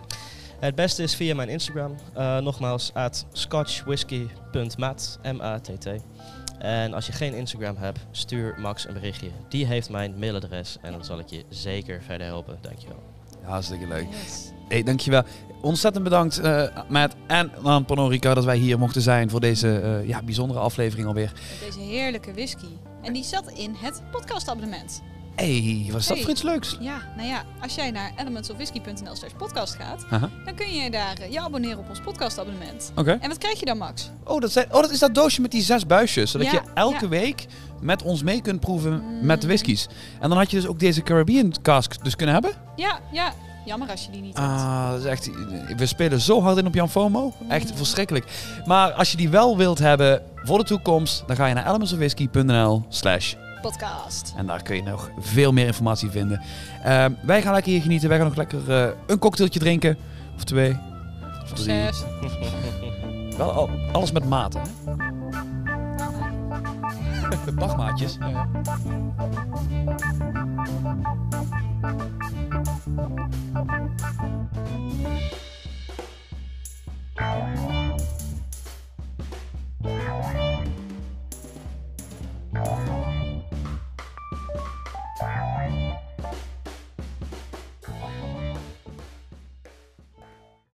Het 0.60 0.74
beste 0.74 1.02
is 1.02 1.14
via 1.14 1.34
mijn 1.34 1.48
Instagram. 1.48 1.94
Eh, 2.14 2.38
nogmaals, 2.38 2.90
at 2.94 3.26
scotchwhisky.mat. 3.32 5.18
M-A-T-T. 5.22 5.88
En 6.58 6.94
als 6.94 7.06
je 7.06 7.12
geen 7.12 7.34
Instagram 7.34 7.76
hebt, 7.76 7.98
stuur 8.10 8.54
Max 8.58 8.88
een 8.88 8.94
berichtje. 8.94 9.28
Die 9.48 9.66
heeft 9.66 9.90
mijn 9.90 10.14
mailadres 10.18 10.76
en 10.82 10.92
dan 10.92 11.04
zal 11.04 11.18
ik 11.18 11.28
je 11.28 11.44
zeker 11.48 12.02
verder 12.02 12.26
helpen. 12.26 12.58
Dankjewel. 12.60 13.02
Ja, 13.42 13.48
hartstikke 13.48 13.86
leuk. 13.86 14.06
Yes. 14.10 14.50
Hey, 14.68 14.82
dankjewel. 14.82 15.22
Ontzettend 15.60 16.04
bedankt, 16.04 16.38
eh 16.38 16.66
Matt 16.88 17.14
en 17.26 17.52
aan 17.64 17.84
Panorica, 17.84 18.34
dat 18.34 18.44
wij 18.44 18.56
hier 18.56 18.78
mochten 18.78 19.02
zijn 19.02 19.30
voor 19.30 19.40
deze 19.40 19.80
eh, 19.80 20.08
ja, 20.08 20.22
bijzondere 20.22 20.60
aflevering 20.60 21.06
alweer. 21.06 21.32
Deze 21.60 21.80
heerlijke 21.80 22.32
whisky. 22.32 22.66
En 23.02 23.12
die 23.12 23.24
zat 23.24 23.50
in 23.50 23.74
het 23.74 24.02
podcastabonnement. 24.10 25.02
Hey, 25.46 25.88
wat 25.92 26.00
is 26.00 26.06
dat 26.06 26.16
Hey. 26.16 26.20
voor 26.24 26.30
iets 26.34 26.42
leuks? 26.42 26.76
Ja, 26.80 26.96
nou 27.16 27.28
ja, 27.28 27.42
als 27.62 27.74
jij 27.74 27.90
naar 27.90 28.12
elementsofwhisky.nl 28.16 29.16
slash 29.16 29.30
podcast 29.36 29.74
gaat, 29.74 30.06
dan 30.44 30.54
kun 30.54 30.72
je 30.72 30.90
daar 30.90 31.16
eh, 31.20 31.32
je 31.32 31.40
abonneren 31.40 31.78
op 31.78 31.88
ons 31.88 32.00
podcastabonnement. 32.00 32.92
Oké. 32.96 33.18
En 33.20 33.28
wat 33.28 33.38
krijg 33.38 33.58
je 33.58 33.64
dan, 33.64 33.78
Max? 33.78 34.10
Oh, 34.24 34.40
dat 34.40 34.52
zijn, 34.52 34.66
oh, 34.70 34.80
dat 34.80 34.90
is 34.90 34.98
dat 34.98 35.14
doosje 35.14 35.40
met 35.40 35.50
die 35.50 35.62
zes 35.62 35.86
buisjes. 35.86 36.30
Zodat 36.30 36.46
Ja, 36.46 36.52
je 36.52 36.60
elke 36.74 37.04
ja. 37.04 37.08
week 37.08 37.46
met 37.80 38.02
ons 38.02 38.22
mee 38.22 38.40
kunt 38.42 38.60
proeven 38.60 38.92
Mm. 39.04 39.26
met 39.26 39.40
de 39.40 39.46
whiskies. 39.46 39.86
En 40.20 40.28
dan 40.28 40.38
had 40.38 40.50
je 40.50 40.56
dus 40.56 40.66
ook 40.66 40.78
deze 40.78 41.02
Caribbean 41.02 41.54
cask 41.62 42.04
dus 42.04 42.16
kunnen 42.16 42.34
hebben. 42.34 42.52
Ja, 42.76 42.98
ja. 43.12 43.32
Jammer 43.64 43.90
als 43.90 44.04
je 44.04 44.10
die 44.10 44.20
niet 44.20 44.36
hebt. 44.38 44.48
Ah, 44.48 44.90
dat 44.90 44.98
is 44.98 45.04
echt... 45.04 45.30
We 45.76 45.86
spelen 45.86 46.20
zo 46.20 46.42
hard 46.42 46.56
in 46.56 46.66
op 46.66 46.74
Jan 46.74 46.90
FOMO. 46.90 47.32
Echt 47.48 47.70
Mm. 47.70 47.76
verschrikkelijk. 47.76 48.24
Maar 48.64 48.92
als 48.92 49.10
je 49.10 49.16
die 49.16 49.28
wel 49.28 49.56
wilt 49.56 49.78
hebben 49.78 50.22
voor 50.34 50.58
de 50.58 50.64
toekomst, 50.64 51.22
dan 51.26 51.36
ga 51.36 51.46
je 51.46 51.54
naar 51.54 51.66
elementsofwhisky.nl 51.68 52.84
slash 52.88 53.34
podcast. 53.60 54.34
En 54.36 54.46
daar 54.46 54.62
kun 54.62 54.76
je 54.76 54.82
nog 54.82 55.10
veel 55.18 55.52
meer 55.52 55.66
informatie 55.66 56.10
vinden. 56.10 56.40
Ehm, 56.82 57.12
wij 57.22 57.42
gaan 57.42 57.52
lekker 57.52 57.72
hier 57.72 57.82
genieten. 57.82 58.08
Wij 58.08 58.18
gaan 58.18 58.26
nog 58.26 58.36
lekker 58.36 58.70
eh, 58.70 58.88
een 59.06 59.18
cocktailtje 59.18 59.60
drinken. 59.60 59.96
Of 60.36 60.44
twee. 60.44 60.78
Of 61.42 61.52
drie. 61.52 61.74
Wel 63.36 63.50
al, 63.50 63.70
alles 63.92 64.12
met 64.12 64.24
maten. 64.24 64.60
Hè? 64.60 64.66
Dagmaatjes. 67.54 68.16
Ja. 68.20 68.48